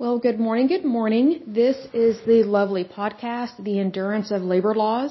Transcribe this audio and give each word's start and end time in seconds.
Well, 0.00 0.20
good 0.20 0.38
morning, 0.38 0.68
good 0.68 0.84
morning. 0.84 1.42
This 1.44 1.76
is 1.92 2.20
the 2.24 2.44
lovely 2.44 2.84
podcast, 2.84 3.60
The 3.64 3.80
Endurance 3.80 4.30
of 4.30 4.42
Labor 4.42 4.72
Laws. 4.72 5.10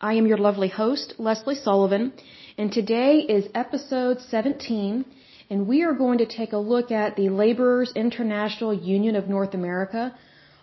I 0.00 0.14
am 0.14 0.26
your 0.26 0.38
lovely 0.38 0.68
host, 0.68 1.12
Leslie 1.18 1.54
Sullivan, 1.54 2.14
and 2.56 2.72
today 2.72 3.18
is 3.18 3.50
episode 3.54 4.22
17, 4.30 5.04
and 5.50 5.68
we 5.68 5.82
are 5.82 5.92
going 5.92 6.16
to 6.16 6.24
take 6.24 6.54
a 6.54 6.56
look 6.72 6.90
at 6.90 7.14
the 7.14 7.28
Laborers 7.28 7.92
International 7.94 8.72
Union 8.72 9.16
of 9.16 9.28
North 9.28 9.52
America, 9.52 10.16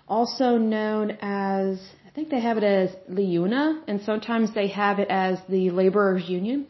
also 0.07 0.57
known 0.57 1.20
as, 1.21 1.79
I 2.07 2.09
think 2.15 2.31
they 2.31 2.41
have 2.41 2.57
it 2.57 2.63
as 2.63 2.89
LIUNA, 3.07 3.83
and 3.88 4.01
sometimes 4.01 4.51
they 4.55 4.70
have 4.70 4.97
it 4.97 5.09
as 5.11 5.38
the 5.47 5.70
Laborers 5.70 6.27
Union. 6.27 6.65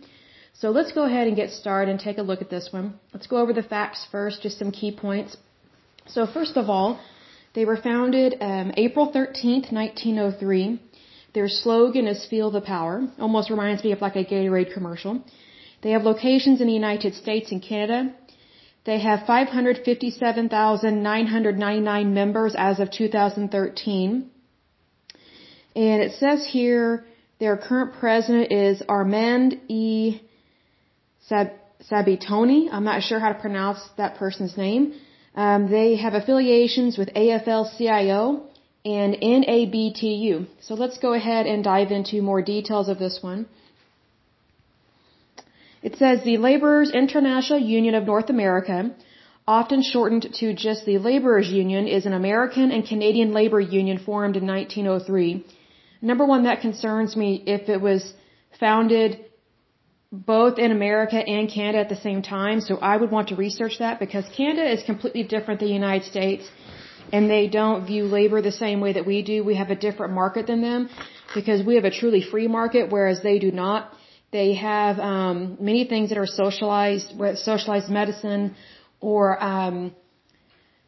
So 0.51 0.71
let's 0.71 0.91
go 0.91 1.03
ahead 1.05 1.27
and 1.27 1.37
get 1.37 1.51
started 1.51 1.91
and 1.91 1.97
take 1.97 2.17
a 2.17 2.23
look 2.23 2.41
at 2.41 2.49
this 2.49 2.73
one. 2.73 2.99
Let's 3.13 3.27
go 3.27 3.37
over 3.37 3.53
the 3.53 3.63
facts 3.63 4.05
first, 4.11 4.41
just 4.41 4.59
some 4.59 4.71
key 4.71 4.91
points. 4.93 5.37
So 6.13 6.25
first 6.25 6.57
of 6.57 6.69
all, 6.69 6.99
they 7.53 7.65
were 7.65 7.77
founded 7.77 8.35
um, 8.41 8.73
April 8.77 9.11
13th, 9.11 9.71
1903. 9.71 10.79
Their 11.35 11.47
slogan 11.47 12.07
is 12.07 12.25
"Feel 12.25 12.49
the 12.51 12.61
Power." 12.61 13.07
Almost 13.19 13.51
reminds 13.51 13.83
me 13.83 13.91
of 13.91 14.01
like 14.01 14.15
a 14.15 14.25
Gatorade 14.25 14.73
commercial. 14.73 15.23
They 15.83 15.91
have 15.91 16.01
locations 16.03 16.61
in 16.61 16.67
the 16.67 16.73
United 16.73 17.13
States 17.13 17.51
and 17.51 17.61
Canada. 17.61 18.15
They 18.85 18.99
have 18.99 19.27
557,999 19.27 22.13
members 22.13 22.55
as 22.57 22.79
of 22.79 22.89
2013. 22.91 24.31
And 25.75 26.01
it 26.01 26.13
says 26.13 26.47
here 26.47 27.05
their 27.39 27.57
current 27.57 27.93
president 27.99 28.51
is 28.51 28.81
Armand 28.89 29.59
E. 29.67 30.21
Sab- 31.27 31.51
Sabitoni. 31.89 32.67
I'm 32.71 32.83
not 32.83 33.03
sure 33.03 33.19
how 33.19 33.31
to 33.31 33.39
pronounce 33.39 33.79
that 33.97 34.17
person's 34.17 34.57
name. 34.57 34.95
Um, 35.43 35.71
they 35.71 35.95
have 35.95 36.15
affiliations 36.15 36.97
with 36.97 37.13
AFL-CIO 37.13 38.21
and 38.83 39.11
NABTU. 39.41 40.47
So 40.59 40.73
let's 40.73 40.97
go 40.97 41.13
ahead 41.13 41.45
and 41.45 41.63
dive 41.63 41.91
into 41.91 42.21
more 42.21 42.41
details 42.41 42.89
of 42.89 42.99
this 42.99 43.19
one. 43.21 43.45
It 45.81 45.95
says 45.95 46.25
the 46.25 46.35
Laborers 46.47 46.91
International 46.91 47.57
Union 47.57 47.95
of 47.95 48.03
North 48.03 48.29
America, 48.29 48.91
often 49.47 49.81
shortened 49.81 50.27
to 50.39 50.53
just 50.53 50.83
the 50.85 50.97
Laborers 50.97 51.47
Union, 51.47 51.87
is 51.87 52.05
an 52.05 52.11
American 52.11 52.69
and 52.71 52.85
Canadian 52.85 53.31
labor 53.31 53.61
union 53.61 53.97
formed 53.97 54.35
in 54.35 54.45
1903. 54.45 55.45
Number 56.01 56.25
one, 56.25 56.43
that 56.43 56.59
concerns 56.59 57.15
me 57.15 57.41
if 57.45 57.69
it 57.69 57.79
was 57.79 58.13
founded 58.59 59.23
both 60.11 60.57
in 60.57 60.71
America 60.71 61.17
and 61.17 61.49
Canada 61.49 61.79
at 61.79 61.89
the 61.89 61.95
same 61.95 62.21
time. 62.21 62.61
So 62.61 62.77
I 62.77 62.97
would 62.97 63.11
want 63.11 63.29
to 63.29 63.35
research 63.35 63.77
that 63.79 63.99
because 63.99 64.25
Canada 64.35 64.71
is 64.71 64.83
completely 64.83 65.23
different 65.23 65.59
than 65.59 65.69
the 65.69 65.75
United 65.75 66.05
States 66.05 66.49
and 67.13 67.29
they 67.29 67.47
don't 67.47 67.85
view 67.85 68.05
labor 68.05 68.41
the 68.41 68.51
same 68.51 68.81
way 68.81 68.93
that 68.93 69.05
we 69.05 69.21
do. 69.21 69.43
We 69.43 69.55
have 69.55 69.69
a 69.69 69.75
different 69.75 70.13
market 70.13 70.47
than 70.47 70.61
them 70.61 70.89
because 71.35 71.63
we 71.63 71.75
have 71.75 71.85
a 71.85 71.91
truly 71.91 72.23
free 72.23 72.47
market 72.47 72.89
whereas 72.89 73.21
they 73.21 73.37
do 73.37 73.51
not. 73.51 73.93
They 74.31 74.55
have 74.55 74.99
um, 74.99 75.57
many 75.59 75.85
things 75.85 76.09
that 76.09 76.17
are 76.17 76.27
socialized, 76.27 77.13
socialized 77.37 77.89
medicine 77.89 78.55
or 78.99 79.41
um, 79.43 79.95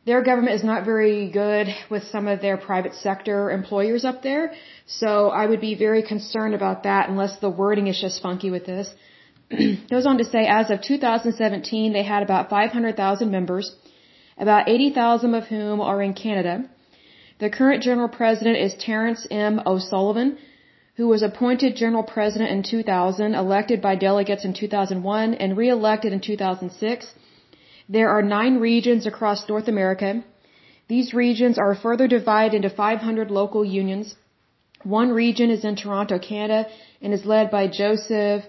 their 0.06 0.24
government 0.24 0.56
is 0.56 0.64
not 0.64 0.84
very 0.84 1.30
good 1.30 1.68
with 1.92 2.04
some 2.06 2.28
of 2.28 2.42
their 2.42 2.58
private 2.58 2.96
sector 2.96 3.52
employers 3.52 4.04
up 4.04 4.24
there. 4.24 4.54
So 4.88 5.30
I 5.30 5.46
would 5.46 5.62
be 5.62 5.76
very 5.76 6.02
concerned 6.02 6.56
about 6.56 6.84
that 6.84 7.10
unless 7.10 7.40
the 7.40 7.52
wording 7.52 7.86
is 7.86 8.00
just 8.02 8.22
funky 8.22 8.50
with 8.50 8.66
this. 8.66 8.94
goes 9.90 10.06
on 10.06 10.18
to 10.18 10.24
say 10.24 10.46
as 10.48 10.70
of 10.70 10.82
2017 10.82 11.94
they 11.94 12.04
had 12.04 12.24
about 12.24 12.50
500,000 12.50 13.30
members, 13.30 13.76
about 14.38 14.70
80,000 14.70 15.34
of 15.36 15.48
whom 15.48 15.82
are 15.82 16.02
in 16.02 16.14
Canada. 16.14 16.70
The 17.40 17.50
current 17.50 17.84
general 17.84 18.08
president 18.08 18.58
is 18.58 18.76
Terence 18.76 19.28
M. 19.30 19.62
O'Sullivan, 19.66 20.38
who 20.96 21.08
was 21.08 21.22
appointed 21.22 21.76
general 21.76 22.04
president 22.04 22.52
in 22.52 22.64
2000, 22.64 23.36
elected 23.36 23.82
by 23.82 23.96
delegates 23.96 24.46
in 24.46 24.54
2001, 24.54 25.34
and 25.34 25.58
re-elected 25.58 26.14
in 26.14 26.22
2006. 26.22 27.14
There 27.90 28.10
are 28.10 28.22
nine 28.22 28.60
regions 28.60 29.06
across 29.06 29.50
North 29.50 29.68
America. 29.68 30.24
These 30.88 31.14
regions 31.14 31.58
are 31.58 31.76
further 31.76 32.08
divided 32.08 32.56
into 32.58 32.70
500 32.70 33.32
local 33.32 33.66
unions. 33.66 34.16
One 34.84 35.12
region 35.12 35.50
is 35.50 35.66
in 35.66 35.76
Toronto, 35.76 36.20
Canada, 36.20 36.70
and 37.02 37.14
is 37.14 37.26
led 37.26 37.52
by 37.52 37.68
Joseph 37.68 38.44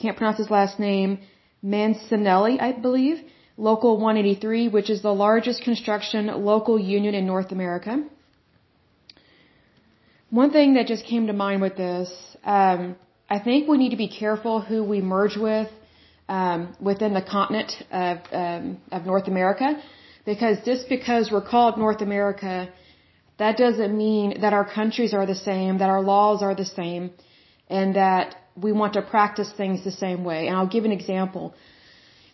can't 0.00 0.16
pronounce 0.16 0.38
his 0.38 0.50
last 0.50 0.78
name, 0.78 1.18
Mancinelli, 1.64 2.60
I 2.60 2.72
believe, 2.72 3.18
Local 3.56 3.98
183, 3.98 4.68
which 4.68 4.88
is 4.88 5.02
the 5.02 5.12
largest 5.12 5.62
construction 5.62 6.28
local 6.44 6.78
union 6.78 7.14
in 7.14 7.26
North 7.26 7.52
America. 7.52 8.02
One 10.30 10.50
thing 10.50 10.74
that 10.74 10.86
just 10.86 11.04
came 11.04 11.26
to 11.26 11.34
mind 11.34 11.60
with 11.60 11.76
this, 11.76 12.08
um, 12.44 12.96
I 13.28 13.38
think 13.38 13.68
we 13.68 13.76
need 13.76 13.90
to 13.90 13.96
be 13.96 14.08
careful 14.08 14.60
who 14.60 14.82
we 14.82 15.02
merge 15.02 15.36
with 15.36 15.68
um, 16.30 16.74
within 16.80 17.12
the 17.12 17.20
continent 17.20 17.72
of, 17.90 18.18
um, 18.32 18.78
of 18.92 19.04
North 19.04 19.28
America, 19.28 19.68
because 20.24 20.56
just 20.64 20.88
because 20.88 21.30
we're 21.30 21.48
called 21.54 21.76
North 21.76 22.00
America, 22.00 22.72
that 23.38 23.58
doesn't 23.58 23.94
mean 23.96 24.40
that 24.40 24.52
our 24.52 24.64
countries 24.64 25.12
are 25.12 25.26
the 25.26 25.34
same, 25.34 25.78
that 25.78 25.90
our 25.90 26.00
laws 26.00 26.42
are 26.42 26.54
the 26.54 26.64
same, 26.64 27.10
and 27.68 27.96
that 27.96 28.36
we 28.56 28.72
want 28.72 28.94
to 28.94 29.02
practice 29.02 29.50
things 29.56 29.84
the 29.84 29.92
same 29.92 30.24
way. 30.24 30.46
And 30.46 30.56
I'll 30.56 30.72
give 30.76 30.84
an 30.84 30.92
example. 30.92 31.54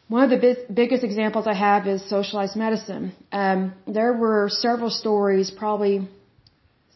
One 0.09 0.23
of 0.23 0.31
the 0.31 0.39
bi- 0.45 0.73
biggest 0.73 1.03
examples 1.03 1.47
I 1.47 1.55
have 1.55 1.87
is 1.87 2.09
socialized 2.09 2.57
medicine. 2.57 3.13
Um, 3.33 3.75
there 3.87 4.13
were 4.13 4.49
several 4.49 4.91
stories, 4.91 5.51
probably 5.51 6.09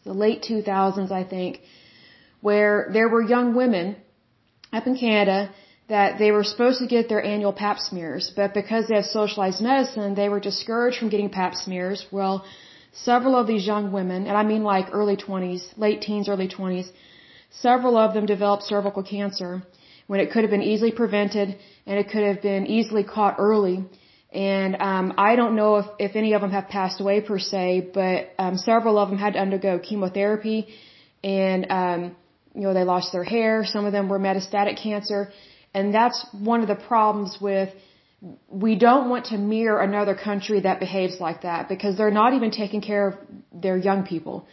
the 0.04 0.12
late 0.12 0.42
2000s, 0.42 1.10
I 1.10 1.24
think, 1.24 1.60
where 2.40 2.88
there 2.92 3.08
were 3.08 3.22
young 3.22 3.54
women 3.54 3.96
up 4.72 4.86
in 4.86 4.96
Canada 4.96 5.50
that 5.88 6.18
they 6.18 6.30
were 6.30 6.44
supposed 6.44 6.78
to 6.78 6.86
get 6.86 7.08
their 7.08 7.22
annual 7.22 7.52
pap 7.52 7.78
smears, 7.78 8.32
but 8.34 8.54
because 8.54 8.86
they 8.86 8.94
have 8.94 9.04
socialized 9.04 9.60
medicine, 9.60 10.14
they 10.14 10.28
were 10.28 10.38
discouraged 10.38 10.98
from 10.98 11.08
getting 11.08 11.28
pap 11.28 11.54
smears. 11.54 12.06
Well, 12.12 12.44
several 12.92 13.34
of 13.34 13.46
these 13.48 13.66
young 13.66 13.90
women, 13.90 14.28
and 14.28 14.36
I 14.36 14.44
mean 14.44 14.62
like 14.62 14.86
early 14.92 15.16
20s, 15.16 15.62
late 15.76 16.00
teens, 16.00 16.28
early 16.28 16.48
20s, 16.48 16.88
Several 17.50 17.96
of 17.96 18.14
them 18.14 18.26
developed 18.26 18.62
cervical 18.64 19.02
cancer 19.02 19.62
when 20.06 20.20
it 20.20 20.30
could 20.30 20.42
have 20.42 20.50
been 20.50 20.62
easily 20.62 20.92
prevented 20.92 21.56
and 21.86 21.98
it 21.98 22.10
could 22.10 22.22
have 22.22 22.40
been 22.42 22.66
easily 22.66 23.04
caught 23.04 23.36
early. 23.38 23.84
And 24.32 24.76
um, 24.80 25.14
I 25.18 25.34
don't 25.34 25.56
know 25.56 25.76
if, 25.78 25.86
if 25.98 26.14
any 26.14 26.34
of 26.34 26.40
them 26.40 26.52
have 26.52 26.68
passed 26.68 27.00
away 27.00 27.20
per 27.20 27.38
se, 27.38 27.90
but 27.92 28.32
um, 28.38 28.56
several 28.56 28.96
of 28.98 29.08
them 29.10 29.18
had 29.18 29.32
to 29.32 29.40
undergo 29.40 29.80
chemotherapy, 29.80 30.68
and 31.24 31.66
um, 31.70 32.16
you 32.54 32.62
know 32.62 32.72
they 32.72 32.84
lost 32.84 33.12
their 33.12 33.24
hair. 33.24 33.64
Some 33.64 33.86
of 33.86 33.92
them 33.92 34.08
were 34.08 34.20
metastatic 34.20 34.80
cancer, 34.80 35.32
and 35.74 35.92
that's 35.92 36.24
one 36.32 36.60
of 36.60 36.68
the 36.68 36.76
problems 36.76 37.38
with. 37.40 37.70
We 38.48 38.76
don't 38.76 39.08
want 39.08 39.26
to 39.26 39.38
mirror 39.38 39.80
another 39.80 40.14
country 40.14 40.60
that 40.60 40.78
behaves 40.78 41.18
like 41.18 41.42
that 41.42 41.68
because 41.68 41.96
they're 41.96 42.10
not 42.22 42.34
even 42.34 42.50
taking 42.52 42.82
care 42.82 43.08
of 43.08 43.14
their 43.52 43.76
young 43.76 44.06
people. 44.06 44.46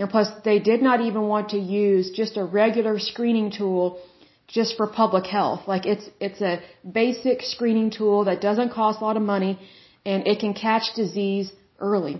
And 0.00 0.08
plus, 0.08 0.28
they 0.44 0.58
did 0.58 0.80
not 0.88 0.98
even 1.08 1.22
want 1.34 1.50
to 1.50 1.58
use 1.58 2.10
just 2.20 2.38
a 2.38 2.44
regular 2.44 2.98
screening 2.98 3.50
tool 3.50 4.00
just 4.48 4.76
for 4.78 4.86
public 4.86 5.26
health. 5.26 5.68
Like 5.72 5.84
it's, 5.84 6.06
it's 6.20 6.40
a 6.40 6.54
basic 7.00 7.42
screening 7.42 7.90
tool 7.90 8.24
that 8.24 8.40
doesn't 8.40 8.70
cost 8.72 9.00
a 9.00 9.04
lot 9.04 9.16
of 9.18 9.22
money 9.22 9.58
and 10.06 10.26
it 10.26 10.38
can 10.40 10.54
catch 10.54 10.94
disease 10.94 11.52
early. 11.78 12.16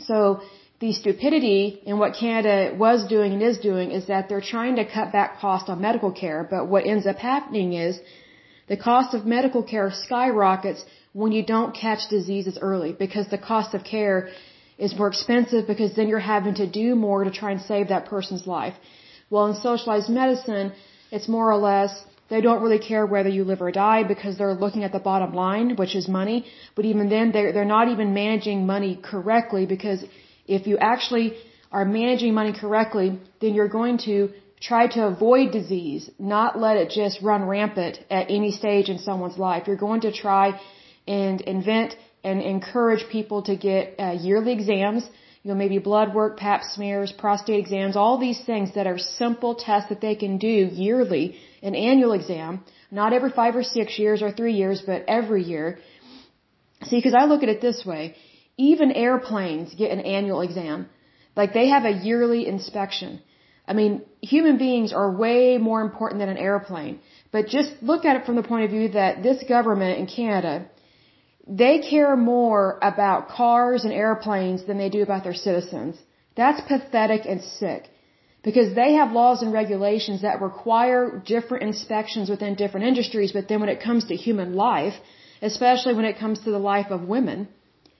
So 0.00 0.42
the 0.80 0.92
stupidity 0.92 1.80
in 1.86 1.98
what 1.98 2.12
Canada 2.14 2.76
was 2.76 3.08
doing 3.08 3.32
and 3.32 3.42
is 3.42 3.58
doing 3.58 3.90
is 3.90 4.06
that 4.08 4.28
they're 4.28 4.48
trying 4.54 4.76
to 4.76 4.84
cut 4.84 5.10
back 5.10 5.40
cost 5.40 5.70
on 5.70 5.80
medical 5.80 6.12
care, 6.12 6.46
but 6.48 6.68
what 6.68 6.86
ends 6.86 7.06
up 7.06 7.16
happening 7.16 7.72
is 7.72 7.98
the 8.68 8.76
cost 8.76 9.14
of 9.14 9.24
medical 9.24 9.62
care 9.62 9.90
skyrockets 9.90 10.84
when 11.14 11.32
you 11.32 11.42
don't 11.42 11.74
catch 11.74 12.02
diseases 12.10 12.58
early 12.60 12.92
because 12.92 13.26
the 13.28 13.38
cost 13.38 13.74
of 13.74 13.82
care 13.82 14.28
is 14.78 14.96
more 14.96 15.08
expensive 15.08 15.66
because 15.66 15.94
then 15.94 16.08
you're 16.08 16.28
having 16.36 16.54
to 16.54 16.66
do 16.66 16.94
more 16.94 17.24
to 17.24 17.30
try 17.30 17.50
and 17.50 17.60
save 17.60 17.88
that 17.88 18.06
person's 18.06 18.46
life. 18.46 18.74
Well, 19.30 19.46
in 19.46 19.54
socialized 19.54 20.08
medicine, 20.08 20.72
it's 21.10 21.28
more 21.28 21.50
or 21.50 21.56
less 21.56 21.92
they 22.30 22.40
don't 22.40 22.62
really 22.62 22.78
care 22.78 23.04
whether 23.06 23.28
you 23.28 23.44
live 23.44 23.60
or 23.62 23.70
die 23.72 24.02
because 24.02 24.36
they're 24.36 24.54
looking 24.54 24.84
at 24.84 24.92
the 24.92 24.98
bottom 24.98 25.32
line, 25.34 25.76
which 25.76 25.94
is 25.96 26.08
money. 26.08 26.46
But 26.74 26.84
even 26.84 27.08
then, 27.08 27.32
they're, 27.32 27.52
they're 27.52 27.74
not 27.76 27.88
even 27.88 28.12
managing 28.14 28.66
money 28.66 28.98
correctly 29.02 29.64
because 29.66 30.04
if 30.46 30.66
you 30.66 30.76
actually 30.78 31.34
are 31.72 31.84
managing 31.84 32.34
money 32.34 32.52
correctly, 32.52 33.18
then 33.40 33.54
you're 33.54 33.68
going 33.68 33.98
to 33.98 34.30
try 34.60 34.86
to 34.88 35.06
avoid 35.06 35.52
disease, 35.52 36.10
not 36.18 36.58
let 36.58 36.76
it 36.76 36.90
just 36.90 37.22
run 37.22 37.44
rampant 37.44 37.98
at 38.10 38.26
any 38.28 38.50
stage 38.50 38.88
in 38.88 38.98
someone's 38.98 39.38
life. 39.38 39.66
You're 39.66 39.76
going 39.76 40.02
to 40.02 40.12
try 40.12 40.60
and 41.06 41.40
invent 41.40 41.96
and 42.28 42.36
encourage 42.56 43.02
people 43.16 43.40
to 43.50 43.54
get 43.68 43.82
uh, 43.98 44.14
yearly 44.28 44.52
exams, 44.58 45.02
you 45.42 45.48
know, 45.50 45.58
maybe 45.62 45.78
blood 45.90 46.08
work, 46.18 46.32
pap 46.46 46.62
smears, 46.74 47.10
prostate 47.22 47.60
exams, 47.64 47.94
all 48.02 48.16
these 48.26 48.40
things 48.50 48.68
that 48.76 48.86
are 48.92 48.98
simple 49.22 49.52
tests 49.66 49.88
that 49.92 50.00
they 50.06 50.16
can 50.22 50.34
do 50.50 50.56
yearly, 50.86 51.24
an 51.68 51.74
annual 51.90 52.12
exam, 52.20 52.50
not 53.00 53.12
every 53.18 53.32
five 53.40 53.54
or 53.60 53.64
six 53.76 53.98
years 54.02 54.18
or 54.26 54.30
three 54.38 54.56
years, 54.62 54.78
but 54.90 54.98
every 55.20 55.42
year. 55.52 55.66
See, 56.88 56.98
because 56.98 57.16
I 57.20 57.24
look 57.30 57.42
at 57.46 57.50
it 57.54 57.60
this 57.68 57.80
way. 57.92 58.02
even 58.70 58.90
airplanes 59.06 59.74
get 59.82 59.90
an 59.96 60.00
annual 60.00 60.40
exam. 60.48 60.78
Like 61.40 61.50
they 61.58 61.68
have 61.74 61.84
a 61.84 61.94
yearly 62.08 62.40
inspection. 62.54 63.10
I 63.70 63.72
mean, 63.80 63.92
human 64.20 64.56
beings 64.58 64.92
are 64.92 65.10
way 65.24 65.58
more 65.58 65.80
important 65.88 66.18
than 66.20 66.30
an 66.34 66.40
airplane. 66.48 66.94
But 67.30 67.42
just 67.56 67.70
look 67.90 68.04
at 68.08 68.16
it 68.18 68.26
from 68.26 68.36
the 68.40 68.42
point 68.42 68.64
of 68.64 68.70
view 68.76 68.88
that 69.00 69.22
this 69.22 69.44
government 69.56 69.98
in 70.00 70.06
Canada, 70.06 70.52
they 71.48 71.78
care 71.78 72.14
more 72.14 72.78
about 72.82 73.28
cars 73.30 73.84
and 73.84 73.92
airplanes 73.92 74.64
than 74.66 74.76
they 74.76 74.90
do 74.90 75.02
about 75.02 75.24
their 75.24 75.34
citizens. 75.34 75.96
That's 76.36 76.60
pathetic 76.68 77.22
and 77.26 77.42
sick. 77.42 77.88
Because 78.42 78.74
they 78.74 78.92
have 78.94 79.12
laws 79.12 79.42
and 79.42 79.52
regulations 79.52 80.22
that 80.22 80.40
require 80.40 81.22
different 81.24 81.64
inspections 81.64 82.30
within 82.30 82.54
different 82.54 82.86
industries, 82.86 83.32
but 83.32 83.48
then 83.48 83.60
when 83.60 83.68
it 83.68 83.82
comes 83.82 84.04
to 84.06 84.14
human 84.14 84.54
life, 84.54 84.94
especially 85.42 85.94
when 85.94 86.04
it 86.04 86.18
comes 86.18 86.38
to 86.40 86.50
the 86.50 86.58
life 86.58 86.90
of 86.90 87.08
women 87.08 87.48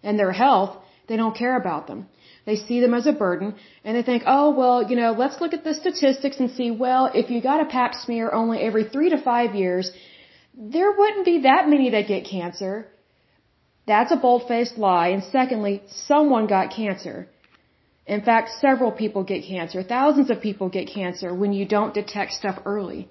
and 0.03 0.19
their 0.19 0.33
health, 0.33 0.77
they 1.09 1.17
don't 1.17 1.37
care 1.37 1.57
about 1.57 1.87
them. 1.87 2.07
They 2.45 2.57
see 2.57 2.81
them 2.81 2.95
as 2.95 3.07
a 3.07 3.13
burden 3.13 3.55
and 3.85 3.97
they 3.97 4.03
think, 4.03 4.23
oh, 4.27 4.51
well, 4.51 4.89
you 4.89 4.97
know, 4.97 5.13
let's 5.13 5.41
look 5.41 5.55
at 5.55 5.65
the 5.65 5.75
statistics 5.75 6.39
and 6.39 6.51
see, 6.51 6.71
well, 6.71 7.11
if 7.15 7.31
you 7.31 7.43
got 7.43 7.61
a 7.61 7.67
pap 7.67 7.95
smear 7.95 8.31
only 8.33 8.59
every 8.61 8.85
three 8.85 9.11
to 9.11 9.21
five 9.21 9.55
years, 9.55 9.91
there 10.55 10.93
wouldn't 10.93 11.25
be 11.25 11.41
that 11.41 11.69
many 11.69 11.91
that 11.91 12.07
get 12.07 12.25
cancer. 12.25 12.87
That's 13.93 14.13
a 14.13 14.21
bold-faced 14.27 14.77
lie. 14.87 15.09
And 15.15 15.23
secondly, 15.39 15.75
someone 16.11 16.47
got 16.47 16.71
cancer. 16.83 17.17
In 18.17 18.23
fact, 18.29 18.47
several 18.67 18.93
people 19.03 19.23
get 19.33 19.41
cancer. 19.55 19.83
Thousands 19.83 20.29
of 20.33 20.41
people 20.49 20.69
get 20.77 20.87
cancer 21.01 21.31
when 21.43 21.53
you 21.59 21.65
don't 21.77 21.95
detect 22.01 22.33
stuff 22.41 22.59
early. 22.75 23.03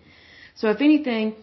So 0.59 0.69
if 0.75 0.79
anything, 0.89 1.35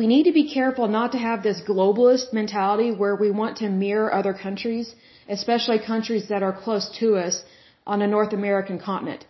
we 0.00 0.06
need 0.06 0.24
to 0.30 0.34
be 0.40 0.46
careful 0.58 0.86
not 0.98 1.12
to 1.12 1.18
have 1.18 1.42
this 1.42 1.60
globalist 1.70 2.32
mentality 2.40 2.90
where 3.02 3.16
we 3.16 3.30
want 3.30 3.56
to 3.58 3.68
mirror 3.68 4.12
other 4.20 4.34
countries, 4.46 4.94
especially 5.28 5.78
countries 5.94 6.28
that 6.28 6.42
are 6.42 6.56
close 6.64 6.86
to 7.00 7.16
us 7.16 7.42
on 7.86 7.98
the 8.00 8.10
North 8.16 8.32
American 8.32 8.78
continent. 8.78 9.24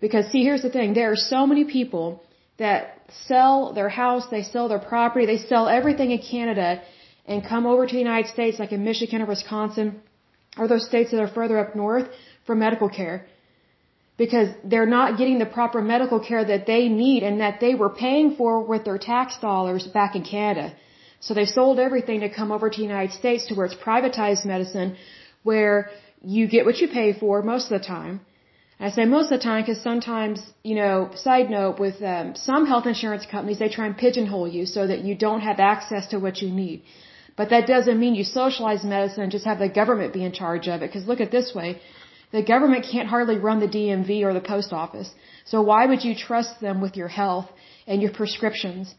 Because 0.00 0.26
see, 0.30 0.42
here's 0.48 0.62
the 0.62 0.74
thing. 0.78 0.94
There 0.94 1.10
are 1.12 1.22
so 1.34 1.46
many 1.46 1.64
people 1.78 2.22
that 2.58 2.80
sell 3.26 3.72
their 3.78 3.88
house, 3.88 4.24
they 4.30 4.42
sell 4.42 4.68
their 4.68 4.84
property, 4.92 5.26
they 5.26 5.38
sell 5.52 5.66
everything 5.68 6.10
in 6.16 6.22
Canada 6.34 6.68
and 7.26 7.44
come 7.52 7.66
over 7.66 7.86
to 7.86 7.92
the 7.92 8.04
United 8.08 8.30
States 8.30 8.58
like 8.58 8.72
in 8.72 8.84
Michigan 8.84 9.22
or 9.22 9.26
Wisconsin 9.26 10.00
or 10.58 10.66
those 10.68 10.86
states 10.86 11.10
that 11.10 11.20
are 11.20 11.32
further 11.40 11.58
up 11.58 11.76
north 11.76 12.08
for 12.46 12.54
medical 12.54 12.88
care 12.88 13.26
because 14.22 14.48
they're 14.70 14.92
not 14.98 15.16
getting 15.18 15.38
the 15.38 15.50
proper 15.58 15.80
medical 15.80 16.20
care 16.28 16.44
that 16.44 16.66
they 16.66 16.82
need 16.88 17.22
and 17.22 17.40
that 17.40 17.60
they 17.60 17.74
were 17.74 17.92
paying 18.04 18.34
for 18.38 18.52
with 18.72 18.84
their 18.84 18.98
tax 18.98 19.38
dollars 19.38 19.86
back 19.98 20.14
in 20.14 20.22
Canada. 20.22 20.74
So 21.20 21.34
they 21.34 21.46
sold 21.46 21.78
everything 21.78 22.20
to 22.20 22.28
come 22.38 22.50
over 22.56 22.68
to 22.70 22.76
the 22.76 22.88
United 22.94 23.14
States 23.20 23.46
to 23.46 23.54
where 23.54 23.66
it's 23.66 23.80
privatized 23.88 24.44
medicine 24.44 24.96
where 25.42 25.90
you 26.22 26.48
get 26.54 26.66
what 26.66 26.78
you 26.80 26.88
pay 26.88 27.12
for 27.22 27.42
most 27.42 27.70
of 27.70 27.80
the 27.80 27.86
time. 27.86 28.20
I 28.82 28.90
say 28.90 29.04
most 29.04 29.30
of 29.30 29.38
the 29.38 29.44
time 29.44 29.62
because 29.62 29.82
sometimes, 29.82 30.40
you 30.62 30.74
know, 30.74 31.10
side 31.14 31.50
note, 31.50 31.78
with 31.78 32.02
um, 32.02 32.34
some 32.34 32.64
health 32.64 32.86
insurance 32.86 33.26
companies, 33.30 33.58
they 33.58 33.68
try 33.68 33.86
and 33.86 33.96
pigeonhole 33.96 34.48
you 34.48 34.64
so 34.64 34.86
that 34.86 35.00
you 35.04 35.14
don't 35.14 35.42
have 35.42 35.60
access 35.60 36.06
to 36.08 36.18
what 36.18 36.40
you 36.40 36.50
need. 36.50 36.82
But 37.40 37.48
that 37.54 37.66
doesn't 37.74 37.98
mean 38.02 38.14
you 38.20 38.24
socialize 38.40 38.82
medicine 38.84 39.22
and 39.24 39.32
just 39.36 39.46
have 39.50 39.60
the 39.64 39.68
government 39.80 40.12
be 40.18 40.24
in 40.28 40.32
charge 40.40 40.66
of 40.72 40.76
it. 40.82 40.88
Because 40.88 41.06
look 41.10 41.22
at 41.26 41.30
this 41.36 41.48
way. 41.58 41.68
The 42.36 42.42
government 42.50 42.82
can't 42.92 43.08
hardly 43.12 43.38
run 43.46 43.60
the 43.60 43.72
DMV 43.76 44.10
or 44.26 44.32
the 44.38 44.46
post 44.54 44.74
office. 44.80 45.08
So 45.52 45.62
why 45.70 45.82
would 45.90 46.02
you 46.08 46.14
trust 46.26 46.60
them 46.66 46.82
with 46.84 46.98
your 47.00 47.08
health 47.20 47.48
and 47.86 48.02
your 48.02 48.12
prescriptions? 48.18 48.94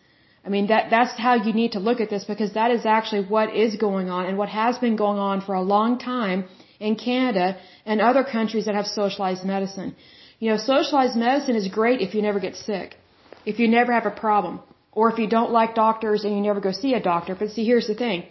I 0.46 0.50
mean, 0.56 0.66
that, 0.72 0.90
that's 0.96 1.14
how 1.26 1.36
you 1.46 1.54
need 1.62 1.74
to 1.78 1.82
look 1.88 2.00
at 2.06 2.10
this 2.14 2.26
because 2.32 2.52
that 2.54 2.72
is 2.78 2.84
actually 2.98 3.24
what 3.36 3.56
is 3.66 3.76
going 3.88 4.10
on 4.10 4.26
and 4.26 4.40
what 4.40 4.50
has 4.50 4.80
been 4.86 4.98
going 5.06 5.20
on 5.30 5.42
for 5.48 5.54
a 5.54 5.66
long 5.76 6.00
time 6.00 6.46
in 6.80 6.96
Canada 6.96 7.48
and 7.86 8.02
other 8.02 8.24
countries 8.24 8.66
that 8.66 8.76
have 8.82 8.88
socialized 8.88 9.46
medicine. 9.54 9.96
You 10.40 10.50
know, 10.50 10.58
socialized 10.58 11.16
medicine 11.28 11.56
is 11.64 11.68
great 11.68 12.02
if 12.02 12.16
you 12.16 12.24
never 12.24 12.40
get 12.48 12.56
sick, 12.56 12.98
if 13.46 13.60
you 13.60 13.68
never 13.68 13.94
have 13.98 14.08
a 14.08 14.18
problem, 14.26 14.62
or 14.92 15.12
if 15.12 15.18
you 15.20 15.28
don't 15.28 15.52
like 15.52 15.76
doctors 15.76 16.24
and 16.24 16.36
you 16.36 16.42
never 16.42 16.60
go 16.60 16.72
see 16.72 16.94
a 16.94 17.00
doctor. 17.00 17.36
But 17.36 17.52
see, 17.52 17.66
here's 17.66 17.88
the 17.88 17.96
thing. 17.96 18.26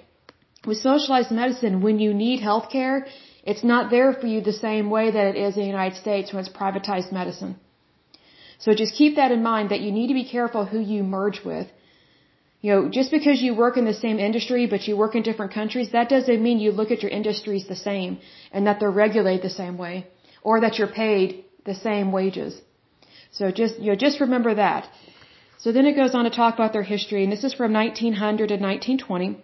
With 0.67 0.79
socialized 0.79 1.31
medicine, 1.31 1.81
when 1.81 1.99
you 1.99 2.13
need 2.13 2.41
health 2.41 2.69
care, 2.71 3.07
it's 3.45 3.65
not 3.65 3.91
there 3.91 4.13
for 4.13 4.27
you 4.27 4.41
the 4.41 4.53
same 4.53 4.91
way 4.91 5.11
that 5.11 5.27
it 5.33 5.37
is 5.37 5.57
in 5.57 5.63
the 5.63 5.75
United 5.79 5.99
States 5.99 6.33
when 6.33 6.41
it's 6.45 6.53
privatized 6.53 7.13
medicine. 7.13 7.57
So 8.59 8.75
just 8.75 8.95
keep 8.95 9.17
that 9.17 9.33
in 9.33 9.43
mind 9.43 9.71
that 9.71 9.81
you 9.81 9.91
need 9.91 10.09
to 10.09 10.15
be 10.23 10.25
careful 10.25 10.67
who 10.67 10.81
you 10.81 11.03
merge 11.03 11.43
with. 11.45 11.67
You 12.61 12.73
know, 12.73 12.89
just 12.91 13.11
because 13.11 13.41
you 13.41 13.55
work 13.55 13.79
in 13.79 13.87
the 13.87 13.95
same 13.95 14.19
industry 14.19 14.67
but 14.67 14.87
you 14.87 14.97
work 14.97 15.15
in 15.15 15.23
different 15.23 15.55
countries, 15.55 15.93
that 15.93 16.11
doesn't 16.11 16.43
mean 16.43 16.59
you 16.59 16.73
look 16.73 16.91
at 16.91 17.03
your 17.03 17.11
industries 17.11 17.67
the 17.67 17.83
same 17.91 18.19
and 18.53 18.67
that 18.67 18.81
they're 18.81 18.99
regulated 19.05 19.43
the 19.43 19.57
same 19.63 19.79
way 19.79 20.07
or 20.43 20.61
that 20.61 20.79
you're 20.79 20.95
paid 21.05 21.45
the 21.65 21.75
same 21.75 22.13
wages. 22.13 22.61
So 23.33 23.51
just, 23.51 23.79
you 23.79 23.91
know, 23.91 23.97
just 23.97 24.21
remember 24.21 24.55
that. 24.57 24.89
So 25.63 25.73
then 25.73 25.85
it 25.85 25.95
goes 25.95 26.15
on 26.15 26.25
to 26.25 26.31
talk 26.31 26.55
about 26.55 26.73
their 26.73 26.89
history 26.95 27.23
and 27.23 27.33
this 27.33 27.45
is 27.45 27.53
from 27.53 27.73
1900 27.73 28.49
to 28.49 28.55
1920. 28.55 29.37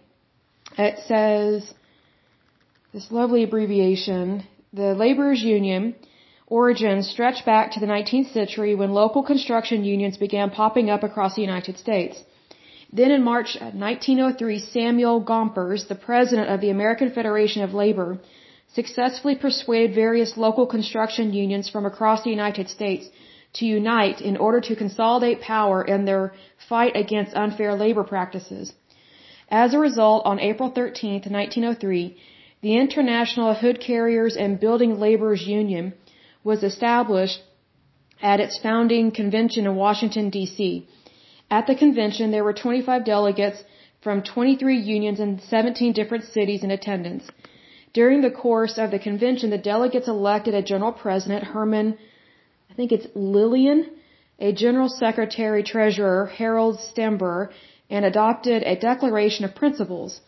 It 0.78 0.98
says, 1.10 1.74
this 2.94 3.10
lovely 3.12 3.42
abbreviation, 3.42 4.44
the 4.72 4.94
laborers 4.94 5.42
union 5.42 5.94
origins 6.46 7.08
stretch 7.08 7.44
back 7.44 7.72
to 7.72 7.80
the 7.80 7.92
19th 7.94 8.32
century 8.32 8.74
when 8.74 8.92
local 8.92 9.22
construction 9.22 9.84
unions 9.84 10.16
began 10.16 10.48
popping 10.50 10.88
up 10.88 11.02
across 11.02 11.34
the 11.34 11.42
United 11.42 11.76
States. 11.76 12.22
Then 12.92 13.10
in 13.10 13.22
March 13.22 13.58
1903, 13.60 14.58
Samuel 14.60 15.20
Gompers, 15.20 15.86
the 15.88 16.02
president 16.08 16.48
of 16.48 16.60
the 16.62 16.70
American 16.70 17.10
Federation 17.10 17.62
of 17.62 17.74
Labor, 17.74 18.18
successfully 18.72 19.34
persuaded 19.34 19.94
various 19.94 20.36
local 20.36 20.66
construction 20.66 21.34
unions 21.34 21.68
from 21.68 21.84
across 21.84 22.22
the 22.22 22.30
United 22.30 22.68
States 22.70 23.06
to 23.58 23.66
unite 23.66 24.20
in 24.20 24.36
order 24.36 24.60
to 24.60 24.76
consolidate 24.76 25.40
power 25.40 25.82
in 25.82 26.04
their 26.04 26.32
fight 26.68 26.94
against 26.96 27.34
unfair 27.34 27.74
labor 27.74 28.04
practices. 28.04 28.72
As 29.48 29.74
a 29.74 29.78
result, 29.78 30.26
on 30.26 30.40
April 30.40 30.70
13, 30.70 31.12
1903, 31.12 32.16
the 32.62 32.74
International 32.76 33.54
Hod 33.54 33.78
Carriers 33.80 34.36
and 34.36 34.58
Building 34.58 34.98
Laborers 34.98 35.46
Union 35.46 35.94
was 36.42 36.62
established 36.62 37.40
at 38.20 38.40
its 38.40 38.58
founding 38.58 39.10
convention 39.10 39.66
in 39.66 39.76
Washington, 39.76 40.30
D.C. 40.30 40.88
At 41.50 41.66
the 41.66 41.74
convention, 41.74 42.30
there 42.30 42.44
were 42.44 42.52
25 42.52 43.04
delegates 43.04 43.62
from 44.02 44.22
23 44.22 44.78
unions 44.78 45.20
in 45.20 45.38
17 45.38 45.92
different 45.92 46.24
cities 46.24 46.64
in 46.64 46.70
attendance. 46.70 47.24
During 47.92 48.20
the 48.20 48.30
course 48.30 48.78
of 48.78 48.90
the 48.90 48.98
convention, 48.98 49.50
the 49.50 49.58
delegates 49.58 50.08
elected 50.08 50.54
a 50.54 50.62
general 50.62 50.92
president, 50.92 51.44
Herman, 51.44 51.98
I 52.76 52.78
think 52.78 52.92
it's 52.92 53.06
Lillian, 53.14 53.86
a 54.38 54.52
general 54.52 54.90
secretary 54.90 55.62
treasurer, 55.62 56.26
Harold 56.26 56.78
Stember, 56.78 57.48
and 57.88 58.04
adopted 58.04 58.62
a 58.64 58.76
declaration 58.76 59.46
of 59.46 59.54
principles. 59.54 60.20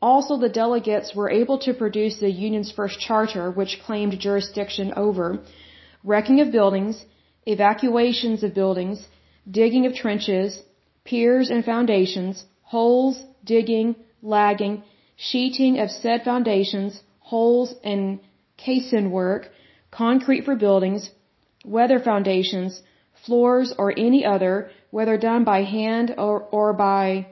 Also, 0.00 0.36
the 0.36 0.48
delegates 0.48 1.12
were 1.16 1.28
able 1.28 1.58
to 1.58 1.74
produce 1.74 2.20
the 2.20 2.30
union's 2.30 2.70
first 2.70 3.00
charter, 3.00 3.50
which 3.50 3.80
claimed 3.84 4.16
jurisdiction 4.20 4.92
over 4.94 5.40
wrecking 6.04 6.40
of 6.40 6.52
buildings, 6.52 7.04
evacuations 7.46 8.44
of 8.44 8.54
buildings, 8.54 9.04
digging 9.50 9.84
of 9.84 9.92
trenches, 9.92 10.62
piers 11.02 11.50
and 11.50 11.64
foundations, 11.64 12.44
holes, 12.62 13.20
digging, 13.44 13.96
lagging, 14.22 14.84
sheeting 15.16 15.80
of 15.80 15.90
said 15.90 16.22
foundations, 16.22 17.02
holes 17.18 17.74
and 17.82 18.20
caisson 18.56 19.10
work, 19.10 19.50
concrete 19.90 20.44
for 20.44 20.54
buildings, 20.54 21.10
whether 21.64 21.98
foundations, 21.98 22.82
floors 23.26 23.74
or 23.78 23.92
any 23.96 24.24
other, 24.24 24.70
whether 24.90 25.16
done 25.16 25.44
by 25.44 25.62
hand 25.62 26.14
or, 26.16 26.42
or 26.50 26.72
by 26.72 27.26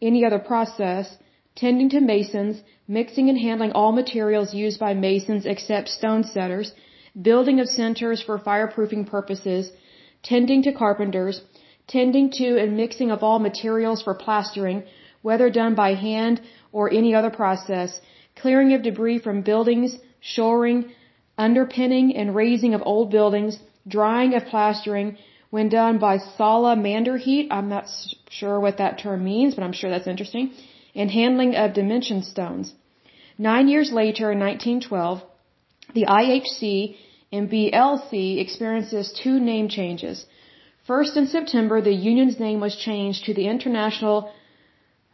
any 0.00 0.24
other 0.24 0.38
process, 0.38 1.16
tending 1.54 1.88
to 1.90 2.00
masons, 2.00 2.62
mixing 2.88 3.28
and 3.28 3.38
handling 3.38 3.72
all 3.72 3.92
materials 3.92 4.54
used 4.54 4.78
by 4.78 4.94
masons 4.94 5.46
except 5.46 5.88
stone 5.88 6.24
setters, 6.24 6.72
building 7.20 7.60
of 7.60 7.68
centers 7.68 8.22
for 8.22 8.38
fireproofing 8.38 9.06
purposes, 9.06 9.70
tending 10.22 10.62
to 10.62 10.72
carpenters, 10.72 11.40
tending 11.86 12.30
to 12.30 12.58
and 12.58 12.76
mixing 12.76 13.10
of 13.10 13.22
all 13.22 13.38
materials 13.38 14.02
for 14.02 14.14
plastering, 14.14 14.82
whether 15.22 15.48
done 15.50 15.74
by 15.74 15.94
hand 15.94 16.40
or 16.72 16.92
any 16.92 17.14
other 17.14 17.30
process, 17.30 18.00
clearing 18.36 18.72
of 18.74 18.82
debris 18.82 19.18
from 19.18 19.42
buildings, 19.42 19.96
shoring, 20.20 20.92
underpinning 21.38 22.16
and 22.16 22.34
raising 22.34 22.74
of 22.74 22.82
old 22.84 23.10
buildings, 23.10 23.58
drying 23.86 24.34
of 24.34 24.46
plastering, 24.46 25.16
when 25.50 25.68
done 25.68 25.98
by 25.98 26.18
salamander 26.18 27.16
heat. 27.16 27.48
I'm 27.50 27.68
not 27.68 27.86
sure 28.30 28.58
what 28.60 28.78
that 28.78 28.98
term 28.98 29.24
means, 29.24 29.54
but 29.54 29.64
I'm 29.64 29.72
sure 29.72 29.90
that's 29.90 30.06
interesting 30.06 30.52
and 30.94 31.10
handling 31.10 31.54
of 31.54 31.74
dimension 31.74 32.22
stones. 32.22 32.74
Nine 33.38 33.68
years 33.68 33.92
later, 33.92 34.32
in 34.32 34.38
1912, 34.38 35.22
the 35.94 36.06
IHC 36.06 36.96
and 37.32 37.50
BLC 37.50 38.40
experiences 38.44 39.12
two 39.22 39.38
name 39.38 39.68
changes. 39.68 40.26
First, 40.86 41.16
in 41.16 41.26
September, 41.26 41.80
the 41.80 41.92
union's 41.92 42.38
name 42.40 42.60
was 42.60 42.76
changed 42.76 43.24
to 43.24 43.34
the 43.34 43.46
International 43.46 44.32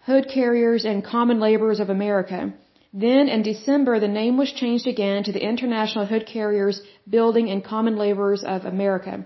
Hod 0.06 0.28
Carriers 0.28 0.84
and 0.84 1.04
Common 1.04 1.40
Laborers 1.40 1.80
of 1.80 1.90
America. 1.90 2.52
Then 2.92 3.28
in 3.28 3.42
December, 3.42 3.98
the 3.98 4.08
name 4.08 4.36
was 4.36 4.52
changed 4.52 4.86
again 4.86 5.24
to 5.24 5.32
the 5.32 5.42
International 5.42 6.04
Hod 6.04 6.26
Carriers 6.26 6.82
Building 7.08 7.48
and 7.50 7.64
Common 7.64 7.96
Laborers 7.96 8.44
of 8.44 8.66
America. 8.66 9.24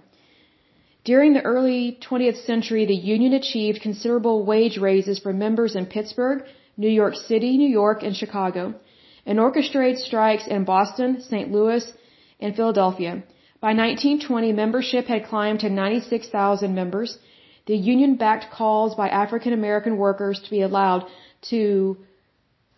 During 1.05 1.33
the 1.33 1.43
early 1.43 1.99
20th 2.01 2.45
century, 2.45 2.85
the 2.87 2.95
union 2.95 3.33
achieved 3.33 3.81
considerable 3.81 4.45
wage 4.45 4.79
raises 4.79 5.19
for 5.19 5.33
members 5.33 5.75
in 5.75 5.87
Pittsburgh, 5.87 6.45
New 6.77 6.89
York 6.89 7.15
City, 7.17 7.57
New 7.57 7.69
York, 7.69 8.03
and 8.05 8.15
Chicago, 8.15 8.75
and 9.25 9.41
orchestrated 9.41 9.99
strikes 9.99 10.47
in 10.47 10.65
Boston, 10.65 11.21
St. 11.21 11.51
Louis, 11.51 11.93
and 12.41 12.55
Philadelphia. 12.55 13.23
By 13.61 13.73
1920, 13.75 14.53
membership 14.53 15.07
had 15.07 15.27
climbed 15.27 15.61
to 15.61 15.71
96,000 15.71 16.75
members. 16.75 17.19
The 17.67 17.77
union 17.77 18.15
backed 18.15 18.53
calls 18.53 18.95
by 18.95 19.09
African 19.09 19.53
American 19.53 19.97
workers 19.97 20.41
to 20.41 20.51
be 20.51 20.63
allowed 20.63 21.07
to 21.51 21.97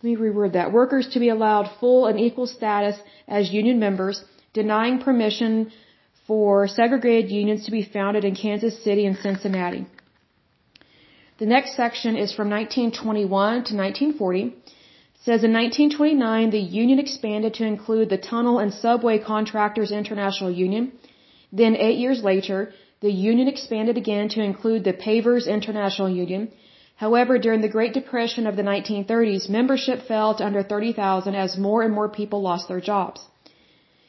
let 0.01 0.09
me 0.11 0.15
reword 0.15 0.53
that. 0.53 0.71
Workers 0.71 1.09
to 1.09 1.19
be 1.19 1.29
allowed 1.29 1.69
full 1.79 2.05
and 2.05 2.17
equal 2.19 2.47
status 2.47 2.97
as 3.27 3.51
union 3.51 3.79
members, 3.79 4.23
denying 4.53 4.99
permission 4.99 5.71
for 6.25 6.67
segregated 6.67 7.29
unions 7.29 7.65
to 7.65 7.71
be 7.71 7.83
founded 7.83 8.23
in 8.23 8.35
Kansas 8.35 8.81
City 8.83 9.05
and 9.05 9.17
Cincinnati. 9.17 9.85
The 11.39 11.45
next 11.45 11.75
section 11.75 12.15
is 12.15 12.31
from 12.33 12.49
1921 12.49 13.51
to 13.67 13.75
1940. 13.75 14.43
It 14.43 14.53
says 15.25 15.43
in 15.43 15.51
1929 15.51 16.49
the 16.51 16.59
union 16.59 16.99
expanded 16.99 17.53
to 17.55 17.65
include 17.65 18.09
the 18.09 18.17
Tunnel 18.17 18.59
and 18.59 18.73
Subway 18.73 19.19
Contractors 19.19 19.91
International 19.91 20.51
Union. 20.51 20.93
Then 21.51 21.75
8 21.75 21.97
years 21.97 22.23
later, 22.23 22.73
the 23.01 23.11
union 23.11 23.47
expanded 23.49 23.97
again 23.97 24.29
to 24.29 24.41
include 24.41 24.83
the 24.85 24.93
Pavers 24.93 25.45
International 25.47 26.09
Union. 26.09 26.51
However, 27.05 27.39
during 27.39 27.61
the 27.61 27.75
Great 27.75 27.93
Depression 27.93 28.45
of 28.45 28.57
the 28.57 28.67
1930s, 28.69 29.47
membership 29.57 29.99
fell 30.07 30.35
to 30.35 30.45
under 30.45 30.61
30,000 30.61 31.33
as 31.33 31.57
more 31.57 31.81
and 31.81 31.93
more 31.93 32.09
people 32.09 32.41
lost 32.41 32.67
their 32.67 32.81
jobs. 32.81 33.21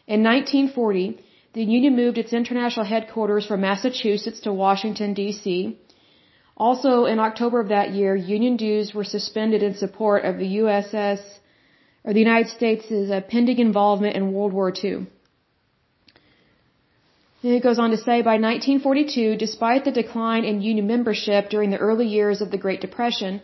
In 0.08 0.24
1940, 0.24 1.18
the 1.52 1.62
union 1.62 1.94
moved 1.94 2.18
its 2.18 2.32
international 2.32 2.86
headquarters 2.86 3.46
from 3.46 3.60
Massachusetts 3.60 4.40
to 4.40 4.52
Washington, 4.52 5.14
D.C. 5.14 5.78
Also, 6.56 7.04
in 7.04 7.20
October 7.20 7.60
of 7.60 7.68
that 7.68 7.92
year, 7.92 8.16
union 8.16 8.56
dues 8.56 8.92
were 8.92 9.04
suspended 9.04 9.62
in 9.62 9.74
support 9.74 10.24
of 10.24 10.38
the 10.38 10.50
USS, 10.62 11.20
or 12.02 12.12
the 12.12 12.26
United 12.28 12.50
States' 12.50 12.90
uh, 12.90 13.20
pending 13.28 13.60
involvement 13.60 14.16
in 14.16 14.32
World 14.32 14.52
War 14.52 14.72
II. 14.84 15.06
It 17.42 17.62
goes 17.62 17.78
on 17.78 17.90
to 17.90 17.96
say 17.96 18.20
by 18.20 18.36
1942, 18.36 19.36
despite 19.36 19.84
the 19.86 19.90
decline 19.90 20.44
in 20.44 20.60
union 20.60 20.86
membership 20.86 21.48
during 21.48 21.70
the 21.70 21.78
early 21.78 22.06
years 22.06 22.42
of 22.42 22.50
the 22.50 22.58
Great 22.58 22.82
Depression, 22.82 23.40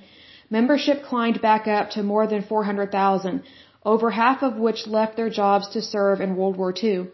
membership 0.50 1.02
climbed 1.02 1.40
back 1.40 1.66
up 1.66 1.88
to 1.92 2.02
more 2.02 2.26
than 2.26 2.42
400,000, 2.42 3.42
over 3.86 4.10
half 4.10 4.42
of 4.42 4.58
which 4.58 4.86
left 4.86 5.16
their 5.16 5.30
jobs 5.30 5.68
to 5.68 5.80
serve 5.80 6.20
in 6.20 6.36
World 6.36 6.58
War 6.58 6.74
II. 6.82 7.06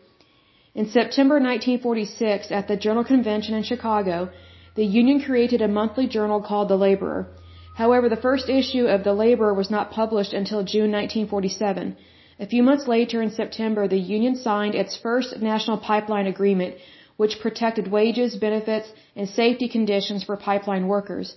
In 0.74 0.86
September 0.86 1.36
1946, 1.36 2.50
at 2.50 2.66
the 2.66 2.76
General 2.76 3.04
Convention 3.04 3.54
in 3.54 3.62
Chicago, 3.62 4.30
the 4.74 4.84
Union 4.84 5.20
created 5.20 5.62
a 5.62 5.68
monthly 5.68 6.08
journal 6.08 6.40
called 6.40 6.68
The 6.68 6.76
Laborer. 6.76 7.28
However, 7.76 8.08
the 8.08 8.24
first 8.28 8.48
issue 8.48 8.86
of 8.88 9.04
The 9.04 9.14
Laborer 9.14 9.54
was 9.54 9.70
not 9.70 9.92
published 9.92 10.32
until 10.32 10.64
June 10.64 10.90
1947. 10.90 11.96
A 12.44 12.46
few 12.52 12.62
months 12.68 12.88
later, 12.88 13.22
in 13.22 13.30
September, 13.30 13.82
the 13.86 14.04
union 14.16 14.34
signed 14.34 14.74
its 14.74 14.96
first 14.96 15.40
national 15.50 15.78
pipeline 15.78 16.26
agreement, 16.26 16.74
which 17.16 17.38
protected 17.44 17.92
wages, 17.96 18.34
benefits, 18.34 18.88
and 19.14 19.28
safety 19.28 19.68
conditions 19.68 20.24
for 20.24 20.36
pipeline 20.36 20.88
workers. 20.88 21.36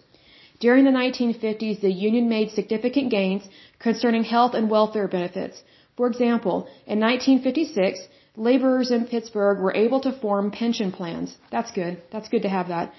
During 0.60 0.84
the 0.86 0.98
1950s, 1.04 1.80
the 1.82 1.92
union 2.08 2.28
made 2.28 2.50
significant 2.50 3.12
gains 3.12 3.44
concerning 3.78 4.24
health 4.24 4.56
and 4.56 4.68
welfare 4.76 5.08
benefits. 5.08 5.62
For 5.98 6.08
example, 6.08 6.56
in 6.88 7.00
1956, 7.00 8.08
laborers 8.36 8.90
in 8.90 9.06
Pittsburgh 9.06 9.60
were 9.60 9.76
able 9.86 10.00
to 10.06 10.12
form 10.24 10.50
pension 10.50 10.92
plans. 10.92 11.38
That's 11.52 11.72
good. 11.80 12.02
That's 12.12 12.30
good 12.30 12.44
to 12.48 12.54
have 12.58 12.70
that. 12.70 12.94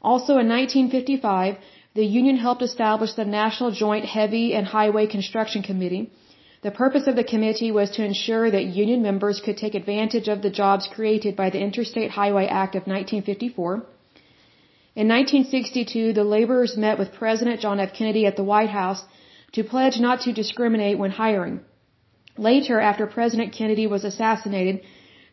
Also 0.00 0.32
in 0.38 0.48
1955, 0.48 1.58
the 1.94 2.06
union 2.06 2.36
helped 2.36 2.62
establish 2.62 3.12
the 3.12 3.26
National 3.26 3.70
Joint 3.70 4.06
Heavy 4.06 4.54
and 4.54 4.66
Highway 4.66 5.06
Construction 5.06 5.62
Committee, 5.62 6.10
the 6.62 6.70
purpose 6.70 7.06
of 7.06 7.16
the 7.16 7.24
committee 7.24 7.72
was 7.72 7.90
to 7.92 8.04
ensure 8.04 8.50
that 8.50 8.64
union 8.64 9.02
members 9.02 9.40
could 9.44 9.56
take 9.56 9.74
advantage 9.74 10.28
of 10.28 10.42
the 10.42 10.50
jobs 10.50 10.86
created 10.94 11.34
by 11.34 11.48
the 11.50 11.60
Interstate 11.60 12.10
Highway 12.10 12.46
Act 12.46 12.74
of 12.74 12.82
1954. 12.86 13.72
In 14.96 15.08
1962, 15.08 16.12
the 16.12 16.24
laborers 16.24 16.76
met 16.76 16.98
with 16.98 17.12
President 17.12 17.60
John 17.60 17.80
F. 17.80 17.94
Kennedy 17.94 18.26
at 18.26 18.36
the 18.36 18.44
White 18.52 18.68
House 18.68 19.02
to 19.52 19.64
pledge 19.64 19.98
not 19.98 20.20
to 20.22 20.32
discriminate 20.32 20.98
when 20.98 21.12
hiring. 21.12 21.60
Later, 22.36 22.78
after 22.80 23.06
President 23.06 23.52
Kennedy 23.52 23.86
was 23.86 24.04
assassinated, 24.04 24.82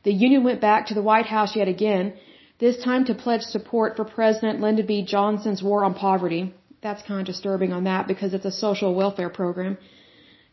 the 0.03 0.13
union 0.13 0.43
went 0.43 0.62
back 0.62 0.88
to 0.88 0.93
the 0.93 1.01
White 1.01 1.25
House 1.25 1.55
yet 1.55 1.67
again, 1.67 2.13
this 2.60 2.77
time 2.84 3.03
to 3.05 3.13
pledge 3.13 3.41
support 3.41 3.98
for 3.98 4.05
President 4.05 4.62
Lyndon 4.62 4.86
B. 4.86 5.03
Johnson's 5.03 5.62
war 5.62 5.84
on 5.84 5.93
poverty. 5.93 6.53
That's 6.81 7.03
kind 7.03 7.19
of 7.19 7.27
disturbing 7.27 7.72
on 7.74 7.84
that 7.84 8.07
because 8.07 8.34
it's 8.34 8.46
a 8.46 8.51
social 8.51 8.96
welfare 8.96 9.29
program. 9.29 9.77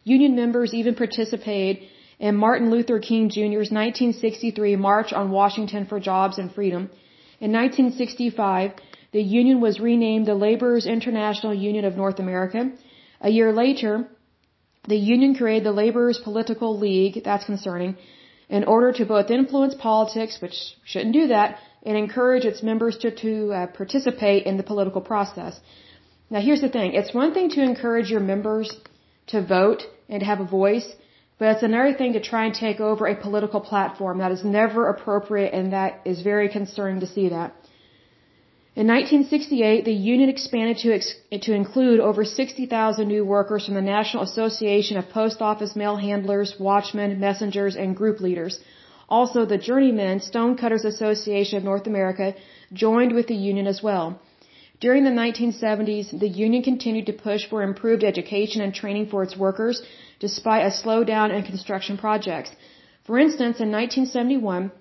Union 0.05 0.37
members 0.37 0.73
even 0.75 0.95
participated 0.95 1.83
in 2.19 2.37
Martin 2.37 2.71
Luther 2.71 2.99
King 3.01 3.29
Jr.'s 3.31 3.71
1963 3.71 4.77
March 4.77 5.13
on 5.13 5.31
Washington 5.31 5.87
for 5.87 5.99
Jobs 5.99 6.39
and 6.39 6.53
Freedom. 6.53 6.91
In 7.41 7.53
1965, 7.53 8.73
the 9.13 9.23
union 9.23 9.61
was 9.61 9.81
renamed 9.81 10.27
the 10.27 10.35
Laborers 10.35 10.87
International 10.87 11.55
Union 11.55 11.85
of 11.85 11.97
North 11.97 12.19
America. 12.19 12.73
A 13.21 13.31
year 13.31 13.53
later, 13.53 14.09
the 14.89 14.97
union 14.97 15.35
created 15.35 15.65
the 15.65 15.73
Laborers 15.73 16.19
Political 16.19 16.79
League, 16.79 17.23
that's 17.25 17.45
concerning, 17.45 17.97
in 18.49 18.65
order 18.65 18.93
to 18.93 19.07
both 19.07 19.31
influence 19.31 19.75
politics, 19.75 20.39
which 20.43 20.57
shouldn't 20.85 21.15
do 21.15 21.29
that, 21.29 21.59
and 21.83 21.97
encourage 21.97 22.45
its 22.45 22.63
members 22.63 22.99
to, 22.99 23.11
to 23.11 23.53
uh, 23.53 23.67
participate 23.69 24.47
in 24.47 24.57
the 24.57 24.63
political 24.63 25.01
process. 25.01 25.59
Now 26.31 26.41
here's 26.41 26.61
the 26.61 26.69
thing, 26.69 26.95
it's 26.95 27.15
one 27.15 27.33
thing 27.33 27.51
to 27.51 27.63
encourage 27.63 28.11
your 28.11 28.21
members 28.21 28.71
to 29.29 29.43
vote 29.43 29.83
and 30.09 30.21
to 30.21 30.27
have 30.27 30.41
a 30.41 30.45
voice, 30.45 30.89
but 31.39 31.49
it's 31.49 31.63
another 31.63 31.95
thing 31.95 32.13
to 32.13 32.21
try 32.21 32.45
and 32.47 32.55
take 32.55 32.81
over 32.81 33.07
a 33.07 33.17
political 33.17 33.61
platform. 33.61 34.19
That 34.19 34.33
is 34.33 34.45
never 34.45 34.89
appropriate 34.89 35.53
and 35.53 35.73
that 35.73 36.01
is 36.05 36.21
very 36.23 36.49
concerning 36.49 37.01
to 37.01 37.07
see 37.07 37.29
that. 37.31 37.55
In 38.77 38.89
1968, 38.89 39.85
the 39.85 39.93
union 39.93 40.29
expanded 40.29 40.79
to, 40.79 40.93
ex- 40.93 41.15
to 41.47 41.53
include 41.55 42.01
over 42.01 42.25
60,000 42.25 43.07
new 43.07 43.25
workers 43.25 43.67
from 43.67 43.75
the 43.75 43.89
National 43.97 44.25
Association 44.25 44.97
of 44.97 45.11
Post 45.11 45.41
Office 45.41 45.77
Mail 45.77 45.97
Handlers, 45.97 46.57
Watchmen, 46.59 47.21
Messengers, 47.21 47.77
and 47.77 47.95
Group 47.95 48.21
Leaders. 48.21 48.59
Also, 49.09 49.45
the 49.45 49.59
Journeymen 49.59 50.19
Stonecutters 50.21 50.85
Association 50.85 51.59
of 51.59 51.63
North 51.63 51.87
America 51.87 52.35
joined 52.73 53.13
with 53.13 53.29
the 53.29 53.37
union 53.37 53.69
as 53.69 53.81
well. 53.81 54.21
During 54.81 55.05
the 55.05 55.11
1970s, 55.11 56.19
the 56.19 56.29
union 56.29 56.63
continued 56.63 57.07
to 57.07 57.13
push 57.13 57.47
for 57.49 57.63
improved 57.63 58.05
education 58.05 58.61
and 58.61 58.75
training 58.75 59.07
for 59.07 59.23
its 59.23 59.37
workers, 59.37 59.83
despite 60.19 60.67
a 60.67 60.71
slowdown 60.71 61.33
in 61.35 61.43
construction 61.45 61.97
projects. 61.97 62.51
For 63.05 63.19
instance, 63.19 63.61
in 63.61 63.71
1971, 63.71 64.73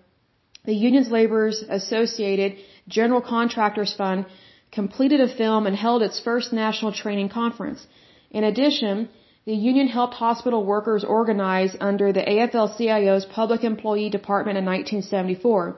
the 0.65 0.75
union's 0.75 1.11
laborers 1.11 1.63
associated 1.69 2.57
General 2.87 3.21
Contractors 3.21 3.93
Fund 3.93 4.25
completed 4.71 5.21
a 5.21 5.27
film 5.27 5.67
and 5.67 5.75
held 5.75 6.01
its 6.01 6.19
first 6.19 6.51
national 6.51 6.91
training 6.91 7.29
conference. 7.29 7.85
In 8.31 8.43
addition, 8.43 9.09
the 9.45 9.53
union 9.53 9.87
helped 9.87 10.15
hospital 10.15 10.65
workers 10.65 11.03
organize 11.03 11.75
under 11.79 12.11
the 12.11 12.21
AFL-CIO's 12.21 13.25
Public 13.25 13.63
Employee 13.63 14.09
Department 14.09 14.57
in 14.57 14.65
1974. 14.65 15.75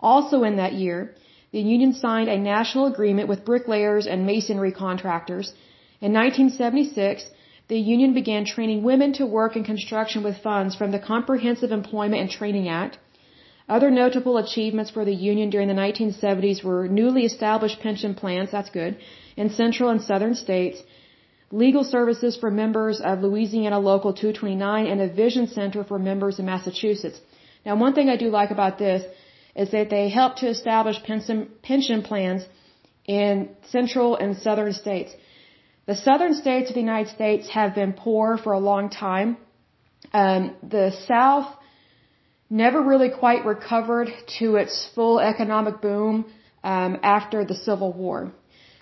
Also 0.00 0.42
in 0.42 0.56
that 0.56 0.74
year, 0.74 1.14
the 1.56 1.68
union 1.76 1.92
signed 1.94 2.28
a 2.28 2.38
national 2.54 2.84
agreement 2.92 3.30
with 3.30 3.46
bricklayers 3.50 4.06
and 4.06 4.26
masonry 4.30 4.72
contractors. 4.84 5.46
In 6.06 6.12
1976, 6.12 7.30
the 7.72 7.78
union 7.94 8.12
began 8.18 8.44
training 8.44 8.82
women 8.90 9.14
to 9.14 9.24
work 9.38 9.56
in 9.56 9.64
construction 9.72 10.20
with 10.26 10.42
funds 10.48 10.76
from 10.80 10.90
the 10.92 11.04
Comprehensive 11.12 11.72
Employment 11.78 12.20
and 12.22 12.30
Training 12.38 12.68
Act. 12.68 12.98
Other 13.76 13.90
notable 13.90 14.36
achievements 14.44 14.90
for 14.96 15.04
the 15.06 15.18
union 15.30 15.48
during 15.54 15.68
the 15.72 15.80
1970s 15.84 16.62
were 16.62 16.86
newly 17.00 17.24
established 17.30 17.80
pension 17.86 18.14
plans, 18.22 18.50
that's 18.50 18.76
good, 18.80 18.98
in 19.42 19.48
central 19.62 19.88
and 19.94 20.02
southern 20.10 20.34
states, 20.34 20.82
legal 21.64 21.84
services 21.96 22.36
for 22.42 22.50
members 22.64 23.00
of 23.00 23.22
Louisiana 23.28 23.78
Local 23.92 24.12
229, 24.12 24.86
and 24.92 25.00
a 25.00 25.08
vision 25.22 25.46
center 25.58 25.82
for 25.84 25.98
members 26.10 26.38
in 26.38 26.44
Massachusetts. 26.54 27.18
Now, 27.64 27.76
one 27.76 27.94
thing 27.94 28.10
I 28.10 28.18
do 28.24 28.28
like 28.40 28.50
about 28.58 28.76
this 28.86 29.04
is 29.56 29.70
that 29.70 29.88
they 29.90 30.08
help 30.08 30.36
to 30.36 30.46
establish 30.48 30.96
pension 31.02 32.02
plans 32.02 32.42
in 33.06 33.48
central 33.70 34.16
and 34.16 34.36
southern 34.36 34.72
states. 34.72 35.12
The 35.86 35.96
southern 35.96 36.34
states 36.34 36.68
of 36.70 36.74
the 36.74 36.80
United 36.80 37.10
States 37.18 37.48
have 37.48 37.74
been 37.74 37.92
poor 37.92 38.36
for 38.36 38.52
a 38.52 38.58
long 38.58 38.90
time. 38.90 39.36
Um, 40.12 40.54
the 40.62 40.90
South 41.06 41.48
never 42.50 42.82
really 42.82 43.10
quite 43.10 43.44
recovered 43.44 44.08
to 44.38 44.56
its 44.56 44.74
full 44.94 45.18
economic 45.20 45.80
boom 45.80 46.26
um, 46.62 46.98
after 47.02 47.44
the 47.44 47.54
Civil 47.54 47.92
War. 47.92 48.32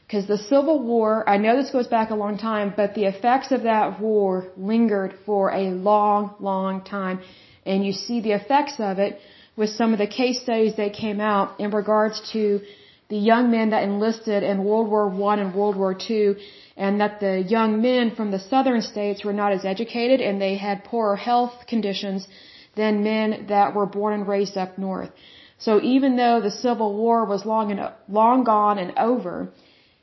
Because 0.07 0.27
the 0.27 0.39
Civil 0.39 0.83
War, 0.83 1.29
I 1.29 1.37
know 1.39 1.57
this 1.57 1.71
goes 1.71 1.87
back 1.87 2.11
a 2.11 2.15
long 2.15 2.37
time, 2.37 2.75
but 2.77 2.95
the 2.95 3.05
effects 3.05 3.53
of 3.53 3.63
that 3.63 4.01
war 4.01 4.49
lingered 4.57 5.15
for 5.25 5.51
a 5.51 5.71
long, 5.71 6.35
long 6.41 6.83
time. 6.85 7.21
And 7.65 7.85
you 7.87 7.93
see 7.93 8.21
the 8.21 8.33
effects 8.33 8.75
of 8.79 8.99
it 8.99 9.19
with 9.57 9.71
some 9.71 9.93
of 9.93 9.99
the 9.99 10.07
case 10.07 10.41
studies 10.43 10.77
that 10.77 10.93
came 10.93 11.21
out 11.21 11.61
in 11.61 11.71
regards 11.71 12.21
to 12.33 12.61
the 13.09 13.17
young 13.17 13.51
men 13.51 13.71
that 13.71 13.83
enlisted 13.83 14.43
in 14.43 14.65
World 14.65 14.89
War 14.89 15.09
One 15.09 15.39
and 15.39 15.55
World 15.55 15.77
War 15.77 15.95
Two, 15.95 16.37
and 16.77 17.01
that 17.01 17.21
the 17.21 17.41
young 17.57 17.83
men 17.83 18.15
from 18.17 18.31
the 18.31 18.39
southern 18.39 18.83
states 18.83 19.25
were 19.25 19.33
not 19.33 19.53
as 19.53 19.65
educated 19.65 20.21
and 20.21 20.41
they 20.41 20.57
had 20.57 20.85
poorer 20.85 21.17
health 21.17 21.67
conditions 21.69 22.27
than 22.75 23.05
men 23.05 23.47
that 23.49 23.75
were 23.75 23.87
born 23.87 24.15
and 24.15 24.27
raised 24.27 24.57
up 24.57 24.79
north. 24.79 25.11
So 25.59 25.81
even 25.83 26.17
though 26.17 26.41
the 26.41 26.51
Civil 26.51 26.95
War 26.95 27.25
was 27.25 27.45
long 27.45 27.71
and 27.71 27.81
long 28.09 28.43
gone 28.45 28.79
and 28.79 28.99
over, 28.99 29.51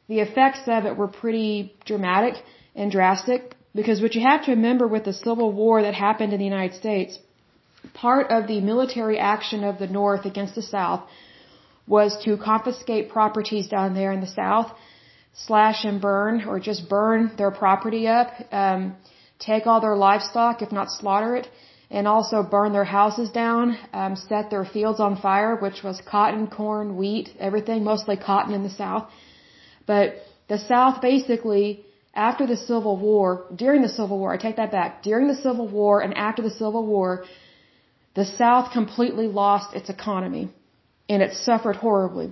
the 0.08 0.20
effects 0.20 0.64
of 0.68 0.86
it 0.86 0.96
were 0.96 1.08
pretty 1.08 1.76
dramatic 1.86 2.36
and 2.76 2.92
drastic 2.92 3.56
because 3.76 4.02
what 4.02 4.16
you 4.16 4.22
have 4.22 4.46
to 4.46 4.52
remember 4.52 4.88
with 4.88 5.04
the 5.04 5.14
Civil 5.14 5.52
War 5.52 5.82
that 5.82 5.94
happened 5.94 6.34
in 6.34 6.40
the 6.40 6.46
United 6.46 6.76
States, 6.76 7.18
part 7.94 8.32
of 8.32 8.48
the 8.48 8.62
military 8.62 9.18
action 9.18 9.64
of 9.64 9.80
the 9.80 9.88
North 9.88 10.26
against 10.26 10.56
the 10.56 10.62
South 10.62 11.04
was 11.88 12.18
to 12.24 12.38
confiscate 12.38 13.10
properties 13.10 13.68
down 13.68 13.94
there 13.94 14.12
in 14.12 14.22
the 14.22 14.34
South, 14.42 14.72
slash 15.34 15.84
and 15.86 16.02
burn, 16.02 16.46
or 16.46 16.60
just 16.60 16.90
burn 16.90 17.32
their 17.38 17.52
property 17.52 18.08
up, 18.08 18.30
um, 18.52 18.96
take 19.40 19.66
all 19.66 19.82
their 19.82 19.96
livestock, 19.96 20.62
if 20.62 20.72
not 20.72 20.90
slaughter 20.90 21.36
it, 21.36 21.48
and 21.90 22.08
also 22.08 22.44
burn 22.44 22.72
their 22.72 22.86
houses 22.86 23.30
down, 23.32 23.78
um, 23.94 24.16
set 24.16 24.50
their 24.50 24.66
fields 24.66 25.00
on 25.00 25.18
fire, 25.18 25.56
which 25.56 25.84
was 25.84 26.02
cotton, 26.10 26.48
corn, 26.48 26.96
wheat, 26.96 27.30
everything, 27.40 27.84
mostly 27.84 28.16
cotton 28.16 28.54
in 28.54 28.64
the 28.64 28.70
South. 28.70 29.10
But 29.86 30.16
the 30.48 30.58
South 30.58 31.02
basically, 31.02 31.86
after 32.14 32.46
the 32.46 32.58
Civil 32.58 32.98
War, 32.98 33.48
during 33.56 33.82
the 33.82 33.90
Civil 33.90 34.20
War, 34.20 34.34
I 34.34 34.38
take 34.38 34.58
that 34.58 34.72
back, 34.72 35.04
during 35.04 35.28
the 35.28 35.36
Civil 35.36 35.68
War 35.68 36.02
and 36.02 36.14
after 36.16 36.42
the 36.42 36.50
Civil 36.50 36.86
War, 36.86 37.26
the 38.14 38.26
South 38.26 38.72
completely 38.72 39.28
lost 39.28 39.74
its 39.74 39.90
economy 39.90 40.50
and 41.08 41.22
it 41.22 41.34
suffered 41.34 41.78
horribly. 41.78 42.32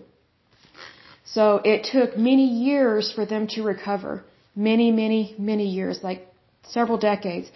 So 1.36 1.62
it 1.64 1.84
took 1.84 2.18
many 2.18 2.48
years 2.68 3.12
for 3.12 3.26
them 3.26 3.48
to 3.56 3.64
recover. 3.64 4.24
Many, 4.56 4.92
many, 4.92 5.36
many 5.38 5.68
years, 5.70 6.04
like 6.04 6.28
several 6.64 6.98
decades. 6.98 7.48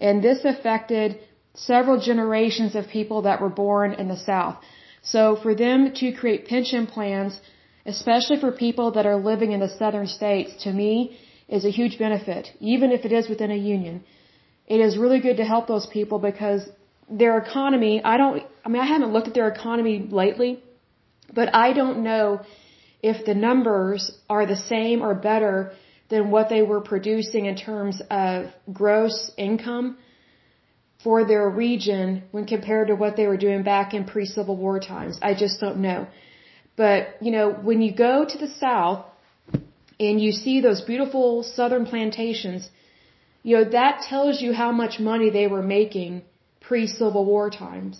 And 0.00 0.22
this 0.22 0.44
affected 0.44 1.18
several 1.54 1.98
generations 2.00 2.74
of 2.74 2.88
people 2.88 3.22
that 3.22 3.40
were 3.40 3.54
born 3.64 3.94
in 3.94 4.08
the 4.08 4.16
South. 4.16 4.56
So 5.02 5.36
for 5.36 5.54
them 5.54 5.92
to 6.00 6.12
create 6.12 6.46
pension 6.46 6.86
plans, 6.86 7.38
especially 7.86 8.38
for 8.40 8.52
people 8.52 8.92
that 8.92 9.06
are 9.06 9.16
living 9.16 9.52
in 9.52 9.60
the 9.60 9.68
southern 9.68 10.06
states, 10.06 10.50
to 10.64 10.72
me, 10.72 11.18
is 11.48 11.64
a 11.64 11.70
huge 11.70 11.98
benefit, 11.98 12.48
even 12.60 12.92
if 12.92 13.04
it 13.04 13.12
is 13.12 13.28
within 13.28 13.50
a 13.50 13.56
union. 13.56 14.04
It 14.66 14.80
is 14.80 14.96
really 14.96 15.20
good 15.20 15.38
to 15.38 15.44
help 15.44 15.66
those 15.66 15.86
people 15.86 16.18
because 16.18 16.68
their 17.18 17.38
economy, 17.38 18.02
I 18.02 18.16
don't, 18.16 18.42
I 18.64 18.68
mean, 18.68 18.82
I 18.82 18.86
haven't 18.86 19.12
looked 19.12 19.28
at 19.28 19.34
their 19.34 19.48
economy 19.48 20.08
lately, 20.10 20.62
but 21.32 21.54
I 21.54 21.72
don't 21.72 22.02
know 22.02 22.40
if 23.02 23.24
the 23.24 23.34
numbers 23.34 24.10
are 24.28 24.46
the 24.46 24.56
same 24.56 25.02
or 25.02 25.14
better 25.14 25.72
than 26.08 26.30
what 26.30 26.48
they 26.48 26.62
were 26.62 26.80
producing 26.80 27.46
in 27.46 27.56
terms 27.56 28.00
of 28.10 28.46
gross 28.72 29.30
income 29.36 29.98
for 31.02 31.24
their 31.24 31.48
region 31.48 32.22
when 32.30 32.44
compared 32.46 32.88
to 32.88 32.94
what 32.94 33.16
they 33.16 33.26
were 33.26 33.36
doing 33.36 33.62
back 33.62 33.92
in 33.94 34.04
pre-Civil 34.04 34.56
War 34.56 34.78
times. 34.78 35.18
I 35.22 35.34
just 35.34 35.60
don't 35.60 35.78
know. 35.78 36.06
But, 36.76 37.16
you 37.20 37.32
know, 37.32 37.50
when 37.50 37.82
you 37.82 37.92
go 37.94 38.24
to 38.24 38.38
the 38.38 38.48
South 38.64 39.04
and 39.98 40.20
you 40.20 40.32
see 40.32 40.60
those 40.60 40.80
beautiful 40.80 41.42
southern 41.42 41.86
plantations, 41.86 42.68
you 43.42 43.56
know, 43.56 43.64
that 43.78 44.02
tells 44.08 44.40
you 44.40 44.52
how 44.52 44.70
much 44.70 45.00
money 45.00 45.30
they 45.30 45.46
were 45.48 45.62
making 45.62 46.22
pre-Civil 46.72 47.24
War 47.32 47.46
times. 47.50 47.96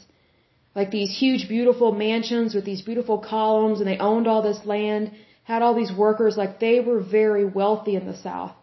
Like 0.79 0.91
these 0.91 1.13
huge, 1.23 1.43
beautiful 1.57 1.91
mansions 2.07 2.51
with 2.57 2.67
these 2.71 2.83
beautiful 2.91 3.19
columns, 3.35 3.77
and 3.81 3.89
they 3.91 3.99
owned 4.11 4.27
all 4.31 4.43
this 4.51 4.63
land, 4.75 5.05
had 5.51 5.61
all 5.65 5.75
these 5.83 5.95
workers, 6.05 6.39
like 6.43 6.53
they 6.67 6.77
were 6.89 7.01
very 7.21 7.45
wealthy 7.59 7.95
in 8.01 8.07
the 8.11 8.19
South. 8.29 8.55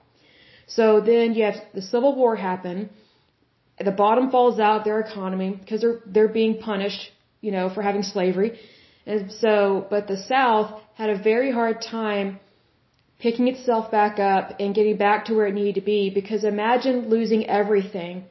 So 0.77 0.85
then 1.11 1.25
you 1.35 1.43
have 1.49 1.59
the 1.79 1.85
Civil 1.93 2.13
War 2.21 2.33
happen, 2.49 2.77
the 3.89 3.97
bottom 4.03 4.25
falls 4.35 4.57
out 4.67 4.77
their 4.87 4.99
economy 5.07 5.49
because 5.59 5.81
they're 5.83 5.99
they're 6.13 6.33
being 6.41 6.55
punished, 6.69 7.03
you 7.45 7.51
know, 7.55 7.65
for 7.75 7.81
having 7.89 8.03
slavery. 8.15 8.49
And 9.11 9.31
so, 9.43 9.51
but 9.93 10.03
the 10.13 10.19
South 10.33 10.69
had 11.01 11.09
a 11.11 11.19
very 11.31 11.51
hard 11.59 11.77
time 11.99 12.27
picking 13.25 13.47
itself 13.53 13.85
back 13.99 14.15
up 14.33 14.45
and 14.59 14.69
getting 14.79 14.97
back 15.07 15.19
to 15.27 15.31
where 15.35 15.47
it 15.51 15.55
needed 15.61 15.75
to 15.81 15.85
be 15.95 16.01
because 16.19 16.43
imagine 16.55 16.97
losing 17.15 17.41
everything 17.61 18.25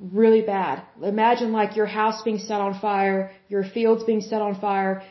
really 0.00 0.42
bad. 0.42 0.82
Imagine 1.02 1.52
like 1.52 1.76
your 1.76 1.86
house 1.86 2.22
being 2.22 2.38
set 2.38 2.60
on 2.60 2.78
fire, 2.80 3.30
your 3.48 3.64
fields 3.64 4.04
being 4.04 4.20
set 4.20 4.42
on 4.42 4.54
fire, 4.60 5.02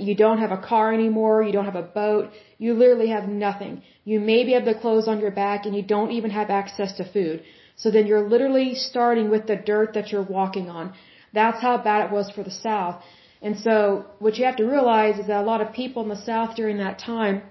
you 0.00 0.14
don't 0.14 0.38
have 0.38 0.50
a 0.50 0.56
car 0.56 0.92
anymore, 0.92 1.42
you 1.42 1.52
don't 1.52 1.64
have 1.64 1.76
a 1.76 1.82
boat, 1.82 2.30
you 2.58 2.74
literally 2.74 3.08
have 3.08 3.28
nothing. 3.28 3.82
You 4.04 4.18
maybe 4.20 4.52
have 4.52 4.64
the 4.64 4.74
clothes 4.74 5.08
on 5.08 5.20
your 5.20 5.30
back 5.30 5.66
and 5.66 5.74
you 5.76 5.82
don't 5.82 6.10
even 6.10 6.30
have 6.30 6.50
access 6.50 6.92
to 6.96 7.04
food. 7.04 7.42
So 7.76 7.90
then 7.90 8.06
you're 8.06 8.28
literally 8.28 8.74
starting 8.74 9.30
with 9.30 9.46
the 9.46 9.56
dirt 9.56 9.94
that 9.94 10.10
you're 10.10 10.30
walking 10.38 10.68
on. 10.68 10.94
That's 11.32 11.60
how 11.60 11.78
bad 11.78 12.06
it 12.06 12.12
was 12.12 12.30
for 12.30 12.42
the 12.42 12.50
South. 12.50 13.02
And 13.40 13.56
so 13.58 14.06
what 14.18 14.36
you 14.36 14.44
have 14.46 14.56
to 14.56 14.64
realize 14.64 15.18
is 15.20 15.28
that 15.28 15.40
a 15.40 15.48
lot 15.52 15.60
of 15.60 15.72
people 15.72 16.02
in 16.02 16.08
the 16.08 16.22
South 16.30 16.56
during 16.56 16.78
that 16.78 16.98
time 16.98 17.42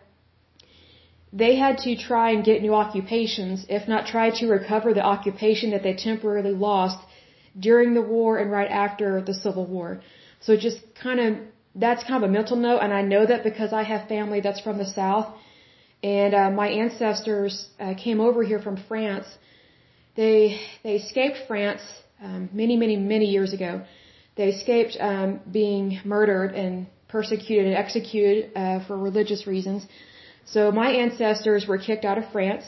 they 1.33 1.55
had 1.55 1.77
to 1.79 1.95
try 1.95 2.31
and 2.31 2.43
get 2.43 2.61
new 2.61 2.73
occupations, 2.73 3.65
if 3.69 3.87
not 3.87 4.05
try 4.05 4.29
to 4.39 4.47
recover 4.47 4.93
the 4.93 5.03
occupation 5.03 5.71
that 5.71 5.83
they 5.83 5.93
temporarily 5.93 6.53
lost 6.53 6.99
during 7.59 7.93
the 7.93 8.01
war 8.01 8.37
and 8.37 8.51
right 8.51 8.69
after 8.69 9.21
the 9.21 9.33
Civil 9.33 9.65
War. 9.65 10.01
So 10.41 10.55
just 10.55 10.79
kind 11.01 11.19
of, 11.19 11.37
that's 11.75 12.03
kind 12.03 12.23
of 12.23 12.29
a 12.29 12.33
mental 12.33 12.55
note, 12.55 12.79
and 12.79 12.93
I 12.93 13.01
know 13.01 13.25
that 13.25 13.43
because 13.43 13.73
I 13.73 13.83
have 13.83 14.07
family 14.07 14.39
that's 14.39 14.61
from 14.61 14.77
the 14.77 14.85
South, 14.85 15.27
and 16.03 16.33
uh, 16.33 16.49
my 16.51 16.69
ancestors 16.69 17.67
uh, 17.79 17.93
came 17.95 18.21
over 18.21 18.43
here 18.43 18.59
from 18.59 18.77
France. 18.87 19.25
They 20.15 20.59
they 20.83 20.95
escaped 20.95 21.37
France 21.47 21.81
um, 22.21 22.49
many 22.53 22.75
many 22.77 22.95
many 22.95 23.25
years 23.25 23.53
ago. 23.53 23.83
They 24.35 24.49
escaped 24.49 24.97
um, 24.99 25.39
being 25.51 25.99
murdered 26.05 26.53
and 26.53 26.87
persecuted 27.07 27.65
and 27.65 27.75
executed 27.75 28.51
uh, 28.55 28.85
for 28.85 28.97
religious 28.97 29.47
reasons. 29.47 29.87
So 30.53 30.71
my 30.71 30.89
ancestors 30.91 31.67
were 31.67 31.77
kicked 31.77 32.05
out 32.05 32.17
of 32.17 32.25
France. 32.31 32.65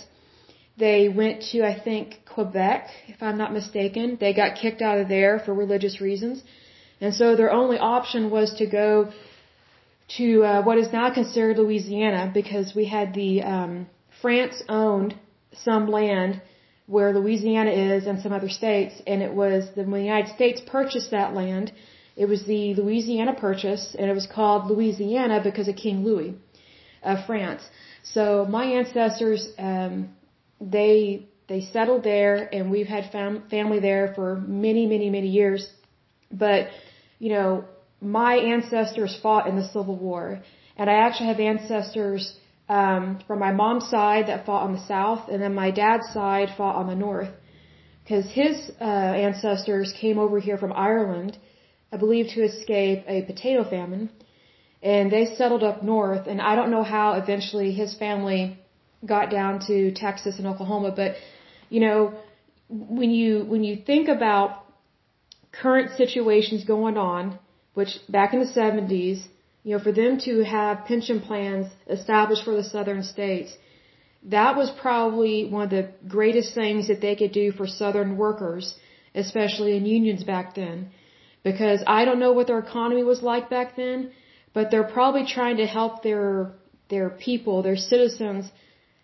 They 0.78 1.10
went 1.10 1.38
to, 1.52 1.64
I 1.64 1.76
think, 1.88 2.20
Quebec, 2.34 2.90
if 3.08 3.22
I'm 3.22 3.38
not 3.38 3.54
mistaken. 3.54 4.18
They 4.20 4.34
got 4.34 4.58
kicked 4.62 4.82
out 4.82 4.98
of 5.00 5.08
there 5.08 5.40
for 5.40 5.54
religious 5.54 6.02
reasons. 6.02 6.44
And 7.02 7.14
so 7.14 7.36
their 7.36 7.52
only 7.52 7.78
option 7.78 8.30
was 8.30 8.54
to 8.56 8.66
go 8.66 9.12
to 10.18 10.44
uh, 10.44 10.62
what 10.64 10.78
is 10.78 10.92
now 10.92 11.14
considered 11.14 11.58
Louisiana 11.58 12.32
because 12.34 12.74
we 12.76 12.86
had 12.86 13.14
the 13.14 13.44
um, 13.44 13.88
France 14.22 14.62
owned 14.68 15.16
some 15.54 15.88
land 15.88 16.42
where 16.88 17.14
Louisiana 17.14 17.72
is 17.72 18.08
and 18.08 18.20
some 18.22 18.34
other 18.34 18.50
states, 18.50 18.96
and 19.06 19.22
it 19.22 19.34
was 19.34 19.70
the, 19.76 19.84
when 19.84 20.02
the 20.02 20.12
United 20.16 20.34
States 20.34 20.60
purchased 20.66 21.12
that 21.12 21.36
land, 21.36 21.72
it 22.16 22.26
was 22.26 22.46
the 22.46 22.74
Louisiana 22.74 23.34
Purchase, 23.34 23.96
and 23.98 24.10
it 24.10 24.14
was 24.14 24.26
called 24.26 24.72
Louisiana 24.72 25.40
because 25.44 25.68
of 25.68 25.76
King 25.76 26.04
Louis 26.04 26.34
of 27.04 27.26
France. 27.26 27.62
So 28.04 28.46
my 28.50 28.66
ancestors, 28.66 29.48
um, 29.58 30.10
they 30.60 31.28
they 31.48 31.62
settled 31.62 32.04
there, 32.04 32.48
and 32.54 32.70
we've 32.70 32.88
had 32.88 33.12
fam- 33.12 33.44
family 33.50 33.80
there 33.80 34.14
for 34.16 34.36
many, 34.36 34.86
many, 34.86 35.10
many 35.10 35.28
years. 35.28 35.68
But 36.32 36.68
you 37.18 37.30
know, 37.30 37.66
my 38.02 38.36
ancestors 38.36 39.18
fought 39.22 39.48
in 39.48 39.56
the 39.56 39.68
Civil 39.68 39.98
War, 39.98 40.42
and 40.78 40.90
I 40.90 40.94
actually 41.06 41.28
have 41.28 41.40
ancestors 41.40 42.36
um, 42.70 43.20
from 43.26 43.40
my 43.40 43.52
mom's 43.52 43.90
side 43.90 44.28
that 44.28 44.46
fought 44.46 44.64
on 44.64 44.74
the 44.74 44.86
south, 44.88 45.28
and 45.30 45.42
then 45.42 45.54
my 45.56 45.72
dad's 45.72 46.08
side 46.14 46.50
fought 46.56 46.76
on 46.76 46.88
the 46.88 46.96
north. 46.96 47.30
Because 48.04 48.32
his 48.32 48.72
uh, 48.80 48.84
ancestors 48.84 49.94
came 50.00 50.18
over 50.18 50.40
here 50.40 50.58
from 50.58 50.74
Ireland, 50.74 51.38
I 51.92 51.98
believe, 51.98 52.28
to 52.36 52.44
escape 52.44 53.04
a 53.08 53.24
potato 53.24 53.64
famine 53.70 54.10
and 54.82 55.12
they 55.12 55.26
settled 55.36 55.64
up 55.64 55.84
north. 55.84 56.28
And 56.28 56.42
I 56.42 56.56
don't 56.56 56.72
know 56.72 56.84
how 56.84 57.14
eventually 57.14 57.72
his 57.72 57.96
family 57.96 58.58
got 59.06 59.30
down 59.30 59.60
to 59.68 59.92
Texas 59.94 60.38
and 60.38 60.48
Oklahoma, 60.48 60.92
but 60.96 61.16
you 61.70 61.80
know, 61.80 62.14
when 62.70 63.12
you 63.12 63.46
when 63.46 63.64
you 63.64 63.76
think 63.76 64.08
about 64.08 64.64
current 65.52 65.92
situations 65.98 66.64
going 66.66 66.98
on, 66.98 67.40
which 67.74 68.00
back 68.08 68.34
in 68.34 68.40
the 68.40 68.52
70s, 68.62 69.26
you 69.64 69.76
know, 69.76 69.84
for 69.84 69.92
them 69.92 70.20
to 70.20 70.44
have 70.44 70.86
pension 70.86 71.20
plans 71.20 71.68
established 71.88 72.44
for 72.44 72.56
the 72.56 72.64
southern 72.64 73.04
states, 73.04 73.52
that 74.24 74.56
was 74.56 74.70
probably 74.70 75.46
one 75.50 75.64
of 75.64 75.70
the 75.70 75.90
greatest 76.08 76.54
things 76.54 76.88
that 76.88 77.02
they 77.02 77.16
could 77.16 77.32
do 77.32 77.52
for 77.52 77.68
southern 77.68 78.18
workers, 78.18 78.76
especially 79.16 79.76
in 79.78 79.86
unions 79.86 80.24
back 80.24 80.56
then. 80.56 80.90
Because 81.44 81.82
I 81.88 82.06
don't 82.06 82.20
know 82.20 82.34
what 82.34 82.48
their 82.48 82.60
economy 82.60 83.04
was 83.04 83.22
like 83.24 83.50
back 83.50 83.76
then, 83.76 84.12
but 84.54 84.72
they're 84.72 84.92
probably 85.00 85.26
trying 85.26 85.58
to 85.58 85.66
help 85.66 86.04
their 86.04 86.52
their 86.90 87.10
people, 87.10 87.62
their 87.62 87.78
citizens 87.78 88.52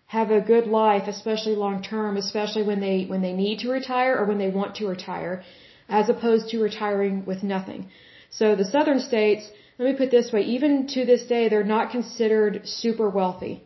have 0.06 0.30
a 0.30 0.40
good 0.40 0.66
life, 0.66 1.04
especially 1.08 1.54
long 1.56 1.82
term, 1.82 2.16
especially 2.16 2.62
when 2.62 2.80
they 2.80 3.04
when 3.12 3.22
they 3.22 3.32
need 3.32 3.58
to 3.60 3.70
retire 3.70 4.16
or 4.18 4.24
when 4.24 4.38
they 4.38 4.50
want 4.50 4.76
to 4.76 4.88
retire, 4.88 5.42
as 5.88 6.08
opposed 6.08 6.48
to 6.50 6.62
retiring 6.62 7.24
with 7.24 7.42
nothing. 7.42 7.88
So 8.30 8.56
the 8.56 8.64
southern 8.64 9.00
states, 9.00 9.44
let 9.78 9.86
me 9.90 9.94
put 9.96 10.10
this 10.10 10.32
way, 10.32 10.42
even 10.42 10.86
to 10.94 11.04
this 11.04 11.24
day, 11.34 11.48
they're 11.48 11.72
not 11.76 11.90
considered 11.90 12.66
super 12.66 13.08
wealthy. 13.08 13.62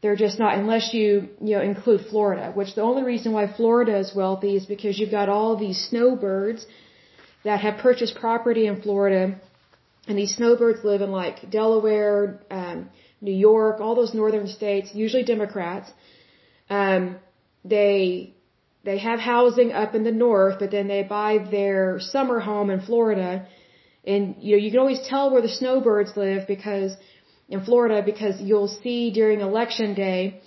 They're 0.00 0.16
just 0.16 0.38
not, 0.38 0.56
unless 0.56 0.94
you, 0.94 1.28
you 1.40 1.56
know, 1.56 1.60
include 1.60 2.02
Florida, 2.10 2.52
which 2.54 2.74
the 2.76 2.82
only 2.82 3.02
reason 3.02 3.32
why 3.32 3.52
Florida 3.52 3.98
is 3.98 4.14
wealthy 4.14 4.54
is 4.54 4.64
because 4.66 4.98
you've 4.98 5.10
got 5.10 5.28
all 5.28 5.56
these 5.56 5.78
snowbirds 5.88 6.66
that 7.44 7.60
have 7.60 7.78
purchased 7.78 8.14
property 8.14 8.66
in 8.66 8.80
Florida, 8.80 9.40
and 10.08 10.18
these 10.18 10.34
snowbirds 10.34 10.82
live 10.84 11.02
in 11.02 11.12
like 11.12 11.50
Delaware, 11.50 12.40
um, 12.50 12.88
New 13.20 13.38
York, 13.48 13.80
all 13.80 13.94
those 13.94 14.14
northern 14.14 14.48
states, 14.48 14.94
usually 14.94 15.22
Democrats. 15.22 15.90
Um, 16.70 17.16
they 17.64 18.34
they 18.84 18.98
have 18.98 19.20
housing 19.20 19.70
up 19.72 19.94
in 19.94 20.04
the 20.04 20.16
north, 20.26 20.56
but 20.58 20.70
then 20.70 20.88
they 20.88 21.02
buy 21.02 21.38
their 21.50 21.98
summer 22.00 22.40
home 22.40 22.70
in 22.70 22.80
Florida, 22.80 23.46
and 24.06 24.36
you 24.40 24.52
know 24.52 24.62
you 24.64 24.70
can 24.70 24.80
always 24.80 25.02
tell 25.06 25.30
where 25.30 25.42
the 25.42 25.54
snowbirds 25.60 26.16
live 26.16 26.46
because 26.46 26.96
in 27.48 27.64
Florida 27.64 28.02
because 28.04 28.40
you'll 28.40 28.74
see 28.82 29.10
during 29.10 29.40
election 29.40 29.94
day 29.94 30.40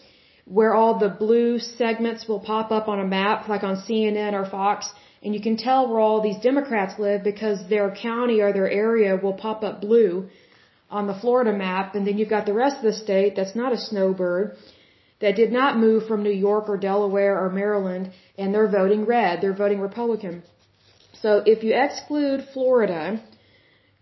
where 0.45 0.74
all 0.74 0.97
the 1.00 1.10
blue 1.10 1.60
segments 1.60 2.28
will 2.28 2.39
pop 2.39 2.71
up 2.71 2.88
on 2.88 3.00
a 3.00 3.06
map 3.06 3.47
like 3.47 3.63
on 3.63 3.76
CNN 3.88 4.34
or 4.34 4.45
Fox 4.50 4.89
and 5.23 5.34
you 5.36 5.41
can 5.41 5.57
tell 5.57 5.88
where 5.88 5.99
all 5.99 6.21
these 6.21 6.41
Democrats 6.41 6.97
live 6.97 7.23
because 7.23 7.60
their 7.69 7.95
county 7.95 8.41
or 8.41 8.51
their 8.53 8.69
area 8.69 9.15
will 9.15 9.34
pop 9.34 9.63
up 9.63 9.81
blue 9.81 10.29
on 10.89 11.07
the 11.07 11.13
Florida 11.13 11.53
map, 11.53 11.95
and 11.95 12.05
then 12.05 12.17
you've 12.17 12.29
got 12.29 12.45
the 12.45 12.53
rest 12.53 12.77
of 12.77 12.84
the 12.84 12.93
state 12.93 13.36
that's 13.36 13.55
not 13.55 13.71
a 13.71 13.77
snowbird 13.77 14.57
that 15.21 15.36
did 15.36 15.51
not 15.51 15.77
move 15.77 16.07
from 16.07 16.23
New 16.23 16.38
York 16.49 16.67
or 16.67 16.77
Delaware 16.77 17.39
or 17.43 17.49
Maryland, 17.49 18.12
and 18.38 18.53
they're 18.53 18.67
voting 18.67 19.05
red. 19.05 19.39
They're 19.39 19.53
voting 19.53 19.79
Republican. 19.79 20.43
So 21.21 21.43
if 21.45 21.63
you 21.63 21.73
exclude 21.75 22.47
Florida 22.53 23.21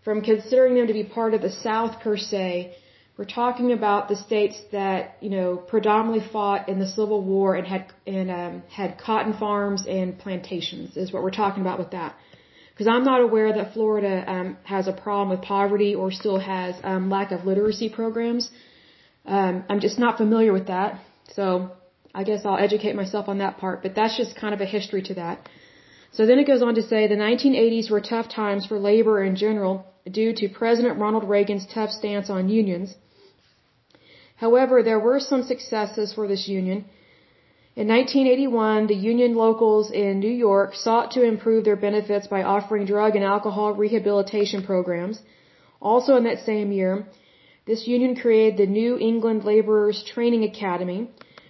from 0.04 0.22
considering 0.22 0.74
them 0.76 0.86
to 0.86 0.94
be 0.94 1.04
part 1.04 1.34
of 1.34 1.42
the 1.42 1.50
South 1.50 2.00
per 2.00 2.16
se, 2.16 2.74
we're 3.20 3.36
talking 3.42 3.70
about 3.72 4.08
the 4.08 4.16
states 4.16 4.58
that 4.72 5.00
you 5.20 5.28
know 5.28 5.48
predominantly 5.72 6.22
fought 6.34 6.70
in 6.70 6.76
the 6.82 6.90
Civil 6.98 7.20
War 7.22 7.48
and 7.54 7.66
had 7.72 7.82
and 8.06 8.30
um, 8.30 8.62
had 8.78 8.96
cotton 9.06 9.34
farms 9.42 9.82
and 9.86 10.18
plantations. 10.18 10.96
Is 10.96 11.12
what 11.12 11.22
we're 11.24 11.38
talking 11.42 11.60
about 11.66 11.78
with 11.82 11.90
that. 11.90 12.14
Because 12.70 12.88
I'm 12.94 13.04
not 13.04 13.20
aware 13.20 13.52
that 13.52 13.74
Florida 13.74 14.14
um, 14.34 14.56
has 14.74 14.88
a 14.88 14.94
problem 15.04 15.28
with 15.32 15.42
poverty 15.42 15.94
or 15.94 16.10
still 16.10 16.38
has 16.38 16.74
um, 16.82 17.10
lack 17.10 17.30
of 17.30 17.44
literacy 17.44 17.90
programs. 17.90 18.50
Um, 19.26 19.64
I'm 19.68 19.80
just 19.80 19.98
not 19.98 20.16
familiar 20.16 20.54
with 20.54 20.68
that. 20.68 20.98
So 21.34 21.44
I 22.14 22.24
guess 22.24 22.46
I'll 22.46 22.62
educate 22.68 22.96
myself 23.02 23.28
on 23.28 23.36
that 23.44 23.58
part. 23.58 23.82
But 23.82 23.94
that's 23.94 24.16
just 24.16 24.34
kind 24.34 24.54
of 24.54 24.62
a 24.62 24.70
history 24.76 25.02
to 25.10 25.14
that. 25.22 25.46
So 26.12 26.24
then 26.24 26.38
it 26.38 26.46
goes 26.46 26.62
on 26.62 26.74
to 26.76 26.82
say 26.90 27.06
the 27.06 27.22
1980s 27.28 27.90
were 27.90 28.00
tough 28.00 28.30
times 28.30 28.64
for 28.64 28.78
labor 28.78 29.22
in 29.22 29.36
general 29.36 29.74
due 30.10 30.32
to 30.40 30.48
President 30.48 30.98
Ronald 30.98 31.28
Reagan's 31.28 31.66
tough 31.66 31.90
stance 31.90 32.30
on 32.30 32.48
unions. 32.48 32.96
However, 34.44 34.82
there 34.82 35.02
were 35.06 35.20
some 35.20 35.42
successes 35.42 36.12
for 36.14 36.26
this 36.26 36.48
union. 36.48 36.78
In 37.76 37.88
1981, 37.88 38.86
the 38.86 39.00
union 39.12 39.34
locals 39.34 39.90
in 39.90 40.18
New 40.18 40.36
York 40.48 40.74
sought 40.74 41.10
to 41.12 41.22
improve 41.22 41.64
their 41.64 41.82
benefits 41.88 42.26
by 42.26 42.42
offering 42.42 42.86
drug 42.86 43.16
and 43.16 43.24
alcohol 43.24 43.72
rehabilitation 43.72 44.62
programs. 44.70 45.20
Also 45.80 46.16
in 46.16 46.24
that 46.24 46.46
same 46.50 46.72
year, 46.72 46.92
this 47.66 47.86
union 47.86 48.16
created 48.22 48.56
the 48.56 48.72
New 48.80 48.92
England 49.10 49.44
Laborers 49.44 50.02
Training 50.12 50.44
Academy. 50.44 51.00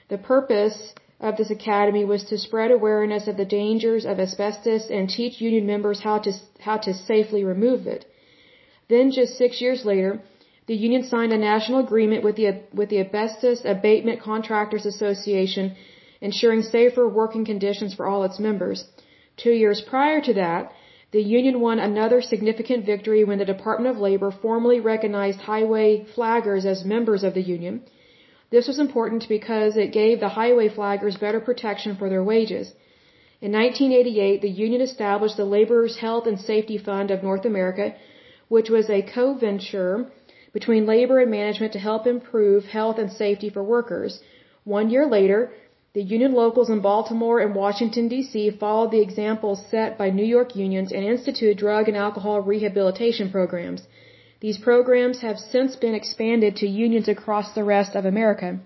The 0.09 0.19
purpose 0.19 0.79
of 1.21 1.37
this 1.37 1.51
academy 1.51 2.05
was 2.05 2.25
to 2.25 2.39
spread 2.39 2.71
awareness 2.71 3.29
of 3.29 3.37
the 3.37 3.51
dangers 3.61 4.05
of 4.05 4.19
asbestos 4.19 4.91
and 4.91 5.09
teach 5.09 5.41
union 5.41 5.65
members 5.67 6.01
how 6.01 6.19
to, 6.27 6.33
how 6.59 6.77
to 6.79 6.93
safely 6.93 7.45
remove 7.45 7.87
it. 7.87 8.05
Then 8.89 9.13
just 9.13 9.39
six 9.39 9.61
years 9.61 9.85
later, 9.85 10.21
the 10.71 10.83
union 10.89 11.03
signed 11.03 11.33
a 11.33 11.45
national 11.53 11.81
agreement 11.85 12.23
with 12.23 12.37
the, 12.37 12.49
with 12.73 12.89
the 12.91 13.01
Asbestos 13.05 13.63
Abatement 13.65 14.21
Contractors 14.23 14.87
Association 14.87 15.75
ensuring 16.21 16.63
safer 16.63 17.09
working 17.09 17.45
conditions 17.45 17.93
for 17.93 18.07
all 18.07 18.23
its 18.23 18.39
members. 18.39 18.85
Two 19.37 19.55
years 19.63 19.81
prior 19.81 20.21
to 20.29 20.35
that, 20.35 20.71
the 21.11 21.25
union 21.39 21.59
won 21.61 21.81
another 21.81 22.21
significant 22.23 22.87
victory 22.87 23.25
when 23.25 23.41
the 23.41 23.53
Department 23.55 23.93
of 23.93 24.01
Labor 24.01 24.31
formally 24.31 24.79
recognized 24.79 25.41
highway 25.41 25.89
flaggers 26.15 26.65
as 26.73 26.93
members 26.95 27.25
of 27.25 27.35
the 27.35 27.47
union. 27.57 27.83
This 28.51 28.69
was 28.69 28.79
important 28.79 29.29
because 29.29 29.77
it 29.77 29.99
gave 30.01 30.21
the 30.21 30.35
highway 30.41 30.69
flaggers 30.69 31.19
better 31.25 31.41
protection 31.41 31.97
for 31.97 32.09
their 32.09 32.23
wages. 32.23 32.73
In 33.41 33.51
1988, 33.51 34.41
the 34.41 34.57
union 34.67 34.83
established 34.83 35.37
the 35.37 35.53
Laborers 35.57 35.97
Health 35.97 36.29
and 36.29 36.39
Safety 36.39 36.79
Fund 36.79 37.11
of 37.11 37.25
North 37.25 37.45
America, 37.45 37.87
which 38.55 38.71
was 38.71 38.89
a 38.89 39.03
co-venture 39.03 39.95
between 40.53 40.87
labor 40.87 41.19
and 41.21 41.31
management 41.31 41.73
to 41.73 41.79
help 41.79 42.07
improve 42.07 42.65
health 42.65 42.99
and 42.99 43.13
safety 43.13 43.51
for 43.51 43.63
workers. 43.63 44.21
One 44.65 44.91
year 44.91 45.07
later, 45.07 45.51
the 45.93 46.03
union 46.03 46.33
locals 46.35 46.71
in 46.71 46.81
Baltimore 46.81 47.41
and 47.41 47.55
Washington, 47.55 48.07
D.C. 48.09 48.51
followed 48.61 48.93
the 48.93 49.01
examples 49.01 49.65
set 49.71 49.99
by 49.99 50.11
New 50.11 50.25
York 50.25 50.55
unions 50.55 50.93
and 50.93 51.05
instituted 51.05 51.59
drug 51.59 51.89
and 51.89 51.97
alcohol 51.97 52.41
rehabilitation 52.41 53.31
programs. 53.31 53.83
These 54.41 54.59
programs 54.59 55.21
have 55.21 55.39
since 55.39 55.75
been 55.77 55.95
expanded 55.95 56.57
to 56.57 56.67
unions 56.69 57.09
across 57.09 57.53
the 57.53 57.65
rest 57.65 57.97
of 57.97 58.05
America. 58.05 58.61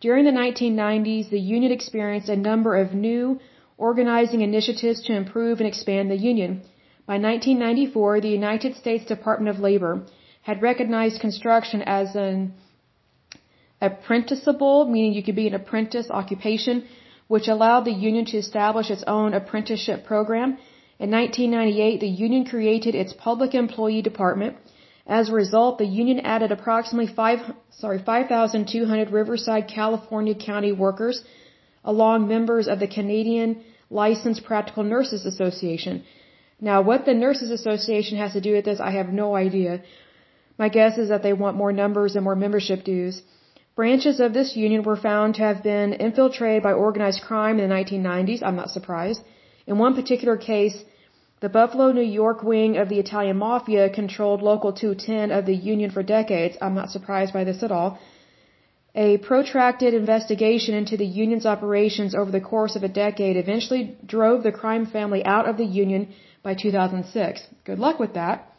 During 0.00 0.24
the 0.24 0.38
1990s, 0.42 1.30
the 1.30 1.38
union 1.38 1.72
experienced 1.72 2.28
a 2.28 2.36
number 2.36 2.76
of 2.76 2.94
new 2.94 3.38
organizing 3.78 4.40
initiatives 4.40 5.02
to 5.02 5.14
improve 5.14 5.60
and 5.60 5.68
expand 5.68 6.10
the 6.10 6.16
union. 6.16 6.62
By 7.06 7.18
1994, 7.18 8.20
the 8.20 8.28
United 8.28 8.76
States 8.76 9.04
Department 9.04 9.54
of 9.54 9.62
Labor 9.62 10.02
had 10.42 10.62
recognized 10.62 11.20
construction 11.20 11.82
as 11.82 12.14
an 12.16 12.54
apprenticeable, 13.80 14.86
meaning 14.86 15.12
you 15.12 15.22
could 15.22 15.36
be 15.36 15.46
an 15.46 15.54
apprentice 15.54 16.08
occupation, 16.10 16.86
which 17.28 17.48
allowed 17.48 17.84
the 17.84 17.92
union 17.92 18.24
to 18.26 18.36
establish 18.36 18.90
its 18.90 19.04
own 19.06 19.34
apprenticeship 19.34 20.04
program. 20.04 20.58
In 20.98 21.10
1998, 21.10 22.00
the 22.00 22.08
union 22.08 22.44
created 22.44 22.94
its 22.94 23.12
public 23.12 23.54
employee 23.54 24.02
department. 24.02 24.56
As 25.06 25.28
a 25.28 25.32
result, 25.32 25.78
the 25.78 25.86
union 25.86 26.20
added 26.20 26.52
approximately 26.52 27.12
5, 27.12 27.38
sorry, 27.70 27.98
5,200 27.98 29.10
Riverside, 29.10 29.66
California 29.68 30.34
county 30.34 30.72
workers, 30.72 31.22
along 31.84 32.28
members 32.28 32.68
of 32.68 32.80
the 32.80 32.86
Canadian 32.86 33.62
Licensed 33.90 34.44
Practical 34.44 34.84
Nurses 34.84 35.24
Association. 35.24 36.04
Now, 36.60 36.82
what 36.82 37.06
the 37.06 37.14
Nurses 37.14 37.50
Association 37.50 38.18
has 38.18 38.32
to 38.34 38.40
do 38.40 38.52
with 38.52 38.64
this, 38.66 38.80
I 38.80 38.90
have 38.92 39.08
no 39.08 39.34
idea. 39.34 39.82
My 40.58 40.68
guess 40.68 40.98
is 40.98 41.08
that 41.08 41.22
they 41.22 41.32
want 41.32 41.56
more 41.56 41.72
numbers 41.72 42.16
and 42.16 42.24
more 42.24 42.36
membership 42.36 42.84
dues. 42.84 43.22
Branches 43.76 44.20
of 44.20 44.34
this 44.34 44.56
union 44.56 44.82
were 44.82 44.96
found 44.96 45.36
to 45.36 45.42
have 45.42 45.62
been 45.62 45.92
infiltrated 45.94 46.62
by 46.62 46.72
organized 46.72 47.22
crime 47.22 47.58
in 47.58 47.68
the 47.68 47.74
1990s. 47.74 48.42
I'm 48.42 48.56
not 48.56 48.70
surprised. 48.70 49.22
In 49.66 49.78
one 49.78 49.94
particular 49.94 50.36
case, 50.36 50.76
the 51.40 51.48
Buffalo, 51.48 51.92
New 51.92 52.10
York 52.22 52.42
wing 52.42 52.76
of 52.76 52.88
the 52.90 52.98
Italian 52.98 53.38
Mafia 53.38 53.88
controlled 53.88 54.42
Local 54.42 54.72
210 54.72 55.30
of 55.30 55.46
the 55.46 55.54
Union 55.54 55.90
for 55.90 56.02
decades. 56.02 56.58
I'm 56.60 56.74
not 56.74 56.90
surprised 56.90 57.32
by 57.32 57.44
this 57.44 57.62
at 57.62 57.72
all. 57.72 57.98
A 58.94 59.18
protracted 59.18 59.94
investigation 59.94 60.74
into 60.74 60.96
the 60.96 61.06
Union's 61.06 61.46
operations 61.46 62.14
over 62.14 62.30
the 62.30 62.40
course 62.40 62.74
of 62.76 62.82
a 62.82 62.88
decade 62.88 63.36
eventually 63.36 63.96
drove 64.04 64.42
the 64.42 64.52
crime 64.52 64.84
family 64.84 65.24
out 65.24 65.48
of 65.48 65.56
the 65.56 65.64
Union 65.64 66.08
by 66.42 66.54
2006. 66.54 67.40
Good 67.64 67.78
luck 67.78 68.00
with 68.00 68.14
that 68.14 68.49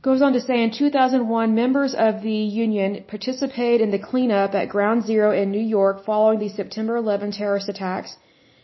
goes 0.00 0.22
on 0.22 0.32
to 0.32 0.40
say 0.40 0.62
in 0.62 0.70
2001, 0.70 1.54
members 1.54 1.94
of 1.94 2.22
the 2.22 2.40
union 2.64 3.04
participated 3.08 3.80
in 3.80 3.90
the 3.90 3.98
cleanup 3.98 4.54
at 4.54 4.68
Ground 4.68 5.04
Zero 5.04 5.32
in 5.32 5.50
New 5.50 5.66
York 5.76 6.04
following 6.04 6.38
the 6.38 6.48
September 6.48 6.96
11 6.96 7.32
terrorist 7.32 7.68
attacks. 7.68 8.16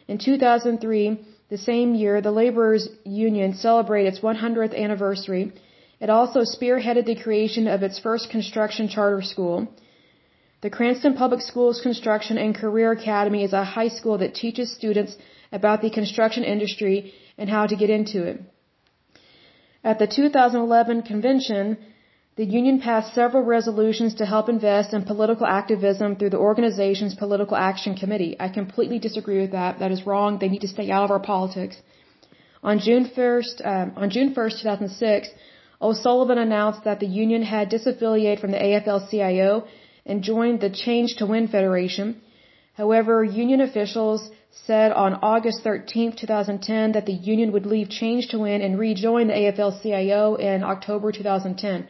In 0.06 0.18
2003, 0.18 1.18
the 1.50 1.58
same 1.58 1.94
year, 1.94 2.20
the 2.20 2.30
laborers 2.30 2.88
union 3.04 3.54
celebrated 3.54 4.14
its 4.14 4.20
100th 4.20 4.76
anniversary. 4.76 5.52
It 6.00 6.10
also 6.10 6.40
spearheaded 6.40 7.06
the 7.06 7.20
creation 7.24 7.66
of 7.66 7.82
its 7.82 7.98
first 7.98 8.30
construction 8.30 8.88
charter 8.88 9.22
school. 9.22 9.68
The 10.62 10.70
Cranston 10.70 11.14
Public 11.14 11.40
Schools 11.40 11.80
Construction 11.82 12.38
and 12.38 12.54
Career 12.54 12.92
Academy 12.92 13.42
is 13.44 13.52
a 13.52 13.64
high 13.64 13.88
school 13.88 14.18
that 14.18 14.34
teaches 14.34 14.72
students 14.72 15.16
about 15.52 15.82
the 15.82 15.90
construction 15.90 16.44
industry 16.44 17.12
and 17.36 17.50
how 17.50 17.66
to 17.66 17.76
get 17.76 17.90
into 17.90 18.22
it. 18.24 18.40
At 19.84 19.98
the 19.98 20.06
2011 20.06 21.02
convention, 21.02 21.76
the 22.36 22.44
union 22.44 22.80
passed 22.80 23.14
several 23.14 23.42
resolutions 23.44 24.14
to 24.14 24.24
help 24.24 24.48
invest 24.48 24.94
in 24.94 25.02
political 25.02 25.46
activism 25.46 26.16
through 26.16 26.30
the 26.30 26.44
organization's 26.50 27.14
Political 27.14 27.56
Action 27.56 27.94
Committee. 27.94 28.34
I 28.40 28.48
completely 28.48 28.98
disagree 28.98 29.40
with 29.42 29.52
that. 29.52 29.78
That 29.80 29.92
is 29.92 30.06
wrong. 30.06 30.38
They 30.38 30.48
need 30.48 30.62
to 30.62 30.72
stay 30.76 30.90
out 30.90 31.04
of 31.04 31.10
our 31.10 31.20
politics. 31.20 31.76
On 32.70 32.78
June 32.78 33.04
1st, 33.16 33.56
um, 33.72 33.92
on 33.96 34.08
June 34.08 34.34
1st, 34.34 34.62
2006, 34.62 35.28
O'Sullivan 35.82 36.38
announced 36.38 36.84
that 36.84 37.00
the 37.00 37.10
union 37.24 37.42
had 37.42 37.70
disaffiliated 37.70 38.40
from 38.40 38.52
the 38.52 38.62
AFL-CIO 38.68 39.66
and 40.06 40.22
joined 40.22 40.60
the 40.62 40.70
Change 40.70 41.16
to 41.16 41.26
Win 41.26 41.46
Federation. 41.46 42.22
However, 42.72 43.22
union 43.22 43.60
officials 43.60 44.30
said 44.66 44.92
on 44.92 45.14
August 45.14 45.62
13, 45.64 46.12
2010 46.12 46.92
that 46.92 47.06
the 47.06 47.12
union 47.12 47.50
would 47.52 47.66
leave 47.66 47.88
Change 47.90 48.28
to 48.28 48.38
Win 48.38 48.62
and 48.62 48.78
rejoin 48.78 49.26
the 49.26 49.34
AFL-CIO 49.34 50.36
in 50.36 50.62
October 50.62 51.10
2010. 51.10 51.88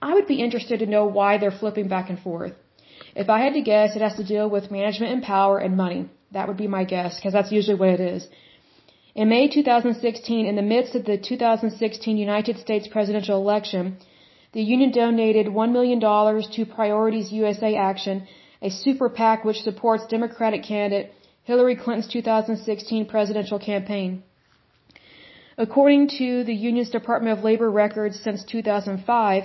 I 0.00 0.14
would 0.14 0.26
be 0.26 0.40
interested 0.40 0.78
to 0.78 0.86
know 0.86 1.04
why 1.04 1.36
they're 1.36 1.58
flipping 1.62 1.88
back 1.88 2.08
and 2.08 2.18
forth. 2.18 2.52
If 3.14 3.28
I 3.28 3.40
had 3.40 3.52
to 3.52 3.60
guess, 3.60 3.96
it 3.96 4.02
has 4.02 4.16
to 4.16 4.24
deal 4.24 4.48
with 4.48 4.70
management 4.70 5.12
and 5.12 5.22
power 5.22 5.58
and 5.58 5.76
money. 5.76 6.08
That 6.32 6.48
would 6.48 6.56
be 6.56 6.68
my 6.68 6.84
guess, 6.84 7.16
because 7.16 7.34
that's 7.34 7.52
usually 7.52 7.78
what 7.78 7.90
it 7.90 8.00
is. 8.00 8.26
In 9.14 9.28
May 9.28 9.48
2016, 9.48 10.46
in 10.46 10.56
the 10.56 10.62
midst 10.62 10.94
of 10.94 11.04
the 11.04 11.18
2016 11.18 12.16
United 12.16 12.58
States 12.58 12.88
presidential 12.88 13.36
election, 13.36 13.98
the 14.52 14.62
union 14.62 14.90
donated 14.90 15.46
$1 15.46 15.72
million 15.72 16.00
to 16.00 16.74
Priorities 16.74 17.32
USA 17.32 17.74
Action, 17.76 18.26
a 18.62 18.70
super 18.70 19.08
PAC 19.08 19.44
which 19.44 19.58
supports 19.58 20.06
Democratic 20.06 20.62
candidate 20.62 21.12
Hillary 21.44 21.76
Clinton's 21.76 22.08
2016 22.08 23.06
presidential 23.06 23.58
campaign. 23.58 24.22
According 25.56 26.08
to 26.18 26.44
the 26.44 26.54
union's 26.54 26.90
Department 26.90 27.38
of 27.38 27.44
Labor 27.44 27.70
records 27.70 28.20
since 28.20 28.44
2005, 28.44 29.44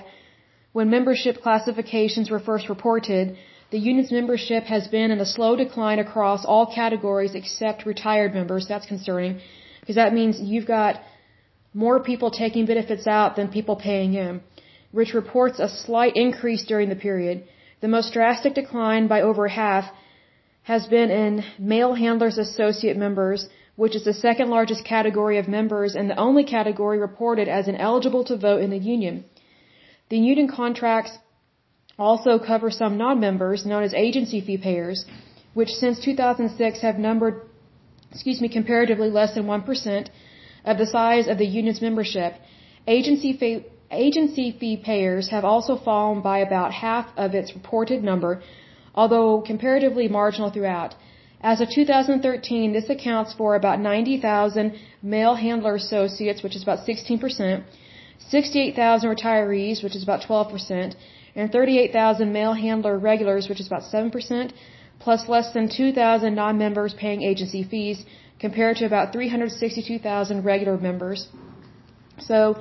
when 0.74 0.90
membership 0.90 1.42
classifications 1.42 2.30
were 2.30 2.40
first 2.40 2.70
reported, 2.70 3.38
the 3.72 3.80
union's 3.80 4.12
membership 4.12 4.64
has 4.66 4.88
been 4.88 5.10
in 5.12 5.20
a 5.20 5.26
slow 5.26 5.56
decline 5.56 6.00
across 6.00 6.46
all 6.46 6.66
categories 6.74 7.34
except 7.34 7.86
retired 7.86 8.34
members. 8.34 8.68
That's 8.68 8.86
concerning 8.86 9.40
because 9.80 9.96
that 9.96 10.14
means 10.14 10.40
you've 10.40 10.68
got 10.68 11.02
more 11.74 12.00
people 12.02 12.30
taking 12.32 12.66
benefits 12.66 13.08
out 13.08 13.36
than 13.36 13.50
people 13.50 13.76
paying 13.76 14.14
in, 14.14 14.42
which 14.92 15.14
reports 15.14 15.60
a 15.60 15.70
slight 15.70 16.14
increase 16.16 16.66
during 16.66 16.90
the 16.90 16.96
period. 16.96 17.44
The 17.82 17.88
most 17.88 18.14
drastic 18.14 18.54
decline 18.54 19.08
by 19.08 19.22
over 19.22 19.48
half 19.48 19.86
has 20.66 20.88
been 20.88 21.12
in 21.12 21.44
mail 21.60 21.94
handlers 21.94 22.38
associate 22.40 22.98
members, 22.98 23.48
which 23.76 23.96
is 23.96 24.04
the 24.04 24.20
second 24.28 24.50
largest 24.50 24.84
category 24.84 25.38
of 25.38 25.48
members 25.48 25.96
and 25.96 26.10
the 26.10 26.20
only 26.28 26.44
category 26.44 26.98
reported 26.98 27.48
as 27.48 27.68
ineligible 27.68 28.24
to 28.26 28.36
vote 28.36 28.62
in 28.62 28.72
the 28.72 28.84
union. 28.96 29.24
The 30.10 30.18
union 30.18 30.48
contracts 30.48 31.14
also 32.00 32.40
cover 32.40 32.72
some 32.72 32.98
non-members 32.98 33.66
known 33.66 33.84
as 33.84 33.94
agency 33.94 34.42
fee 34.42 34.58
payers, 34.58 35.06
which 35.54 35.70
since 35.70 36.00
2006 36.00 36.82
have 36.82 36.98
numbered, 36.98 37.42
excuse 38.12 38.42
me, 38.42 38.50
comparatively 38.50 39.12
less 39.12 39.36
than 39.36 39.46
1% 39.46 40.08
of 40.66 40.78
the 40.80 40.88
size 40.88 41.28
of 41.28 41.38
the 41.38 41.46
union's 41.46 41.82
membership. 41.82 42.34
Agency 42.88 43.34
fee, 43.40 43.66
agency 43.92 44.52
fee 44.60 44.78
payers 44.78 45.30
have 45.30 45.46
also 45.46 45.78
fallen 45.78 46.22
by 46.22 46.40
about 46.40 46.74
half 46.74 47.08
of 47.16 47.36
its 47.36 47.54
reported 47.54 48.04
number, 48.04 48.42
although 48.96 49.42
comparatively 49.52 50.08
marginal 50.08 50.50
throughout. 50.50 50.96
As 51.42 51.62
of 51.62 51.70
2013, 51.70 52.74
this 52.74 52.90
accounts 52.90 53.34
for 53.34 53.56
about 53.56 53.80
90,000 53.80 54.74
mail 55.04 55.36
handler 55.36 55.76
associates, 55.76 56.42
which 56.42 56.56
is 56.56 56.64
about 56.64 56.80
16%, 56.88 57.64
68,000 58.30 59.16
retirees, 59.16 59.84
which 59.84 59.96
is 59.96 60.04
about 60.04 60.22
12%, 60.22 60.96
and 61.36 61.52
38,000 61.52 62.32
mail 62.32 62.54
handler 62.54 62.98
regulars, 62.98 63.48
which 63.50 63.60
is 63.60 63.68
about 63.68 63.84
7%, 63.84 64.54
plus 65.00 65.28
less 65.28 65.52
than 65.54 65.70
2,000 65.70 66.34
non-members 66.34 66.94
paying 66.94 67.22
agency 67.22 67.64
fees, 67.64 68.04
compared 68.40 68.78
to 68.78 68.86
about 68.86 69.14
362,000 69.14 70.44
regular 70.44 70.78
members. 70.78 71.28
So, 72.20 72.58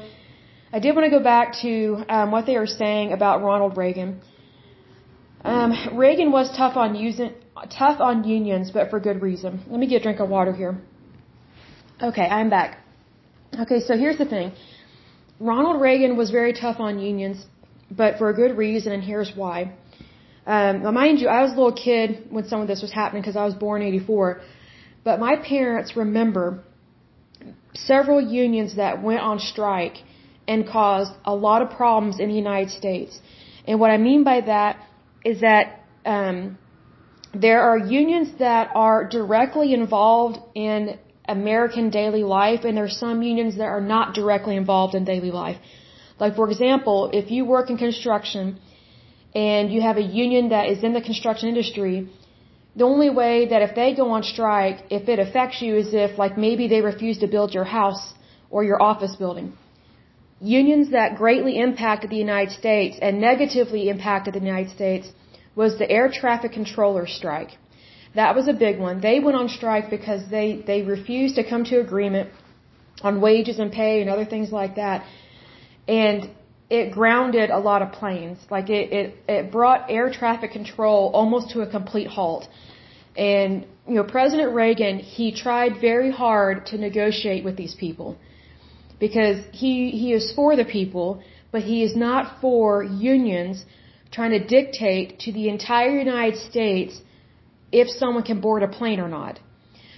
I 0.72 0.80
did 0.80 0.96
want 0.96 1.04
to 1.04 1.16
go 1.18 1.22
back 1.22 1.54
to 1.62 2.04
um, 2.08 2.32
what 2.32 2.46
they 2.46 2.56
were 2.58 2.66
saying 2.66 3.12
about 3.12 3.42
Ronald 3.42 3.76
Reagan. 3.76 4.20
Um, 5.44 5.72
Reagan 5.92 6.32
was 6.32 6.50
tough 6.56 6.76
on 6.76 6.94
using, 6.94 7.34
tough 7.78 8.00
on 8.00 8.24
unions, 8.24 8.70
but 8.70 8.88
for 8.88 8.98
good 8.98 9.20
reason. 9.20 9.62
Let 9.68 9.78
me 9.78 9.86
get 9.86 10.00
a 10.00 10.04
drink 10.04 10.20
of 10.20 10.30
water 10.30 10.54
here. 10.54 10.80
Okay, 12.02 12.22
I'm 12.22 12.48
back. 12.48 12.78
Okay, 13.60 13.80
so 13.80 13.96
here's 13.96 14.16
the 14.16 14.24
thing. 14.24 14.52
Ronald 15.38 15.80
Reagan 15.82 16.16
was 16.16 16.30
very 16.30 16.54
tough 16.54 16.80
on 16.80 16.98
unions, 16.98 17.44
but 17.90 18.16
for 18.16 18.30
a 18.30 18.34
good 18.34 18.56
reason, 18.56 18.92
and 18.92 19.02
here's 19.02 19.32
why. 19.36 19.74
Um, 20.46 20.82
now, 20.82 20.90
mind 20.90 21.18
you, 21.20 21.28
I 21.28 21.42
was 21.42 21.52
a 21.52 21.56
little 21.56 21.72
kid 21.72 22.26
when 22.30 22.46
some 22.48 22.60
of 22.62 22.68
this 22.68 22.80
was 22.80 22.92
happening 22.92 23.22
because 23.22 23.36
I 23.36 23.44
was 23.44 23.54
born 23.54 23.82
in 23.82 23.88
'84, 23.88 24.40
but 25.04 25.20
my 25.20 25.36
parents 25.36 25.94
remember 25.94 26.64
several 27.74 28.20
unions 28.20 28.76
that 28.76 29.02
went 29.02 29.20
on 29.20 29.38
strike 29.38 29.96
and 30.48 30.66
caused 30.66 31.12
a 31.24 31.34
lot 31.34 31.60
of 31.62 31.70
problems 31.70 32.18
in 32.18 32.28
the 32.28 32.34
United 32.34 32.70
States. 32.70 33.20
And 33.66 33.78
what 33.80 33.90
I 33.90 33.98
mean 33.98 34.24
by 34.24 34.40
that 34.42 34.78
is 35.24 35.40
that 35.40 35.80
um, 36.04 36.58
there 37.32 37.62
are 37.62 37.78
unions 37.78 38.28
that 38.38 38.70
are 38.74 39.08
directly 39.08 39.74
involved 39.74 40.38
in 40.54 40.98
American 41.26 41.90
daily 41.90 42.22
life, 42.22 42.64
and 42.64 42.76
there 42.76 42.84
are 42.84 42.98
some 43.06 43.22
unions 43.22 43.56
that 43.56 43.64
are 43.76 43.80
not 43.80 44.14
directly 44.14 44.56
involved 44.56 44.94
in 44.94 45.04
daily 45.04 45.30
life. 45.30 45.56
Like, 46.20 46.36
for 46.36 46.48
example, 46.50 47.10
if 47.12 47.30
you 47.30 47.44
work 47.44 47.70
in 47.70 47.78
construction 47.78 48.60
and 49.34 49.72
you 49.72 49.80
have 49.80 49.96
a 49.96 50.02
union 50.02 50.50
that 50.50 50.68
is 50.68 50.84
in 50.84 50.92
the 50.92 51.00
construction 51.00 51.48
industry, 51.48 52.08
the 52.76 52.84
only 52.84 53.10
way 53.10 53.48
that 53.48 53.62
if 53.62 53.74
they 53.74 53.94
go 53.94 54.10
on 54.10 54.22
strike, 54.22 54.84
if 54.90 55.08
it 55.08 55.18
affects 55.18 55.62
you 55.62 55.76
is 55.76 55.88
if, 55.92 56.18
like, 56.18 56.36
maybe 56.36 56.68
they 56.68 56.80
refuse 56.80 57.18
to 57.18 57.26
build 57.26 57.54
your 57.54 57.64
house 57.64 58.14
or 58.50 58.62
your 58.62 58.80
office 58.82 59.16
building. 59.16 59.54
Unions 60.44 60.90
that 60.90 61.16
greatly 61.16 61.58
impacted 61.58 62.10
the 62.10 62.16
United 62.16 62.52
States 62.52 62.98
and 63.00 63.20
negatively 63.20 63.88
impacted 63.88 64.34
the 64.34 64.40
United 64.40 64.70
States 64.70 65.08
was 65.56 65.78
the 65.78 65.90
air 65.90 66.10
traffic 66.12 66.52
controller 66.52 67.06
strike. 67.06 67.52
That 68.14 68.34
was 68.36 68.46
a 68.46 68.52
big 68.52 68.78
one. 68.78 69.00
They 69.00 69.20
went 69.20 69.36
on 69.36 69.48
strike 69.48 69.88
because 69.90 70.22
they, 70.30 70.62
they 70.66 70.82
refused 70.82 71.36
to 71.36 71.44
come 71.48 71.64
to 71.64 71.80
agreement 71.80 72.30
on 73.02 73.20
wages 73.20 73.58
and 73.58 73.72
pay 73.72 74.00
and 74.02 74.10
other 74.10 74.24
things 74.24 74.52
like 74.52 74.76
that 74.76 75.04
and 75.88 76.30
it 76.70 76.92
grounded 76.92 77.50
a 77.50 77.58
lot 77.58 77.82
of 77.82 77.92
planes. 77.92 78.38
Like 78.50 78.68
it, 78.70 78.92
it, 78.92 79.16
it 79.28 79.52
brought 79.52 79.90
air 79.90 80.10
traffic 80.10 80.52
control 80.52 81.10
almost 81.14 81.50
to 81.50 81.60
a 81.60 81.66
complete 81.66 82.08
halt. 82.08 82.48
And, 83.16 83.66
you 83.86 83.94
know, 83.94 84.04
President 84.04 84.54
Reagan, 84.54 84.98
he 84.98 85.32
tried 85.32 85.80
very 85.80 86.10
hard 86.10 86.66
to 86.66 86.78
negotiate 86.78 87.44
with 87.44 87.56
these 87.56 87.74
people 87.74 88.18
because 88.98 89.38
he, 89.52 89.90
he 89.90 90.12
is 90.12 90.32
for 90.32 90.56
the 90.56 90.64
people, 90.64 91.22
but 91.52 91.62
he 91.62 91.82
is 91.82 91.94
not 91.96 92.40
for 92.40 92.82
unions 92.82 93.64
trying 94.10 94.30
to 94.30 94.44
dictate 94.44 95.18
to 95.20 95.32
the 95.32 95.48
entire 95.48 95.98
United 95.98 96.38
States 96.38 97.00
if 97.72 97.88
someone 97.88 98.22
can 98.22 98.40
board 98.40 98.62
a 98.62 98.68
plane 98.68 99.00
or 99.00 99.08
not. 99.08 99.40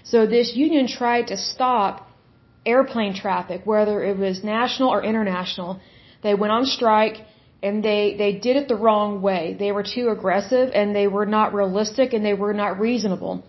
So 0.04 0.26
this 0.26 0.54
union 0.54 0.86
tried 0.86 1.26
to 1.28 1.36
stop 1.36 2.08
airplane 2.64 3.14
traffic, 3.14 3.62
whether 3.64 4.02
it 4.02 4.16
was 4.18 4.42
national 4.42 4.88
or 4.88 5.02
international. 5.02 5.80
They 6.22 6.34
went 6.34 6.52
on 6.52 6.64
strike 6.64 7.18
and 7.62 7.84
they, 7.84 8.14
they 8.16 8.32
did 8.46 8.56
it 8.56 8.68
the 8.68 8.76
wrong 8.76 9.22
way. 9.22 9.56
They 9.58 9.72
were 9.72 9.82
too 9.82 10.08
aggressive 10.10 10.70
and 10.74 10.94
they 10.94 11.06
were 11.06 11.26
not 11.26 11.54
realistic 11.54 12.12
and 12.12 12.24
they 12.24 12.34
were 12.34 12.54
not 12.54 12.80
reasonable. 12.80 13.44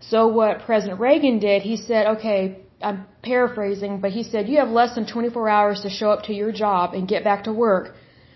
So 0.00 0.28
what 0.28 0.60
President 0.66 1.00
Reagan 1.00 1.38
did, 1.38 1.62
he 1.62 1.76
said, 1.76 2.06
okay, 2.16 2.58
I'm 2.82 3.06
paraphrasing, 3.22 4.00
but 4.00 4.10
he 4.10 4.22
said, 4.22 4.48
you 4.48 4.58
have 4.58 4.68
less 4.68 4.94
than 4.94 5.06
24 5.06 5.48
hours 5.48 5.80
to 5.82 5.90
show 5.90 6.10
up 6.10 6.24
to 6.24 6.34
your 6.34 6.52
job 6.52 6.94
and 6.94 7.08
get 7.08 7.24
back 7.24 7.44
to 7.44 7.52
work 7.52 7.94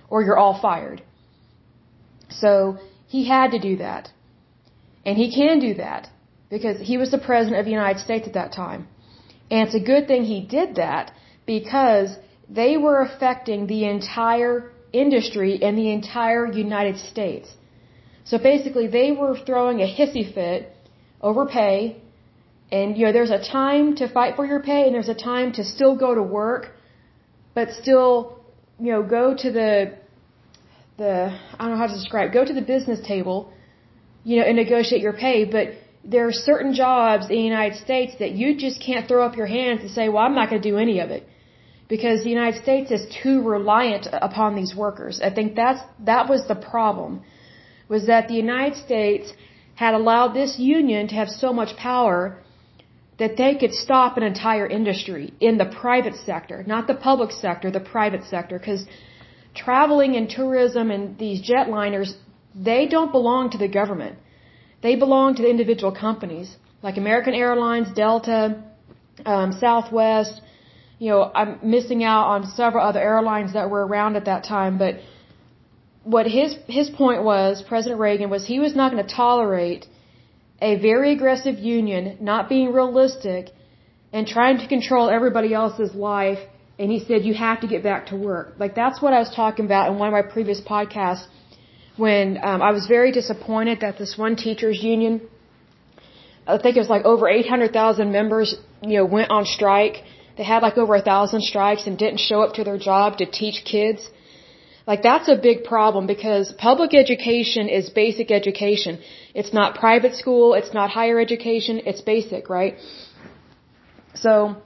or 0.09 0.23
you're 0.23 0.39
all 0.39 0.59
fired. 0.61 1.03
So 2.31 2.79
he 3.07 3.29
had 3.29 3.51
to 3.53 3.59
do 3.59 3.77
that. 3.77 4.11
And 5.05 5.17
he 5.17 5.35
can 5.35 5.59
do 5.59 5.75
that 5.75 6.09
because 6.49 6.79
he 6.81 6.97
was 6.97 7.11
the 7.11 7.19
president 7.19 7.59
of 7.61 7.65
the 7.65 7.71
United 7.71 8.01
States 8.01 8.27
at 8.27 8.35
that 8.35 8.53
time. 8.53 8.89
And 9.51 9.67
it's 9.67 9.75
a 9.75 9.81
good 9.93 10.07
thing 10.07 10.25
he 10.25 10.41
did 10.41 10.77
that 10.77 11.13
because 11.47 12.11
they 12.49 12.77
were 12.77 13.01
affecting 13.01 13.67
the 13.67 13.85
entire 13.85 14.71
industry 14.93 15.63
and 15.63 15.77
the 15.79 15.91
entire 15.93 16.47
United 16.53 16.99
States. 16.99 17.49
So 18.25 18.39
basically, 18.39 18.87
they 18.87 19.13
were 19.13 19.37
throwing 19.47 19.81
a 19.81 19.87
hissy 19.99 20.25
fit 20.35 20.73
over 21.21 21.47
pay. 21.47 22.03
And, 22.73 22.97
you 22.97 23.07
know, 23.07 23.13
there's 23.13 23.31
a 23.31 23.43
time 23.43 23.97
to 23.97 24.09
fight 24.09 24.37
for 24.37 24.47
your 24.47 24.61
pay 24.61 24.87
and 24.87 24.95
there's 24.95 25.09
a 25.09 25.15
time 25.15 25.53
to 25.53 25.65
still 25.65 25.97
go 25.97 26.15
to 26.15 26.23
work, 26.23 26.73
but 27.55 27.71
still, 27.83 28.39
you 28.79 28.93
know, 28.93 29.03
go 29.03 29.35
to 29.37 29.51
the, 29.51 29.95
the, 30.97 31.37
I 31.59 31.65
don't 31.65 31.73
know 31.73 31.77
how 31.77 31.89
to 31.89 31.95
describe, 31.95 32.33
go 32.33 32.45
to 32.45 32.55
the 32.55 32.63
business 32.63 33.01
table, 33.07 33.53
you 34.23 34.37
know, 34.37 34.45
and 34.47 34.57
negotiate 34.57 35.03
your 35.03 35.15
pay. 35.15 35.45
But 35.45 35.67
there 36.05 36.27
are 36.29 36.33
certain 36.33 36.73
jobs 36.75 37.25
in 37.25 37.37
the 37.37 37.43
United 37.43 37.79
States 37.79 38.15
that 38.21 38.33
you 38.33 38.57
just 38.57 38.81
can't 38.81 39.09
throw 39.09 39.27
up 39.27 39.37
your 39.37 39.47
hands 39.47 39.81
and 39.81 39.91
say, 39.91 40.09
well, 40.09 40.23
I'm 40.23 40.35
not 40.35 40.49
going 40.49 40.63
to 40.63 40.71
do 40.71 40.79
any 40.79 41.01
of 41.01 41.11
it. 41.11 41.27
Because 41.89 42.23
the 42.23 42.31
United 42.31 42.63
States 42.63 42.93
is 42.93 43.05
too 43.21 43.43
reliant 43.43 44.07
upon 44.13 44.55
these 44.55 44.77
workers. 44.77 45.21
I 45.21 45.31
think 45.31 45.57
that's, 45.57 45.81
that 46.05 46.29
was 46.29 46.47
the 46.47 46.55
problem. 46.55 47.23
Was 47.89 48.07
that 48.07 48.29
the 48.29 48.35
United 48.35 48.77
States 48.79 49.33
had 49.75 49.95
allowed 49.95 50.33
this 50.33 50.57
union 50.57 51.09
to 51.09 51.17
have 51.17 51.29
so 51.29 51.53
much 51.53 51.77
power 51.77 52.39
that 53.21 53.37
they 53.37 53.53
could 53.61 53.75
stop 53.75 54.17
an 54.17 54.25
entire 54.33 54.67
industry 54.67 55.25
in 55.49 55.59
the 55.59 55.69
private 55.83 56.17
sector, 56.29 56.65
not 56.67 56.87
the 56.87 56.99
public 57.09 57.31
sector, 57.31 57.71
the 57.71 57.87
private 57.97 58.25
sector, 58.25 58.59
because 58.59 58.83
traveling 59.55 60.17
and 60.17 60.31
tourism 60.31 60.91
and 60.91 61.19
these 61.19 61.39
jetliners, 61.51 62.15
they 62.71 62.83
don't 62.95 63.13
belong 63.13 63.51
to 63.51 63.59
the 63.59 63.69
government. 63.69 64.17
They 64.83 64.95
belong 64.97 65.35
to 65.35 65.43
the 65.43 65.51
individual 65.51 65.93
companies, 66.07 66.49
like 66.83 66.97
American 66.97 67.35
Airlines, 67.35 67.89
Delta, 67.93 68.63
um, 69.27 69.53
Southwest. 69.53 70.41
You 70.99 71.11
know, 71.11 71.31
I'm 71.35 71.59
missing 71.63 72.03
out 72.03 72.25
on 72.35 72.47
several 72.61 72.83
other 72.91 73.03
airlines 73.11 73.53
that 73.53 73.69
were 73.69 73.85
around 73.87 74.17
at 74.17 74.25
that 74.25 74.45
time, 74.45 74.79
but 74.79 74.95
what 76.05 76.27
his 76.27 76.57
his 76.79 76.89
point 76.89 77.23
was, 77.23 77.63
President 77.73 78.01
Reagan, 78.01 78.31
was 78.31 78.47
he 78.47 78.59
was 78.67 78.75
not 78.75 78.93
going 78.93 79.05
to 79.07 79.15
tolerate 79.15 79.83
a 80.61 80.79
very 80.79 81.13
aggressive 81.13 81.59
union 81.59 82.19
not 82.21 82.49
being 82.49 82.73
realistic 82.73 83.51
and 84.13 84.27
trying 84.27 84.59
to 84.59 84.67
control 84.69 85.09
everybody 85.09 85.55
else's 85.55 85.95
life. 85.95 86.39
And 86.79 86.91
he 86.91 87.01
said, 87.01 87.25
you 87.25 87.35
have 87.35 87.61
to 87.61 87.67
get 87.67 87.83
back 87.83 88.07
to 88.07 88.17
work. 88.17 88.55
Like 88.59 88.75
that's 88.75 89.01
what 89.03 89.13
I 89.13 89.19
was 89.19 89.33
talking 89.35 89.65
about 89.65 89.91
in 89.91 89.99
one 89.99 90.09
of 90.09 90.13
my 90.13 90.23
previous 90.23 90.61
podcasts 90.61 91.27
when 91.97 92.39
um, 92.43 92.63
I 92.63 92.71
was 92.73 92.87
very 92.87 93.13
disappointed 93.13 93.81
that 93.81 93.99
this 93.99 94.17
one 94.17 94.37
teachers 94.37 94.83
union, 94.83 95.21
I 96.47 96.57
think 96.59 96.77
it 96.77 96.81
was 96.81 96.89
like 96.89 97.05
over 97.05 97.29
800,000 97.29 98.11
members, 98.11 98.57
you 98.83 98.97
know, 98.99 99.05
went 99.05 99.31
on 99.31 99.45
strike. 99.45 99.97
They 100.39 100.45
had 100.45 100.63
like 100.63 100.79
over 100.79 100.95
a 100.95 101.03
thousand 101.03 101.43
strikes 101.43 101.87
and 101.87 101.99
didn't 101.99 102.21
show 102.21 102.41
up 102.43 102.55
to 102.55 102.65
their 102.65 102.79
job 102.79 103.19
to 103.19 103.27
teach 103.27 103.65
kids. 103.65 104.09
Like 104.87 105.03
that's 105.03 105.29
a 105.29 105.37
big 105.37 105.65
problem 105.65 106.07
because 106.07 106.53
public 106.53 106.95
education 106.95 107.69
is 107.69 107.91
basic 107.91 108.31
education. 108.31 108.99
It's 109.35 109.53
not 109.53 109.75
private 109.75 110.15
school, 110.15 110.55
it's 110.55 110.73
not 110.73 110.91
higher 110.91 111.21
education, 111.21 111.81
it's 111.87 112.01
basic, 112.01 112.49
right? 112.49 112.77
So, 114.15 114.57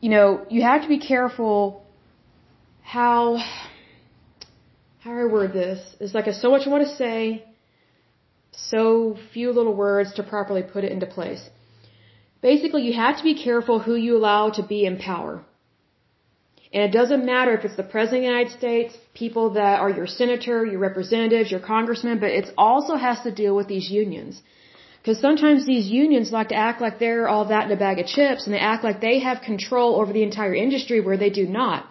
you 0.00 0.10
know, 0.10 0.46
you 0.50 0.62
have 0.62 0.82
to 0.82 0.88
be 0.88 0.98
careful 0.98 1.84
how, 2.82 3.38
how 4.98 5.12
I 5.12 5.24
word 5.24 5.52
this. 5.52 5.80
It's 6.00 6.14
like 6.14 6.26
so 6.32 6.50
much 6.50 6.66
I 6.66 6.70
want 6.70 6.86
to 6.86 6.94
say, 6.96 7.44
so 8.52 9.16
few 9.32 9.52
little 9.52 9.74
words 9.74 10.14
to 10.14 10.22
properly 10.22 10.62
put 10.62 10.84
it 10.84 10.92
into 10.92 11.06
place. 11.06 11.48
Basically, 12.42 12.82
you 12.82 12.94
have 12.94 13.18
to 13.18 13.22
be 13.22 13.34
careful 13.42 13.78
who 13.78 13.94
you 13.94 14.16
allow 14.16 14.50
to 14.50 14.62
be 14.62 14.84
in 14.84 14.98
power. 14.98 15.44
And 16.72 16.82
it 16.84 16.92
doesn't 16.92 17.24
matter 17.26 17.52
if 17.54 17.64
it's 17.64 17.76
the 17.76 17.90
President 17.94 18.18
of 18.18 18.26
the 18.26 18.32
United 18.34 18.52
States, 18.56 18.96
people 19.12 19.50
that 19.60 19.80
are 19.80 19.90
your 19.90 20.06
senator, 20.06 20.64
your 20.64 20.78
representatives, 20.78 21.50
your 21.50 21.60
congressmen, 21.60 22.20
but 22.20 22.30
it 22.30 22.48
also 22.56 22.94
has 22.94 23.20
to 23.22 23.32
deal 23.32 23.56
with 23.56 23.66
these 23.66 23.90
unions. 23.90 24.40
Because 24.98 25.18
sometimes 25.18 25.66
these 25.66 25.88
unions 25.88 26.30
like 26.30 26.50
to 26.50 26.54
act 26.54 26.80
like 26.80 26.98
they're 26.98 27.28
all 27.28 27.46
that 27.46 27.66
in 27.66 27.72
a 27.72 27.76
bag 27.76 27.98
of 27.98 28.06
chips 28.06 28.44
and 28.44 28.54
they 28.54 28.58
act 28.58 28.84
like 28.84 29.00
they 29.00 29.18
have 29.18 29.40
control 29.40 30.00
over 30.00 30.12
the 30.12 30.22
entire 30.22 30.54
industry 30.54 31.00
where 31.00 31.16
they 31.16 31.30
do 31.30 31.46
not. 31.46 31.86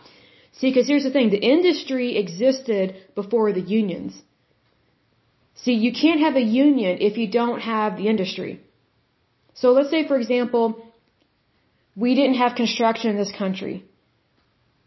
See, 0.53 0.69
because 0.69 0.87
here's 0.87 1.03
the 1.03 1.11
thing, 1.11 1.29
the 1.29 1.45
industry 1.55 2.17
existed 2.17 2.95
before 3.15 3.51
the 3.51 3.61
unions. 3.61 4.21
See, 5.55 5.73
you 5.73 5.91
can't 5.91 6.21
have 6.21 6.35
a 6.35 6.47
union 6.67 6.99
if 7.01 7.17
you 7.17 7.27
don't 7.29 7.59
have 7.59 7.97
the 7.97 8.07
industry. 8.07 8.61
So 9.55 9.73
let's 9.73 9.89
say, 9.89 10.07
for 10.07 10.17
example, 10.17 10.85
we 11.95 12.15
didn't 12.15 12.35
have 12.35 12.55
construction 12.55 13.11
in 13.11 13.17
this 13.17 13.31
country. 13.31 13.83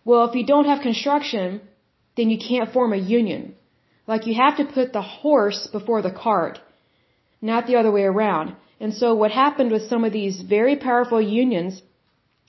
Well, 0.04 0.24
if 0.28 0.34
you 0.34 0.44
don't 0.44 0.70
have 0.72 0.82
construction, 0.82 1.60
then 2.16 2.30
you 2.30 2.38
can't 2.38 2.72
form 2.72 2.92
a 2.92 3.04
union. 3.18 3.54
Like 4.06 4.26
you 4.26 4.34
have 4.34 4.56
to 4.56 4.64
put 4.64 4.92
the 4.92 5.02
horse 5.02 5.68
before 5.72 6.02
the 6.02 6.10
cart, 6.10 6.58
not 7.40 7.66
the 7.66 7.76
other 7.76 7.92
way 7.92 8.02
around. 8.02 8.56
And 8.80 8.92
so 8.92 9.14
what 9.14 9.30
happened 9.30 9.70
with 9.70 9.88
some 9.88 10.04
of 10.04 10.12
these 10.12 10.40
very 10.40 10.76
powerful 10.76 11.20
unions 11.20 11.80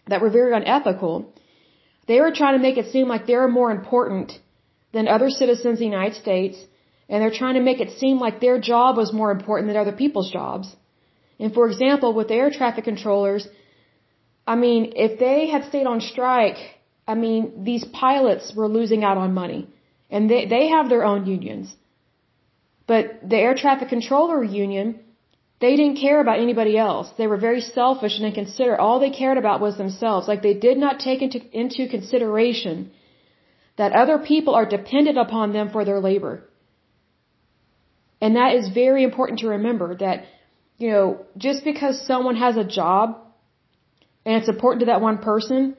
that 0.08 0.22
were 0.22 0.32
very 0.32 0.54
unethical, 0.56 1.32
they 2.08 2.20
were 2.20 2.32
trying 2.32 2.56
to 2.58 2.66
make 2.68 2.78
it 2.78 2.92
seem 2.92 3.08
like 3.08 3.28
they're 3.28 3.48
more 3.48 3.72
important 3.72 4.32
than 4.94 5.08
other 5.08 5.30
citizens 5.30 5.74
of 5.74 5.80
the 5.80 5.86
United 5.86 6.16
States, 6.16 6.58
and 7.08 7.22
they're 7.22 7.40
trying 7.42 7.56
to 7.56 7.68
make 7.70 7.80
it 7.80 7.98
seem 8.00 8.20
like 8.20 8.40
their 8.40 8.60
job 8.60 8.98
was 8.98 9.14
more 9.14 9.32
important 9.32 9.68
than 9.68 9.78
other 9.78 9.92
people's 10.04 10.32
jobs. 10.32 10.76
And 11.40 11.54
for 11.54 11.68
example, 11.70 12.14
with 12.14 12.32
air 12.32 12.50
traffic 12.50 12.84
controllers, 12.84 13.48
I 14.46 14.56
mean, 14.56 14.94
if 14.96 15.20
they 15.20 15.48
had 15.48 15.66
stayed 15.66 15.88
on 15.88 16.02
strike 16.02 16.58
I 17.08 17.16
mean, 17.16 17.64
these 17.64 17.84
pilots 17.86 18.54
were 18.56 18.68
losing 18.68 19.04
out 19.04 19.18
on 19.18 19.34
money. 19.34 19.68
And 20.10 20.30
they, 20.30 20.46
they 20.46 20.68
have 20.70 20.90
their 20.90 21.04
own 21.04 21.26
unions. 21.26 21.76
But 22.88 23.06
the 23.28 23.38
air 23.38 23.56
traffic 23.56 23.90
controller 23.90 24.44
union, 24.44 25.00
they 25.60 25.76
didn't 25.76 25.98
care 25.98 26.20
about 26.22 26.40
anybody 26.40 26.78
else. 26.78 27.10
They 27.18 27.28
were 27.28 27.38
very 27.38 27.62
selfish 27.62 28.18
and 28.18 28.26
inconsiderate. 28.26 28.80
All 28.80 29.00
they 29.00 29.10
cared 29.10 29.38
about 29.38 29.62
was 29.62 29.78
themselves. 29.78 30.28
Like 30.28 30.42
they 30.42 30.54
did 30.54 30.78
not 30.78 31.00
take 31.00 31.22
into, 31.22 31.40
into 31.58 31.88
consideration 31.88 32.92
that 33.78 33.94
other 33.94 34.20
people 34.20 34.54
are 34.54 34.66
dependent 34.66 35.18
upon 35.18 35.54
them 35.54 35.70
for 35.70 35.84
their 35.86 36.00
labor. 36.00 36.44
And 38.22 38.36
that 38.36 38.54
is 38.56 38.70
very 38.70 39.04
important 39.04 39.40
to 39.40 39.48
remember 39.50 39.96
that, 39.96 40.26
you 40.78 40.90
know, 40.92 41.26
just 41.38 41.64
because 41.64 42.06
someone 42.06 42.36
has 42.36 42.56
a 42.56 42.64
job 42.64 43.18
and 44.26 44.36
it's 44.38 44.48
important 44.48 44.82
to 44.82 44.86
that 44.86 45.02
one 45.02 45.18
person, 45.18 45.76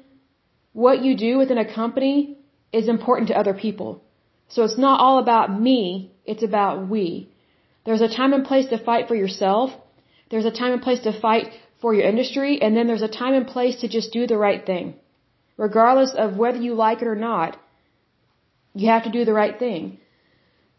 what 0.74 1.02
you 1.04 1.16
do 1.16 1.38
within 1.38 1.56
a 1.56 1.72
company 1.74 2.36
is 2.72 2.88
important 2.88 3.28
to 3.28 3.38
other 3.38 3.54
people. 3.54 4.02
So 4.48 4.64
it's 4.64 4.78
not 4.86 5.00
all 5.00 5.18
about 5.18 5.48
me, 5.68 6.12
it's 6.26 6.42
about 6.42 6.88
we. 6.88 7.28
There's 7.86 8.02
a 8.02 8.14
time 8.20 8.32
and 8.32 8.44
place 8.44 8.66
to 8.66 8.84
fight 8.88 9.08
for 9.08 9.14
yourself. 9.14 9.70
There's 10.30 10.50
a 10.50 10.56
time 10.60 10.72
and 10.72 10.82
place 10.82 11.00
to 11.00 11.18
fight 11.26 11.46
for 11.80 11.94
your 11.94 12.06
industry. 12.12 12.60
And 12.60 12.76
then 12.76 12.86
there's 12.86 13.08
a 13.08 13.16
time 13.22 13.34
and 13.34 13.46
place 13.46 13.76
to 13.80 13.88
just 13.88 14.12
do 14.12 14.26
the 14.26 14.38
right 14.46 14.64
thing. 14.70 14.94
Regardless 15.56 16.14
of 16.14 16.36
whether 16.36 16.60
you 16.66 16.74
like 16.74 17.02
it 17.02 17.08
or 17.08 17.14
not, 17.14 17.56
you 18.74 18.88
have 18.88 19.04
to 19.04 19.10
do 19.10 19.24
the 19.24 19.32
right 19.32 19.58
thing. 19.58 19.98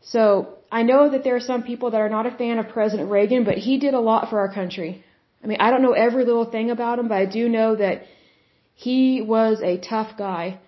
So 0.01 0.23
I 0.71 0.81
know 0.83 1.09
that 1.09 1.23
there 1.23 1.35
are 1.35 1.47
some 1.51 1.63
people 1.63 1.91
that 1.91 2.01
are 2.01 2.09
not 2.09 2.25
a 2.25 2.37
fan 2.41 2.57
of 2.59 2.69
President 2.69 3.09
Reagan, 3.09 3.45
but 3.45 3.57
he 3.57 3.77
did 3.77 3.93
a 3.93 4.05
lot 4.11 4.29
for 4.29 4.39
our 4.39 4.51
country. 4.53 5.03
I 5.43 5.47
mean, 5.47 5.59
I 5.61 5.69
don't 5.71 5.83
know 5.83 5.93
every 5.93 6.25
little 6.25 6.49
thing 6.55 6.69
about 6.71 6.99
him, 6.99 7.07
but 7.07 7.17
I 7.17 7.25
do 7.25 7.47
know 7.47 7.75
that 7.75 8.03
he 8.75 9.21
was 9.21 9.61
a 9.61 9.77
tough 9.77 10.17
guy 10.17 10.59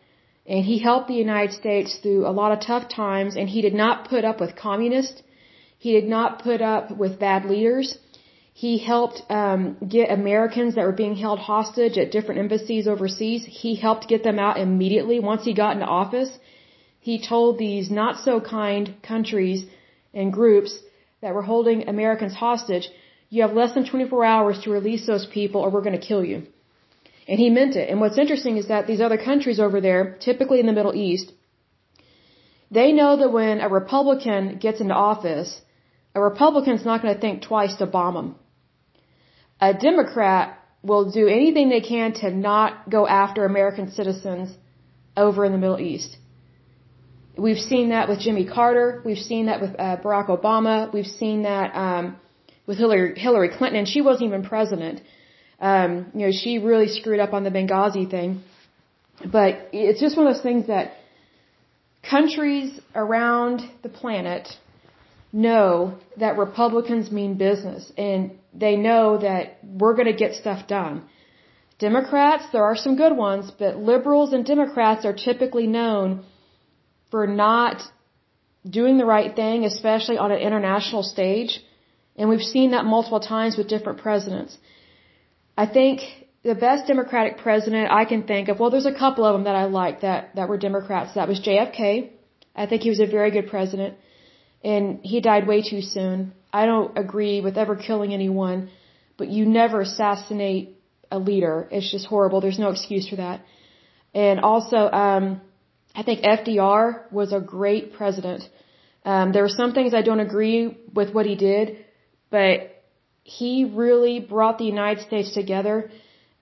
and 0.45 0.63
he 0.63 0.79
helped 0.79 1.07
the 1.09 1.21
United 1.27 1.53
States 1.53 1.97
through 2.01 2.25
a 2.25 2.37
lot 2.39 2.53
of 2.53 2.59
tough 2.61 2.87
times 2.87 3.35
and 3.35 3.49
he 3.49 3.61
did 3.61 3.73
not 3.73 4.07
put 4.09 4.23
up 4.23 4.39
with 4.39 4.55
communists. 4.55 5.21
He 5.77 5.91
did 5.91 6.07
not 6.07 6.41
put 6.41 6.61
up 6.61 6.85
with 6.97 7.19
bad 7.19 7.45
leaders. 7.45 7.97
He 8.53 8.79
helped 8.79 9.21
um, 9.29 9.77
get 9.95 10.09
Americans 10.09 10.75
that 10.75 10.85
were 10.85 10.99
being 11.03 11.15
held 11.15 11.39
hostage 11.39 11.97
at 11.97 12.11
different 12.11 12.39
embassies 12.39 12.87
overseas. 12.87 13.45
He 13.45 13.75
helped 13.75 14.07
get 14.07 14.23
them 14.23 14.39
out 14.39 14.57
immediately 14.57 15.19
once 15.19 15.43
he 15.43 15.53
got 15.53 15.73
into 15.75 15.85
office. 15.85 16.31
He 16.99 17.21
told 17.21 17.57
these 17.57 17.91
not 17.91 18.17
so 18.27 18.39
kind 18.39 18.95
countries 19.03 19.65
and 20.13 20.33
groups 20.33 20.71
that 21.21 21.35
were 21.35 21.43
holding 21.43 21.87
Americans 21.87 22.33
hostage, 22.33 22.89
you 23.29 23.41
have 23.41 23.53
less 23.53 23.73
than 23.73 23.85
24 23.85 24.23
hours 24.25 24.59
to 24.61 24.71
release 24.71 25.05
those 25.05 25.25
people 25.25 25.61
or 25.61 25.69
we're 25.69 25.87
going 25.89 25.99
to 25.99 26.07
kill 26.11 26.23
you. 26.23 26.47
And 27.27 27.39
he 27.39 27.49
meant 27.49 27.75
it. 27.75 27.89
And 27.89 27.99
what's 27.99 28.17
interesting 28.17 28.57
is 28.57 28.67
that 28.67 28.87
these 28.87 29.01
other 29.01 29.17
countries 29.17 29.59
over 29.59 29.81
there, 29.81 30.17
typically 30.19 30.59
in 30.59 30.65
the 30.65 30.77
Middle 30.79 30.95
East, 30.95 31.33
they 32.71 32.91
know 32.91 33.17
that 33.17 33.31
when 33.31 33.59
a 33.59 33.69
Republican 33.69 34.57
gets 34.57 34.79
into 34.81 34.93
office, 34.93 35.61
a 36.15 36.21
Republican's 36.21 36.85
not 36.85 37.01
going 37.01 37.13
to 37.13 37.19
think 37.19 37.41
twice 37.41 37.75
to 37.77 37.85
bomb 37.85 38.15
him. 38.15 38.35
A 39.59 39.73
Democrat 39.73 40.59
will 40.83 41.11
do 41.11 41.27
anything 41.27 41.69
they 41.69 41.81
can 41.81 42.13
to 42.13 42.31
not 42.31 42.89
go 42.89 43.07
after 43.07 43.45
American 43.45 43.91
citizens 43.91 44.55
over 45.15 45.43
in 45.45 45.51
the 45.51 45.57
Middle 45.57 45.79
East. 45.79 46.17
We've 47.37 47.63
seen 47.71 47.89
that 47.89 48.07
with 48.09 48.19
Jimmy 48.19 48.45
Carter. 48.45 49.01
We've 49.05 49.25
seen 49.31 49.45
that 49.47 49.61
with 49.61 49.71
uh, 49.77 49.97
Barack 50.03 50.27
Obama. 50.29 50.91
We've 50.93 51.13
seen 51.21 51.43
that 51.43 51.75
um, 51.75 52.17
with 52.65 52.77
Hillary, 52.77 53.19
Hillary 53.19 53.49
Clinton, 53.49 53.79
and 53.79 53.87
she 53.87 54.01
wasn't 54.01 54.27
even 54.29 54.43
president 54.43 55.01
um, 55.59 56.11
you 56.13 56.27
know, 56.27 56.31
she 56.31 56.59
really 56.59 56.87
screwed 56.87 57.19
up 57.19 57.33
on 57.33 57.43
the 57.43 57.49
Benghazi 57.49 58.09
thing. 58.09 58.43
But 59.25 59.69
it's 59.73 59.99
just 59.99 60.15
one 60.15 60.27
of 60.27 60.33
those 60.33 60.43
things 60.43 60.67
that 60.67 60.93
countries 62.07 62.79
around 62.93 63.61
the 63.81 63.89
planet 63.89 64.47
know 65.33 65.97
that 66.17 66.37
Republicans 66.37 67.11
mean 67.11 67.35
business 67.35 67.91
and 67.97 68.31
they 68.53 68.75
know 68.75 69.17
that 69.17 69.57
we're 69.63 69.93
going 69.93 70.07
to 70.07 70.13
get 70.13 70.35
stuff 70.35 70.67
done. 70.67 71.03
Democrats, 71.79 72.45
there 72.51 72.63
are 72.63 72.75
some 72.75 72.95
good 72.95 73.15
ones, 73.15 73.51
but 73.59 73.77
liberals 73.77 74.33
and 74.33 74.45
Democrats 74.45 75.05
are 75.05 75.13
typically 75.13 75.67
known 75.67 76.23
for 77.11 77.27
not 77.27 77.83
doing 78.67 78.97
the 78.97 79.05
right 79.05 79.35
thing, 79.35 79.63
especially 79.63 80.17
on 80.17 80.31
an 80.31 80.39
international 80.39 81.03
stage. 81.03 81.61
And 82.15 82.29
we've 82.29 82.41
seen 82.41 82.71
that 82.71 82.85
multiple 82.85 83.19
times 83.19 83.57
with 83.57 83.67
different 83.67 83.99
presidents. 83.99 84.57
I 85.57 85.65
think 85.65 86.01
the 86.43 86.55
best 86.55 86.87
Democratic 86.87 87.39
president 87.39 87.91
I 87.91 88.05
can 88.05 88.23
think 88.23 88.47
of, 88.47 88.59
well, 88.59 88.69
there's 88.69 88.85
a 88.85 88.93
couple 88.93 89.25
of 89.25 89.33
them 89.33 89.45
that 89.45 89.55
I 89.55 89.65
like 89.65 90.01
that, 90.01 90.35
that 90.35 90.47
were 90.47 90.57
Democrats. 90.57 91.15
That 91.15 91.27
was 91.27 91.39
JFK. 91.39 92.11
I 92.55 92.65
think 92.67 92.83
he 92.83 92.89
was 92.89 92.99
a 92.99 93.07
very 93.07 93.31
good 93.31 93.47
president. 93.47 93.97
And 94.63 94.99
he 95.03 95.19
died 95.19 95.47
way 95.47 95.61
too 95.61 95.81
soon. 95.81 96.33
I 96.53 96.65
don't 96.65 96.97
agree 96.97 97.41
with 97.41 97.57
ever 97.57 97.75
killing 97.75 98.13
anyone, 98.13 98.69
but 99.17 99.27
you 99.29 99.45
never 99.45 99.81
assassinate 99.81 100.77
a 101.11 101.19
leader. 101.19 101.67
It's 101.71 101.91
just 101.91 102.05
horrible. 102.05 102.39
There's 102.39 102.59
no 102.59 102.69
excuse 102.69 103.09
for 103.09 103.17
that. 103.17 103.43
And 104.13 104.39
also, 104.39 104.77
um, 104.77 105.41
I 105.95 106.03
think 106.03 106.21
FDR 106.21 107.11
was 107.11 107.33
a 107.33 107.39
great 107.39 107.93
president. 107.93 108.47
Um, 109.05 109.31
there 109.31 109.41
were 109.41 109.57
some 109.61 109.73
things 109.73 109.93
I 109.93 110.01
don't 110.01 110.19
agree 110.19 110.77
with 110.93 111.13
what 111.13 111.25
he 111.25 111.35
did, 111.35 111.77
but 112.29 112.76
he 113.27 113.65
really 113.65 114.21
brought 114.21 114.57
the 114.57 114.63
United 114.63 115.05
States 115.05 115.33
together 115.33 115.91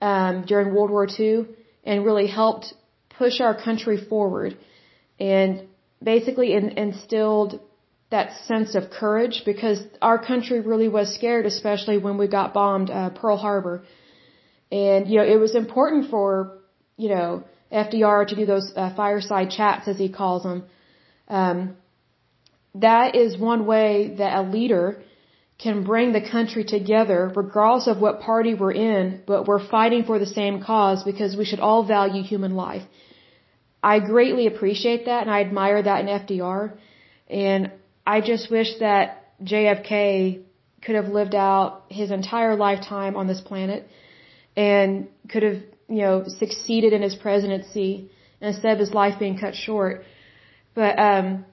um, 0.00 0.44
during 0.46 0.72
World 0.72 0.90
War 0.90 1.08
II 1.18 1.46
and 1.82 2.04
really 2.04 2.28
helped 2.28 2.74
push 3.18 3.40
our 3.40 3.60
country 3.60 3.98
forward 4.08 4.56
and 5.18 5.66
basically 6.00 6.52
in, 6.52 6.78
instilled 6.78 7.58
that 8.10 8.28
sense 8.46 8.76
of 8.76 8.88
courage 8.88 9.42
because 9.44 9.82
our 10.00 10.18
country 10.24 10.60
really 10.60 10.86
was 10.86 11.12
scared, 11.12 11.44
especially 11.44 11.98
when 11.98 12.18
we 12.18 12.28
got 12.28 12.54
bombed 12.54 12.88
uh, 12.88 13.10
Pearl 13.10 13.36
Harbor. 13.36 13.82
And 14.70 15.08
you 15.08 15.16
know, 15.18 15.24
it 15.24 15.40
was 15.40 15.56
important 15.56 16.08
for 16.08 16.58
you 16.96 17.08
know 17.08 17.42
FDR 17.72 18.28
to 18.28 18.36
do 18.36 18.46
those 18.46 18.72
uh, 18.76 18.94
fireside 18.94 19.50
chats, 19.50 19.88
as 19.88 19.98
he 19.98 20.08
calls 20.08 20.44
them. 20.44 20.62
Um, 21.26 21.76
that 22.76 23.16
is 23.16 23.36
one 23.36 23.66
way 23.66 24.14
that 24.18 24.38
a 24.38 24.42
leader 24.42 25.02
can 25.58 25.84
bring 25.84 26.12
the 26.12 26.20
country 26.20 26.64
together, 26.64 27.32
regardless 27.34 27.86
of 27.86 27.98
what 27.98 28.20
party 28.20 28.52
we're 28.54 28.72
in, 28.72 29.22
but 29.26 29.46
we're 29.46 29.66
fighting 29.66 30.04
for 30.04 30.18
the 30.18 30.26
same 30.26 30.62
cause 30.62 31.02
because 31.02 31.34
we 31.36 31.44
should 31.44 31.60
all 31.60 31.82
value 31.84 32.22
human 32.22 32.54
life. 32.54 32.82
I 33.82 34.00
greatly 34.00 34.46
appreciate 34.46 35.06
that 35.06 35.22
and 35.22 35.30
I 35.30 35.40
admire 35.40 35.82
that 35.82 36.00
in 36.00 36.06
FDR. 36.06 36.76
And 37.28 37.72
I 38.06 38.20
just 38.20 38.50
wish 38.50 38.78
that 38.80 39.32
JFK 39.42 40.42
could 40.82 40.94
have 40.94 41.08
lived 41.08 41.34
out 41.34 41.84
his 41.88 42.10
entire 42.10 42.54
lifetime 42.56 43.16
on 43.16 43.26
this 43.26 43.40
planet 43.40 43.88
and 44.56 45.08
could 45.30 45.42
have, 45.42 45.62
you 45.88 46.02
know, 46.02 46.24
succeeded 46.26 46.92
in 46.92 47.02
his 47.02 47.14
presidency 47.14 48.10
instead 48.40 48.72
of 48.72 48.78
his 48.78 48.92
life 48.92 49.18
being 49.18 49.38
cut 49.38 49.54
short. 49.54 50.04
But, 50.74 50.98
um, 50.98 51.46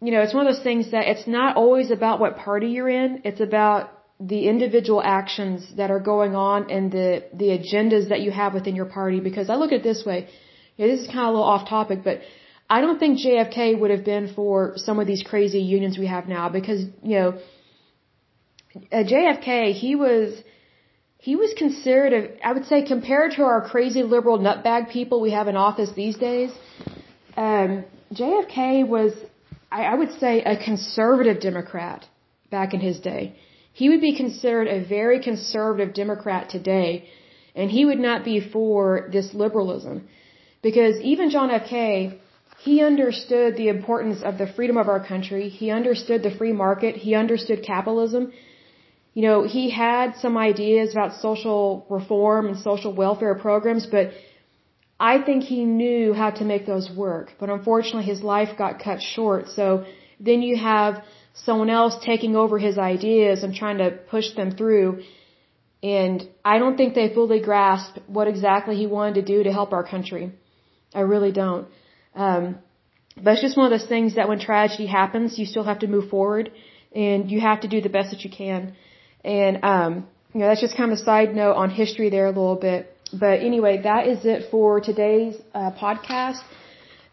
you 0.00 0.12
know, 0.12 0.20
it's 0.20 0.34
one 0.34 0.46
of 0.46 0.54
those 0.54 0.62
things 0.62 0.90
that 0.92 1.08
it's 1.08 1.26
not 1.26 1.56
always 1.56 1.90
about 1.90 2.20
what 2.20 2.36
party 2.36 2.68
you're 2.68 2.88
in. 2.88 3.22
It's 3.24 3.40
about 3.40 3.92
the 4.20 4.48
individual 4.48 5.02
actions 5.02 5.74
that 5.76 5.90
are 5.90 6.00
going 6.00 6.34
on 6.34 6.70
and 6.70 6.90
the, 6.90 7.24
the 7.34 7.48
agendas 7.58 8.08
that 8.08 8.20
you 8.20 8.30
have 8.30 8.54
within 8.54 8.76
your 8.76 8.86
party. 8.86 9.20
Because 9.20 9.50
I 9.50 9.54
look 9.56 9.72
at 9.72 9.80
it 9.80 9.82
this 9.82 10.04
way. 10.04 10.28
Yeah, 10.76 10.86
this 10.86 11.00
is 11.00 11.06
kind 11.06 11.20
of 11.20 11.26
a 11.26 11.30
little 11.30 11.44
off 11.44 11.68
topic, 11.68 12.00
but 12.04 12.20
I 12.70 12.80
don't 12.80 12.98
think 12.98 13.18
JFK 13.18 13.78
would 13.80 13.90
have 13.90 14.04
been 14.04 14.32
for 14.34 14.74
some 14.76 14.98
of 15.00 15.06
these 15.06 15.22
crazy 15.22 15.60
unions 15.60 15.98
we 15.98 16.06
have 16.06 16.28
now 16.28 16.48
because, 16.48 16.82
you 17.02 17.18
know, 17.18 17.38
JFK, 18.92 19.72
he 19.72 19.94
was, 19.96 20.40
he 21.18 21.34
was 21.34 21.54
considered, 21.56 22.38
I 22.44 22.52
would 22.52 22.66
say, 22.66 22.84
compared 22.84 23.32
to 23.32 23.42
our 23.42 23.66
crazy 23.68 24.02
liberal 24.02 24.38
nutbag 24.38 24.90
people 24.90 25.20
we 25.20 25.32
have 25.32 25.48
in 25.48 25.56
office 25.56 25.90
these 25.96 26.16
days, 26.16 26.50
um, 27.36 27.84
JFK 28.12 28.86
was, 28.86 29.12
I, 29.70 29.94
would 29.94 30.12
say, 30.18 30.42
a 30.42 30.56
conservative 30.56 31.40
Democrat 31.40 32.06
back 32.50 32.74
in 32.74 32.80
his 32.80 33.00
day. 33.00 33.36
He 33.72 33.88
would 33.90 34.00
be 34.00 34.16
considered 34.16 34.66
a 34.68 34.84
very 34.84 35.20
conservative 35.20 35.94
Democrat 35.94 36.48
today, 36.48 37.08
and 37.54 37.70
he 37.70 37.84
would 37.84 37.98
not 37.98 38.24
be 38.24 38.40
for 38.40 39.08
this 39.12 39.34
liberalism. 39.34 40.08
Because 40.62 41.00
even 41.02 41.30
John 41.30 41.50
F. 41.50 41.66
K., 41.68 42.18
he 42.58 42.82
understood 42.82 43.56
the 43.56 43.68
importance 43.68 44.22
of 44.22 44.38
the 44.38 44.46
freedom 44.46 44.76
of 44.76 44.88
our 44.88 45.04
country. 45.04 45.48
He 45.48 45.70
understood 45.70 46.22
the 46.22 46.34
free 46.38 46.52
market. 46.52 46.96
He 46.96 47.14
understood 47.14 47.62
capitalism 47.62 48.32
you 49.18 49.22
know, 49.22 49.42
he 49.42 49.68
had 49.70 50.14
some 50.24 50.36
ideas 50.36 50.92
about 50.92 51.12
social 51.20 51.84
reform 51.90 52.46
and 52.46 52.56
social 52.58 52.92
welfare 52.92 53.34
programs, 53.34 53.84
but 53.84 54.12
I 55.00 55.22
think 55.22 55.44
he 55.44 55.64
knew 55.64 56.12
how 56.12 56.30
to 56.30 56.44
make 56.44 56.66
those 56.66 56.90
work. 56.90 57.32
But 57.38 57.50
unfortunately, 57.50 58.04
his 58.04 58.22
life 58.22 58.56
got 58.58 58.82
cut 58.82 59.00
short. 59.00 59.48
So 59.48 59.84
then 60.18 60.42
you 60.42 60.56
have 60.56 61.04
someone 61.34 61.70
else 61.70 61.96
taking 62.04 62.34
over 62.34 62.58
his 62.58 62.78
ideas 62.78 63.42
and 63.44 63.54
trying 63.54 63.78
to 63.78 63.90
push 63.90 64.34
them 64.34 64.50
through. 64.50 65.02
And 65.82 66.28
I 66.44 66.58
don't 66.58 66.76
think 66.76 66.94
they 66.94 67.14
fully 67.14 67.40
grasp 67.40 67.98
what 68.08 68.26
exactly 68.26 68.76
he 68.76 68.86
wanted 68.86 69.14
to 69.14 69.22
do 69.22 69.44
to 69.44 69.52
help 69.52 69.72
our 69.72 69.84
country. 69.84 70.32
I 70.94 71.00
really 71.00 71.30
don't. 71.30 71.68
Um, 72.16 72.58
but 73.22 73.34
it's 73.34 73.42
just 73.42 73.56
one 73.56 73.72
of 73.72 73.78
those 73.78 73.88
things 73.88 74.16
that 74.16 74.28
when 74.28 74.40
tragedy 74.40 74.86
happens, 74.86 75.38
you 75.38 75.46
still 75.46 75.64
have 75.64 75.80
to 75.80 75.86
move 75.86 76.08
forward 76.10 76.50
and 76.94 77.30
you 77.30 77.40
have 77.40 77.60
to 77.60 77.68
do 77.68 77.80
the 77.80 77.88
best 77.88 78.10
that 78.10 78.24
you 78.24 78.30
can. 78.30 78.74
And, 79.24 79.64
um, 79.64 80.06
you 80.32 80.40
know, 80.40 80.46
that's 80.46 80.60
just 80.60 80.76
kind 80.76 80.90
of 80.90 80.98
a 80.98 81.02
side 81.02 81.34
note 81.34 81.54
on 81.54 81.70
history 81.70 82.10
there 82.10 82.26
a 82.26 82.30
little 82.30 82.56
bit. 82.56 82.94
But 83.12 83.40
anyway, 83.40 83.82
that 83.82 84.06
is 84.06 84.24
it 84.24 84.50
for 84.50 84.80
today's 84.80 85.36
uh, 85.54 85.70
podcast. 85.72 86.40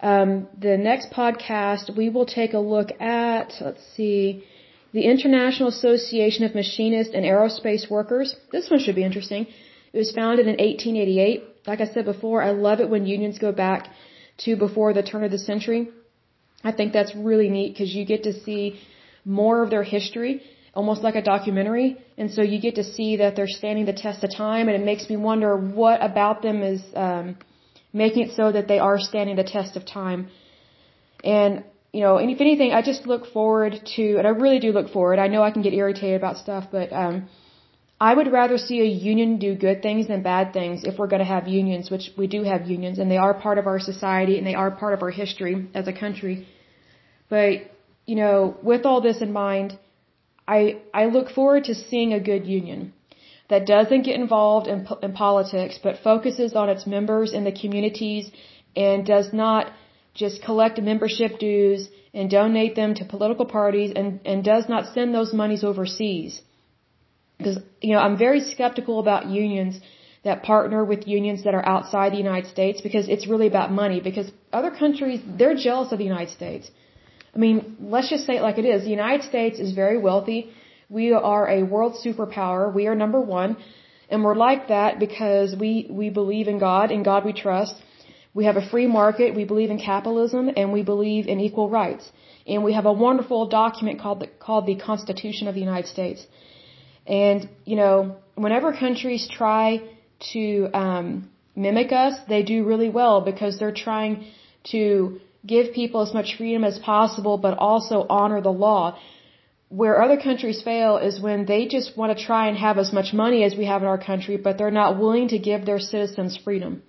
Um, 0.02 0.48
the 0.60 0.78
next 0.78 1.12
podcast, 1.12 1.96
we 1.96 2.10
will 2.10 2.26
take 2.26 2.54
a 2.54 2.60
look 2.60 2.90
at, 3.00 3.54
let's 3.62 3.82
see, 3.96 4.44
the 4.92 5.04
International 5.04 5.70
Association 5.70 6.44
of 6.44 6.54
Machinists 6.54 7.14
and 7.14 7.26
Aerospace 7.26 7.90
Workers. 7.90 8.36
This 8.52 8.70
one 8.70 8.80
should 8.80 8.96
be 8.96 9.04
interesting. 9.04 9.48
It 9.94 9.98
was 9.98 10.12
founded 10.12 10.48
in 10.48 10.58
1888. 10.58 11.44
Like 11.66 11.82
I 11.82 11.86
said 11.86 12.06
before, 12.06 12.42
I 12.42 12.52
love 12.52 12.82
it 12.82 12.90
when 12.90 13.06
unions 13.06 13.40
go 13.40 13.52
back 13.52 13.90
to 14.40 14.56
before 14.58 14.94
the 14.94 15.04
turn 15.04 15.24
of 15.24 15.32
the 15.32 15.40
century. 15.40 15.90
I 16.64 16.72
think 16.72 16.94
that's 16.94 17.16
really 17.16 17.50
neat 17.50 17.74
because 17.74 17.94
you 17.96 18.06
get 18.06 18.24
to 18.24 18.34
see 18.34 18.80
more 19.24 19.64
of 19.64 19.70
their 19.70 19.84
history 19.84 20.42
almost 20.76 21.02
like 21.02 21.16
a 21.16 21.22
documentary. 21.22 21.98
And 22.18 22.30
so 22.32 22.42
you 22.42 22.60
get 22.60 22.76
to 22.76 22.84
see 22.84 23.18
that 23.18 23.36
they're 23.36 23.56
standing 23.62 23.86
the 23.86 24.00
test 24.06 24.24
of 24.24 24.36
time, 24.36 24.68
and 24.68 24.76
it 24.82 24.86
makes 24.86 25.10
me 25.10 25.18
wonder 25.18 25.56
what 25.58 26.04
about 26.04 26.42
them 26.42 26.62
is 26.62 26.82
um, 26.96 27.38
making 27.94 28.24
it 28.28 28.36
so 28.36 28.52
that 28.52 28.68
they 28.68 28.80
are 28.80 29.00
standing 29.00 29.36
the 29.38 29.50
test 29.58 29.76
of 29.78 29.86
time. 29.86 30.30
And 31.24 31.64
you 31.94 32.02
know, 32.02 32.18
and 32.18 32.30
if 32.30 32.42
anything, 32.42 32.74
I 32.74 32.82
just 32.82 33.08
look 33.08 33.26
forward 33.32 33.74
to, 33.96 34.18
and 34.18 34.28
I 34.28 34.32
really 34.32 34.60
do 34.60 34.74
look 34.74 34.90
forward. 34.92 35.18
I 35.18 35.28
know 35.28 35.42
I 35.44 35.52
can 35.52 35.62
get 35.62 35.74
irritated 35.74 36.18
about 36.18 36.36
stuff, 36.36 36.66
but 36.70 36.92
um, 36.92 37.30
I 38.00 38.14
would 38.14 38.30
rather 38.34 38.58
see 38.58 38.82
a 38.82 38.90
union 39.12 39.38
do 39.40 39.56
good 39.56 39.82
things 39.82 40.10
than 40.10 40.22
bad 40.22 40.52
things 40.52 40.84
if 40.84 41.00
we're 41.00 41.08
going 41.08 41.26
to 41.28 41.32
have 41.36 41.48
unions, 41.48 41.90
which 41.90 42.10
we 42.18 42.28
do 42.28 42.44
have 42.44 42.68
unions, 42.68 43.00
and 43.00 43.10
they 43.10 43.16
are 43.16 43.34
part 43.34 43.58
of 43.58 43.66
our 43.66 43.80
society 43.80 44.38
and 44.38 44.46
they 44.46 44.56
are 44.56 44.70
part 44.72 44.94
of 44.94 45.02
our 45.02 45.10
history 45.10 45.70
as 45.74 45.88
a 45.88 45.94
country. 45.94 46.46
But 47.30 47.72
you 48.06 48.16
know, 48.16 48.58
with 48.62 48.86
all 48.86 49.00
this 49.00 49.22
in 49.22 49.32
mind, 49.32 49.80
I, 50.48 50.82
I 50.94 51.06
look 51.06 51.30
forward 51.30 51.66
to 51.66 51.76
seeing 51.76 52.14
a 52.14 52.20
good 52.20 52.46
union 52.46 52.94
that 53.50 53.66
doesn't 53.66 54.04
get 54.04 54.16
involved 54.20 54.68
in, 54.68 54.88
in 55.02 55.14
politics, 55.14 55.80
but 55.82 56.00
focuses 56.04 56.54
on 56.54 56.70
its 56.70 56.86
members 56.88 57.34
and 57.34 57.46
the 57.46 57.52
communities 57.52 58.32
and 58.76 59.06
does 59.06 59.32
not 59.34 59.72
just 60.14 60.42
collect 60.42 60.82
membership 60.82 61.40
dues 61.40 61.90
and 62.14 62.30
donate 62.30 62.76
them 62.76 62.94
to 62.96 63.06
political 63.06 63.46
parties 63.46 63.92
and, 63.96 64.20
and 64.26 64.44
does 64.44 64.70
not 64.70 64.94
send 64.94 65.14
those 65.14 65.34
monies 65.34 65.64
overseas. 65.64 66.42
Because, 67.38 67.60
you 67.82 67.94
know, 67.94 68.00
I'm 68.00 68.18
very 68.18 68.40
skeptical 68.40 69.00
about 69.00 69.28
unions 69.28 69.82
that 70.24 70.42
partner 70.42 70.84
with 70.84 71.08
unions 71.08 71.44
that 71.44 71.54
are 71.54 71.68
outside 71.74 72.14
the 72.14 72.18
United 72.18 72.50
States 72.50 72.82
because 72.82 73.08
it's 73.08 73.28
really 73.28 73.48
about 73.48 73.72
money 73.72 74.00
because 74.00 74.32
other 74.52 74.72
countries, 74.72 75.20
they're 75.38 75.56
jealous 75.56 75.92
of 75.92 76.00
the 76.00 76.06
United 76.06 76.32
States. 76.32 76.72
I 77.36 77.38
mean, 77.38 77.76
let's 77.82 78.10
just 78.10 78.26
say 78.26 78.38
it 78.38 78.42
like 78.42 78.58
it 78.58 78.66
is. 78.66 78.84
The 78.84 78.96
United 79.02 79.24
States 79.32 79.60
is 79.60 79.74
very 79.74 79.98
wealthy. 79.98 80.52
We 80.90 81.12
are 81.14 81.50
a 81.50 81.64
world 81.64 81.98
superpower. 82.06 82.74
We 82.74 82.88
are 82.88 82.96
number 82.96 83.20
one. 83.20 83.58
And 84.10 84.24
we're 84.24 84.36
like 84.36 84.68
that 84.70 85.00
because 85.00 85.56
we, 85.56 85.88
we 85.90 86.10
believe 86.10 86.48
in 86.48 86.60
God, 86.60 86.92
in 86.92 87.04
God 87.04 87.26
we 87.26 87.34
trust. 87.34 87.76
We 88.34 88.46
have 88.46 88.58
a 88.58 88.70
free 88.70 88.86
market, 88.86 89.34
we 89.34 89.46
believe 89.46 89.72
in 89.72 89.80
capitalism, 89.80 90.52
and 90.58 90.74
we 90.74 90.84
believe 90.84 91.26
in 91.28 91.40
equal 91.40 91.70
rights. 91.70 92.12
And 92.46 92.64
we 92.64 92.74
have 92.74 92.86
a 92.86 92.92
wonderful 92.92 93.48
document 93.48 94.00
called 94.02 94.20
the, 94.20 94.28
called 94.28 94.66
the 94.66 94.76
Constitution 94.76 95.48
of 95.48 95.56
the 95.56 95.62
United 95.62 95.88
States. 95.88 96.26
And, 97.08 97.50
you 97.64 97.78
know, 97.78 98.18
whenever 98.36 98.74
countries 98.74 99.28
try 99.32 99.82
to 100.34 100.70
um, 100.74 101.30
mimic 101.56 101.92
us, 101.94 102.14
they 102.28 102.44
do 102.44 102.66
really 102.66 102.90
well 102.90 103.22
because 103.22 103.58
they're 103.58 103.74
trying 103.74 104.26
to 104.72 105.22
give 105.46 105.74
people 105.74 106.02
as 106.02 106.14
much 106.14 106.36
freedom 106.38 106.64
as 106.64 106.80
possible, 106.80 107.38
but 107.38 107.58
also 107.58 108.06
honor 108.10 108.42
the 108.42 108.52
law. 108.52 108.98
Where 109.70 110.02
other 110.02 110.18
countries 110.18 110.62
fail 110.62 110.98
is 110.98 111.20
when 111.20 111.46
they 111.46 111.68
just 111.68 111.98
want 111.98 112.18
to 112.18 112.24
try 112.24 112.48
and 112.50 112.58
have 112.58 112.78
as 112.78 112.92
much 112.94 113.14
money 113.14 113.44
as 113.44 113.56
we 113.56 113.66
have 113.66 113.82
in 113.82 113.88
our 113.88 113.98
country, 113.98 114.38
but 114.38 114.58
they're 114.58 114.80
not 114.84 115.00
willing 115.00 115.28
to 115.30 115.40
give 115.40 115.66
their 115.66 115.80
citizens 115.80 116.38
freedom. 116.38 116.84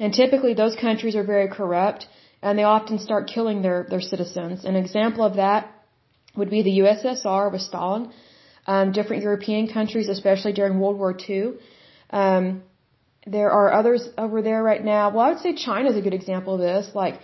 And 0.00 0.14
typically 0.14 0.54
those 0.54 0.76
countries 0.76 1.16
are 1.16 1.24
very 1.24 1.48
corrupt 1.48 2.06
and 2.42 2.58
they 2.58 2.62
often 2.62 2.98
start 2.98 3.30
killing 3.34 3.62
their, 3.62 3.86
their 3.90 4.00
citizens. 4.00 4.64
An 4.64 4.76
example 4.76 5.24
of 5.24 5.36
that 5.36 5.72
would 6.36 6.50
be 6.50 6.62
the 6.62 6.78
USSR 6.80 7.50
with 7.50 7.62
Stalin, 7.62 8.12
um, 8.66 8.92
different 8.92 9.22
European 9.22 9.66
countries, 9.66 10.08
especially 10.08 10.52
during 10.52 10.78
World 10.78 10.98
War 10.98 11.16
II. 11.28 11.54
Um, 12.10 12.62
there 13.26 13.50
are 13.50 13.72
others 13.72 14.08
over 14.16 14.40
there 14.40 14.62
right 14.62 14.84
now. 14.84 15.10
Well, 15.10 15.24
I 15.26 15.30
would 15.30 15.40
say 15.40 15.54
China 15.54 15.90
is 15.90 15.96
a 15.96 16.00
good 16.00 16.14
example 16.14 16.54
of 16.54 16.60
this. 16.60 16.94
Like, 16.94 17.20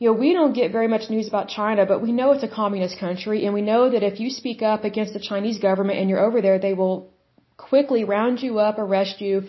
you 0.00 0.06
know, 0.08 0.14
we 0.14 0.32
don't 0.32 0.54
get 0.54 0.72
very 0.72 0.88
much 0.88 1.10
news 1.10 1.28
about 1.28 1.48
China, 1.48 1.84
but 1.84 2.00
we 2.00 2.10
know 2.10 2.32
it's 2.32 2.42
a 2.42 2.48
communist 2.48 2.98
country, 2.98 3.44
and 3.44 3.52
we 3.52 3.60
know 3.60 3.90
that 3.90 4.02
if 4.02 4.18
you 4.18 4.30
speak 4.30 4.62
up 4.62 4.82
against 4.82 5.12
the 5.12 5.20
Chinese 5.20 5.58
government 5.58 5.98
and 5.98 6.08
you're 6.08 6.24
over 6.28 6.40
there, 6.40 6.58
they 6.58 6.72
will 6.72 7.12
quickly 7.58 8.02
round 8.04 8.40
you 8.40 8.58
up, 8.58 8.78
arrest 8.78 9.20
you, 9.20 9.42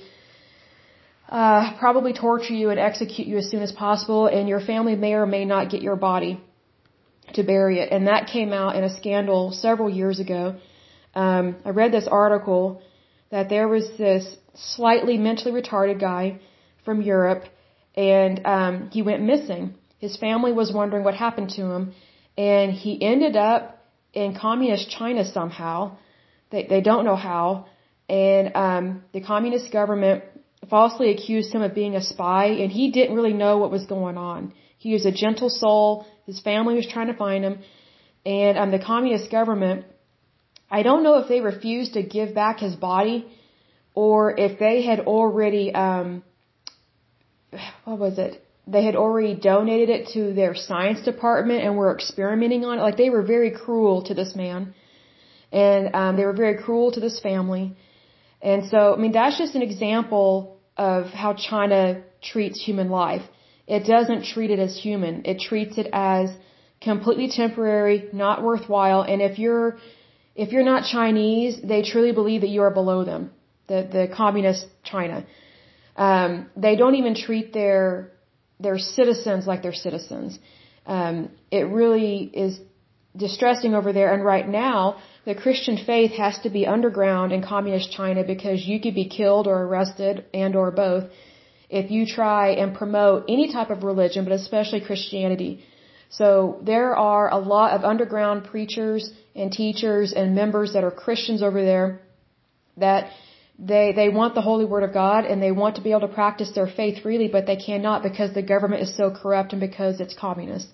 uh, 1.29 1.73
probably 1.79 2.11
torture 2.11 2.53
you 2.53 2.69
and 2.69 2.79
execute 2.81 3.27
you 3.29 3.37
as 3.37 3.49
soon 3.49 3.61
as 3.61 3.71
possible, 3.71 4.27
and 4.27 4.49
your 4.49 4.59
family 4.59 4.95
may 4.97 5.13
or 5.13 5.25
may 5.25 5.45
not 5.45 5.69
get 5.69 5.81
your 5.81 5.95
body 5.95 6.37
to 7.33 7.43
bury 7.43 7.79
it. 7.79 7.89
And 7.93 8.07
that 8.07 8.27
came 8.27 8.51
out 8.51 8.75
in 8.75 8.83
a 8.83 8.93
scandal 8.99 9.53
several 9.53 9.89
years 9.89 10.19
ago. 10.19 10.57
Um, 11.15 11.55
I 11.63 11.69
read 11.69 11.93
this 11.93 12.07
article 12.11 12.81
that 13.29 13.47
there 13.47 13.69
was 13.69 13.89
this 13.97 14.35
slightly 14.53 15.17
mentally 15.17 15.53
retarded 15.61 16.01
guy 16.01 16.41
from 16.83 17.01
Europe, 17.01 17.43
and 17.95 18.45
um, 18.45 18.89
he 18.91 19.01
went 19.01 19.21
missing. 19.23 19.75
His 20.01 20.17
family 20.17 20.51
was 20.51 20.73
wondering 20.73 21.03
what 21.03 21.13
happened 21.13 21.51
to 21.57 21.63
him, 21.73 21.93
and 22.35 22.71
he 22.71 22.91
ended 23.11 23.35
up 23.35 23.61
in 24.13 24.35
communist 24.35 24.89
China 24.89 25.23
somehow. 25.23 25.97
They 26.49 26.63
they 26.73 26.81
don't 26.81 27.05
know 27.05 27.15
how, 27.15 27.67
and 28.09 28.55
um, 28.55 29.03
the 29.13 29.21
communist 29.21 29.71
government 29.71 30.23
falsely 30.71 31.11
accused 31.11 31.53
him 31.53 31.61
of 31.61 31.75
being 31.75 31.95
a 31.95 32.01
spy, 32.01 32.45
and 32.61 32.71
he 32.71 32.91
didn't 32.97 33.15
really 33.15 33.37
know 33.43 33.53
what 33.59 33.69
was 33.77 33.85
going 33.85 34.17
on. 34.17 34.53
He 34.79 34.93
was 34.93 35.05
a 35.05 35.11
gentle 35.11 35.49
soul. 35.49 36.05
His 36.25 36.39
family 36.49 36.75
was 36.81 36.87
trying 36.87 37.07
to 37.13 37.17
find 37.25 37.43
him, 37.43 37.59
and 38.25 38.57
um, 38.57 38.71
the 38.71 38.83
communist 38.91 39.29
government. 39.39 39.85
I 40.79 40.83
don't 40.83 41.03
know 41.03 41.15
if 41.21 41.27
they 41.27 41.41
refused 41.41 41.93
to 41.93 42.01
give 42.01 42.33
back 42.33 42.59
his 42.59 42.75
body, 42.75 43.17
or 43.93 44.39
if 44.45 44.57
they 44.57 44.81
had 44.81 45.01
already 45.01 45.65
um, 45.85 46.23
what 47.85 47.99
was 47.99 48.17
it? 48.17 48.43
They 48.67 48.83
had 48.85 48.95
already 48.95 49.33
donated 49.35 49.89
it 49.89 50.09
to 50.13 50.33
their 50.33 50.55
science 50.55 51.01
department 51.01 51.63
and 51.63 51.77
were 51.77 51.93
experimenting 51.93 52.63
on 52.63 52.79
it. 52.79 52.81
Like 52.81 52.97
they 52.97 53.09
were 53.09 53.23
very 53.23 53.51
cruel 53.51 54.03
to 54.03 54.13
this 54.13 54.35
man, 54.35 54.73
and 55.51 55.95
um, 55.95 56.15
they 56.17 56.25
were 56.25 56.33
very 56.33 56.57
cruel 56.57 56.91
to 56.91 56.99
this 56.99 57.19
family. 57.19 57.75
And 58.41 58.69
so, 58.69 58.93
I 58.93 58.97
mean, 58.97 59.11
that's 59.11 59.37
just 59.37 59.55
an 59.55 59.61
example 59.61 60.59
of 60.77 61.07
how 61.07 61.33
China 61.33 62.01
treats 62.21 62.63
human 62.63 62.89
life. 62.89 63.23
It 63.67 63.85
doesn't 63.85 64.25
treat 64.25 64.51
it 64.51 64.59
as 64.59 64.77
human. 64.77 65.23
It 65.25 65.39
treats 65.39 65.77
it 65.77 65.87
as 65.93 66.31
completely 66.81 67.29
temporary, 67.29 68.09
not 68.11 68.43
worthwhile. 68.43 69.01
And 69.03 69.21
if 69.21 69.37
you're, 69.37 69.77
if 70.35 70.51
you're 70.51 70.63
not 70.63 70.83
Chinese, 70.85 71.59
they 71.63 71.83
truly 71.83 72.11
believe 72.11 72.41
that 72.41 72.49
you 72.49 72.61
are 72.61 72.71
below 72.71 73.03
them. 73.05 73.31
The, 73.67 73.87
the 73.91 74.07
communist 74.13 74.65
China. 74.83 75.25
Um, 75.95 76.49
they 76.57 76.75
don't 76.75 76.95
even 76.95 77.15
treat 77.15 77.53
their 77.53 78.10
their 78.61 78.77
citizens 78.77 79.47
like 79.47 79.61
they're 79.63 79.83
citizens. 79.87 80.39
Um, 80.85 81.29
it 81.51 81.65
really 81.67 82.17
is 82.45 82.59
distressing 83.15 83.73
over 83.75 83.91
there. 83.93 84.13
And 84.13 84.23
right 84.23 84.47
now, 84.47 85.01
the 85.25 85.35
Christian 85.35 85.77
faith 85.77 86.11
has 86.11 86.39
to 86.39 86.49
be 86.49 86.65
underground 86.65 87.31
in 87.31 87.43
communist 87.43 87.91
China 87.91 88.23
because 88.23 88.65
you 88.65 88.79
could 88.79 88.95
be 88.95 89.07
killed 89.09 89.47
or 89.47 89.57
arrested 89.63 90.25
and 90.33 90.55
or 90.55 90.71
both 90.71 91.05
if 91.69 91.89
you 91.89 92.05
try 92.05 92.49
and 92.61 92.75
promote 92.75 93.25
any 93.29 93.51
type 93.51 93.69
of 93.69 93.83
religion, 93.83 94.25
but 94.25 94.33
especially 94.33 94.81
Christianity. 94.81 95.63
So 96.09 96.59
there 96.63 96.95
are 96.95 97.31
a 97.31 97.37
lot 97.37 97.71
of 97.71 97.85
underground 97.85 98.43
preachers 98.45 99.09
and 99.35 99.51
teachers 99.51 100.11
and 100.11 100.35
members 100.35 100.73
that 100.73 100.83
are 100.83 100.91
Christians 100.91 101.41
over 101.41 101.63
there 101.63 102.01
that 102.77 103.11
they 103.61 103.93
they 103.95 104.09
want 104.09 104.33
the 104.33 104.41
holy 104.41 104.65
word 104.65 104.83
of 104.83 104.93
God 104.93 105.25
and 105.25 105.41
they 105.41 105.51
want 105.51 105.75
to 105.75 105.81
be 105.81 105.91
able 105.91 106.07
to 106.07 106.13
practice 106.21 106.51
their 106.55 106.67
faith 106.67 107.03
freely, 107.03 107.27
but 107.27 107.45
they 107.45 107.55
cannot 107.55 108.01
because 108.01 108.33
the 108.33 108.41
government 108.41 108.81
is 108.81 108.95
so 108.97 109.11
corrupt 109.11 109.53
and 109.53 109.61
because 109.61 109.99
it's 109.99 110.15
communist. 110.15 110.67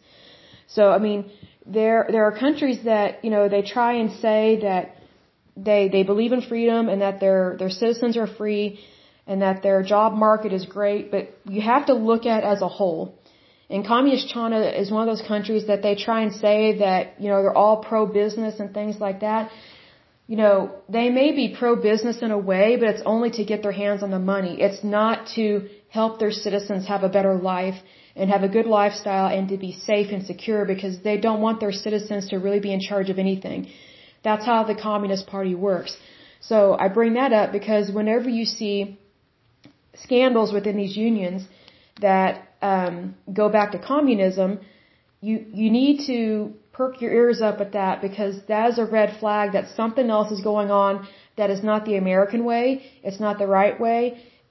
So 0.68 0.90
I 0.92 0.98
mean, 0.98 1.30
there 1.66 2.08
there 2.10 2.24
are 2.24 2.32
countries 2.46 2.80
that 2.86 3.26
you 3.26 3.30
know 3.30 3.50
they 3.50 3.62
try 3.62 3.92
and 4.02 4.12
say 4.26 4.60
that 4.62 4.96
they 5.58 5.90
they 5.90 6.04
believe 6.04 6.32
in 6.32 6.42
freedom 6.42 6.88
and 6.88 7.02
that 7.02 7.20
their 7.20 7.58
their 7.60 7.70
citizens 7.70 8.16
are 8.16 8.28
free 8.28 8.80
and 9.26 9.42
that 9.42 9.62
their 9.64 9.84
job 9.84 10.14
market 10.14 10.54
is 10.54 10.66
great, 10.66 11.12
but 11.12 11.24
you 11.46 11.62
have 11.62 11.88
to 11.88 11.94
look 11.94 12.26
at 12.26 12.44
as 12.44 12.62
a 12.62 12.70
whole. 12.70 13.14
And 13.70 13.86
communist 13.86 14.30
China 14.30 14.62
is 14.62 14.90
one 14.90 15.02
of 15.06 15.10
those 15.14 15.28
countries 15.28 15.68
that 15.68 15.82
they 15.82 15.96
try 15.96 16.22
and 16.22 16.34
say 16.34 16.78
that 16.80 17.20
you 17.20 17.28
know 17.28 17.42
they're 17.42 17.62
all 17.66 17.84
pro 17.84 18.06
business 18.06 18.62
and 18.62 18.74
things 18.74 18.96
like 19.08 19.20
that 19.20 19.52
you 20.28 20.36
know, 20.36 20.72
they 20.90 21.10
may 21.10 21.32
be 21.32 21.56
pro-business 21.58 22.22
in 22.22 22.32
a 22.32 22.38
way, 22.38 22.76
but 22.80 22.90
it's 22.90 23.02
only 23.06 23.32
to 23.32 23.44
get 23.46 23.62
their 23.64 23.72
hands 23.72 24.04
on 24.04 24.12
the 24.12 24.20
money. 24.20 24.62
It's 24.62 24.84
not 24.84 25.28
to 25.36 25.70
help 25.90 26.20
their 26.20 26.32
citizens 26.32 26.86
have 26.88 27.04
a 27.04 27.10
better 27.10 27.34
life 27.36 27.80
and 28.16 28.30
have 28.30 28.44
a 28.44 28.50
good 28.50 28.66
lifestyle 28.66 29.28
and 29.36 29.48
to 29.50 29.58
be 29.58 29.72
safe 29.72 30.12
and 30.12 30.26
secure 30.26 30.66
because 30.66 31.00
they 31.02 31.18
don't 31.18 31.40
want 31.40 31.62
their 31.62 31.72
citizens 31.72 32.30
to 32.30 32.38
really 32.38 32.60
be 32.60 32.74
in 32.74 32.82
charge 32.82 33.10
of 33.10 33.20
anything. 33.20 33.70
That's 34.24 34.46
how 34.46 34.64
the 34.66 34.76
Communist 34.76 35.28
Party 35.28 35.56
works. 35.56 35.96
So 36.42 36.76
I 36.78 36.90
bring 36.90 37.14
that 37.14 37.32
up 37.32 37.52
because 37.54 37.90
whenever 37.92 38.28
you 38.30 38.46
see 38.46 39.00
scandals 39.96 40.52
within 40.52 40.76
these 40.76 40.98
unions 40.98 41.48
that 42.02 42.50
um, 42.62 43.16
go 43.32 43.50
back 43.50 43.72
to 43.72 43.80
communism, 43.80 44.60
you 45.22 45.46
you 45.54 45.72
need 45.72 46.06
to 46.08 46.54
perk 46.78 47.02
your 47.02 47.12
ears 47.12 47.42
up 47.42 47.60
at 47.60 47.72
that 47.74 48.02
because 48.02 48.36
that 48.48 48.70
is 48.72 48.78
a 48.78 48.86
red 48.86 49.18
flag 49.20 49.54
that 49.54 49.66
something 49.76 50.10
else 50.10 50.32
is 50.32 50.42
going 50.42 50.70
on 50.70 51.08
that 51.38 51.50
is 51.50 51.64
not 51.64 51.86
the 51.86 51.96
American 51.98 52.44
way, 52.46 52.84
it's 53.04 53.20
not 53.20 53.38
the 53.40 53.48
right 53.48 53.80
way, 53.80 54.02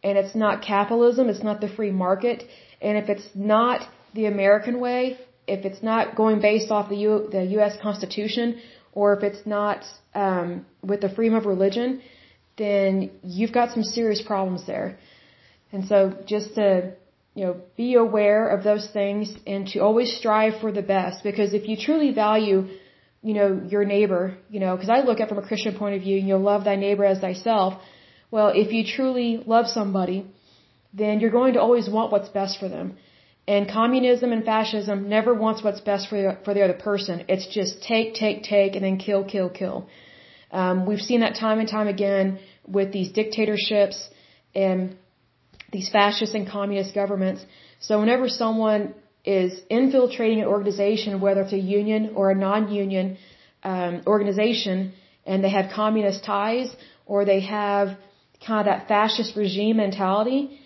and 0.03 0.19
it's 0.19 0.35
not 0.35 0.63
capitalism, 0.63 1.29
it's 1.29 1.43
not 1.43 1.61
the 1.61 1.69
free 1.69 1.91
market. 1.91 2.45
And 2.81 2.99
if 2.99 3.09
it's 3.09 3.29
not 3.35 3.81
the 4.15 4.27
American 4.27 4.81
way, 4.81 5.19
if 5.47 5.65
it's 5.65 5.83
not 5.83 6.17
going 6.17 6.41
based 6.41 6.71
off 6.71 6.89
the, 6.89 6.97
U, 6.97 7.29
the 7.31 7.45
U.S. 7.59 7.75
Constitution, 7.81 8.61
or 8.93 9.17
if 9.17 9.23
it's 9.23 9.47
not 9.47 9.85
um, 10.15 10.67
with 10.83 11.01
the 11.01 11.09
freedom 11.09 11.37
of 11.37 11.47
religion, 11.47 12.03
then 12.59 13.11
you've 13.23 13.53
got 13.53 13.73
some 13.73 13.83
serious 13.83 14.23
problems 14.23 14.67
there. 14.67 14.99
And 15.73 15.87
so 15.87 15.97
just 16.27 16.55
to 16.55 16.93
you 17.37 17.45
know, 17.45 17.55
be 17.77 17.95
aware 18.07 18.49
of 18.49 18.65
those 18.65 18.87
things 18.99 19.27
and 19.47 19.69
to 19.73 19.81
always 19.81 20.11
strive 20.21 20.55
for 20.63 20.71
the 20.73 20.87
best 20.95 21.23
because 21.23 21.53
if 21.53 21.69
you 21.69 21.77
truly 21.77 22.11
value, 22.11 22.59
you 23.23 23.35
know, 23.39 23.49
your 23.73 23.85
neighbor, 23.85 24.25
you 24.49 24.59
know, 24.59 24.73
because 24.75 24.89
I 24.89 25.01
look 25.01 25.21
at 25.21 25.27
it 25.27 25.29
from 25.33 25.41
a 25.45 25.47
Christian 25.51 25.75
point 25.77 25.97
of 25.97 26.01
view, 26.01 26.17
you 26.17 26.31
know, 26.33 26.39
love 26.39 26.65
thy 26.65 26.77
neighbor 26.77 27.05
as 27.05 27.21
thyself. 27.21 27.75
Well, 28.31 28.49
if 28.63 28.73
you 28.73 28.83
truly 28.97 29.31
love 29.55 29.67
somebody, 29.67 30.19
then 30.95 31.21
you're 31.21 31.37
going 31.41 31.53
to 31.59 31.61
always 31.61 31.91
want 31.97 32.11
what's 32.11 32.31
best 32.31 32.59
for 32.59 32.71
them. 32.71 32.97
And 33.47 33.71
communism 33.71 34.33
and 34.33 34.43
fascism 34.43 35.09
never 35.17 35.35
wants 35.35 35.63
what's 35.63 35.83
best 35.93 36.09
for 36.09 36.19
the, 36.25 36.39
for 36.43 36.55
the 36.55 36.63
other 36.65 36.79
person. 36.91 37.27
It's 37.29 37.47
just 37.59 37.83
take, 37.83 38.15
take, 38.15 38.45
take, 38.45 38.77
and 38.77 38.85
then 38.87 38.97
kill, 38.97 39.25
kill, 39.25 39.51
kill. 39.51 39.89
Um, 40.51 40.87
we've 40.87 41.07
seen 41.11 41.21
that 41.21 41.35
time 41.35 41.59
and 41.59 41.69
time 41.69 41.87
again 41.87 42.39
with 42.67 42.93
these 42.93 43.11
dictatorships 43.13 44.09
and 44.55 44.97
these 45.73 45.89
fascist 45.89 46.35
and 46.35 46.49
communist 46.49 46.95
governments. 46.95 47.45
So 47.81 48.01
whenever 48.01 48.29
someone 48.29 48.95
is 49.25 49.61
infiltrating 49.69 50.41
an 50.41 50.47
organization, 50.47 51.21
whether 51.21 51.43
it's 51.43 51.53
a 51.53 51.59
union 51.59 52.13
or 52.15 52.31
a 52.31 52.35
non-union 52.35 53.19
um, 53.63 54.03
organization, 54.07 54.93
and 55.27 55.43
they 55.43 55.51
have 55.51 55.73
communist 55.73 56.25
ties 56.25 56.75
or 57.05 57.25
they 57.25 57.41
have 57.41 57.97
kind 58.47 58.61
of 58.61 58.67
that 58.67 58.89
fascist 58.89 59.37
regime 59.37 59.77
mentality, 59.79 60.61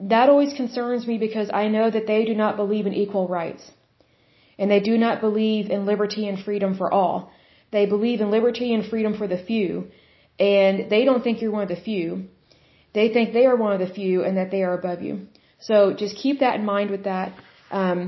that 0.00 0.28
always 0.28 0.52
concerns 0.52 1.06
me 1.06 1.16
because 1.18 1.50
I 1.52 1.68
know 1.68 1.90
that 1.90 2.06
they 2.06 2.24
do 2.24 2.34
not 2.34 2.56
believe 2.56 2.86
in 2.86 2.92
equal 2.92 3.26
rights. 3.28 3.64
And 4.58 4.70
they 4.70 4.80
do 4.80 4.96
not 4.98 5.20
believe 5.20 5.70
in 5.70 5.86
liberty 5.86 6.28
and 6.28 6.38
freedom 6.38 6.76
for 6.76 6.92
all. 6.92 7.30
They 7.72 7.86
believe 7.86 8.20
in 8.20 8.30
liberty 8.30 8.72
and 8.74 8.84
freedom 8.86 9.16
for 9.16 9.26
the 9.26 9.38
few. 9.38 9.88
And 10.38 10.90
they 10.90 11.04
don't 11.04 11.22
think 11.22 11.40
you're 11.40 11.50
one 11.50 11.62
of 11.62 11.68
the 11.68 11.82
few. 11.90 12.28
They 12.98 13.08
think 13.14 13.34
they 13.38 13.46
are 13.50 13.56
one 13.64 13.72
of 13.76 13.80
the 13.86 13.92
few 13.98 14.24
and 14.26 14.34
that 14.38 14.50
they 14.54 14.62
are 14.66 14.74
above 14.82 15.00
you. 15.06 15.14
So 15.68 15.76
just 16.02 16.16
keep 16.22 16.36
that 16.44 16.54
in 16.58 16.64
mind 16.74 16.88
with 16.94 17.04
that 17.04 17.28
um, 17.80 18.00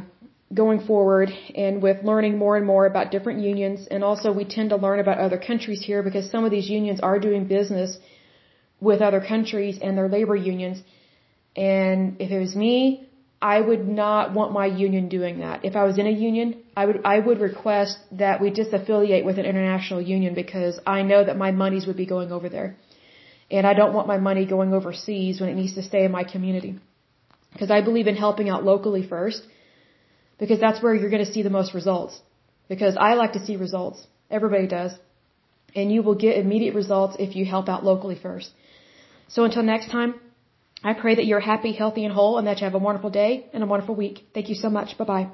going 0.60 0.80
forward 0.90 1.30
and 1.64 1.82
with 1.86 1.98
learning 2.10 2.38
more 2.44 2.56
and 2.60 2.66
more 2.72 2.84
about 2.92 3.10
different 3.16 3.40
unions. 3.50 3.86
And 3.90 4.02
also 4.10 4.32
we 4.40 4.44
tend 4.56 4.70
to 4.70 4.78
learn 4.86 4.98
about 5.04 5.18
other 5.26 5.40
countries 5.50 5.82
here 5.88 6.02
because 6.08 6.30
some 6.34 6.44
of 6.46 6.50
these 6.56 6.70
unions 6.78 7.00
are 7.08 7.18
doing 7.18 7.44
business 7.56 7.98
with 8.80 9.02
other 9.08 9.20
countries 9.32 9.78
and 9.82 9.98
their 9.98 10.08
labor 10.16 10.36
unions. 10.52 10.78
And 11.54 12.16
if 12.24 12.30
it 12.30 12.40
was 12.46 12.56
me, 12.56 12.78
I 13.54 13.60
would 13.60 13.86
not 13.86 14.32
want 14.32 14.52
my 14.60 14.66
union 14.86 15.08
doing 15.18 15.40
that. 15.40 15.64
If 15.70 15.76
I 15.76 15.84
was 15.84 15.98
in 15.98 16.06
a 16.06 16.16
union, 16.28 16.48
I 16.80 16.86
would 16.86 17.00
I 17.14 17.18
would 17.26 17.40
request 17.48 17.98
that 18.22 18.40
we 18.42 18.50
disaffiliate 18.50 19.24
with 19.28 19.38
an 19.42 19.46
international 19.52 20.00
union 20.16 20.32
because 20.42 20.80
I 20.98 21.02
know 21.10 21.20
that 21.28 21.36
my 21.44 21.50
monies 21.64 21.86
would 21.88 22.00
be 22.04 22.06
going 22.14 22.32
over 22.32 22.48
there. 22.48 22.70
And 23.50 23.66
I 23.66 23.74
don't 23.74 23.94
want 23.94 24.06
my 24.06 24.18
money 24.18 24.44
going 24.44 24.72
overseas 24.74 25.40
when 25.40 25.48
it 25.48 25.54
needs 25.54 25.74
to 25.74 25.82
stay 25.82 26.04
in 26.04 26.12
my 26.12 26.24
community. 26.24 26.78
Because 27.52 27.70
I 27.70 27.80
believe 27.80 28.06
in 28.06 28.16
helping 28.16 28.48
out 28.48 28.64
locally 28.64 29.06
first. 29.06 29.42
Because 30.38 30.60
that's 30.60 30.82
where 30.82 30.94
you're 30.94 31.10
going 31.10 31.24
to 31.24 31.32
see 31.32 31.42
the 31.42 31.56
most 31.58 31.74
results. 31.74 32.20
Because 32.68 32.96
I 32.96 33.14
like 33.14 33.32
to 33.32 33.44
see 33.44 33.56
results. 33.56 34.06
Everybody 34.30 34.66
does. 34.66 34.92
And 35.74 35.90
you 35.90 36.02
will 36.02 36.14
get 36.14 36.36
immediate 36.36 36.74
results 36.74 37.16
if 37.18 37.34
you 37.36 37.44
help 37.44 37.68
out 37.68 37.84
locally 37.84 38.18
first. 38.20 38.50
So 39.28 39.44
until 39.44 39.62
next 39.62 39.90
time, 39.90 40.14
I 40.82 40.92
pray 40.94 41.14
that 41.16 41.26
you're 41.26 41.40
happy, 41.40 41.72
healthy, 41.72 42.04
and 42.04 42.14
whole, 42.14 42.38
and 42.38 42.46
that 42.46 42.60
you 42.60 42.64
have 42.64 42.74
a 42.74 42.78
wonderful 42.78 43.10
day 43.10 43.46
and 43.52 43.62
a 43.62 43.66
wonderful 43.66 43.94
week. 43.94 44.26
Thank 44.32 44.48
you 44.48 44.54
so 44.54 44.70
much. 44.70 44.96
Bye 44.96 45.04
bye. 45.04 45.28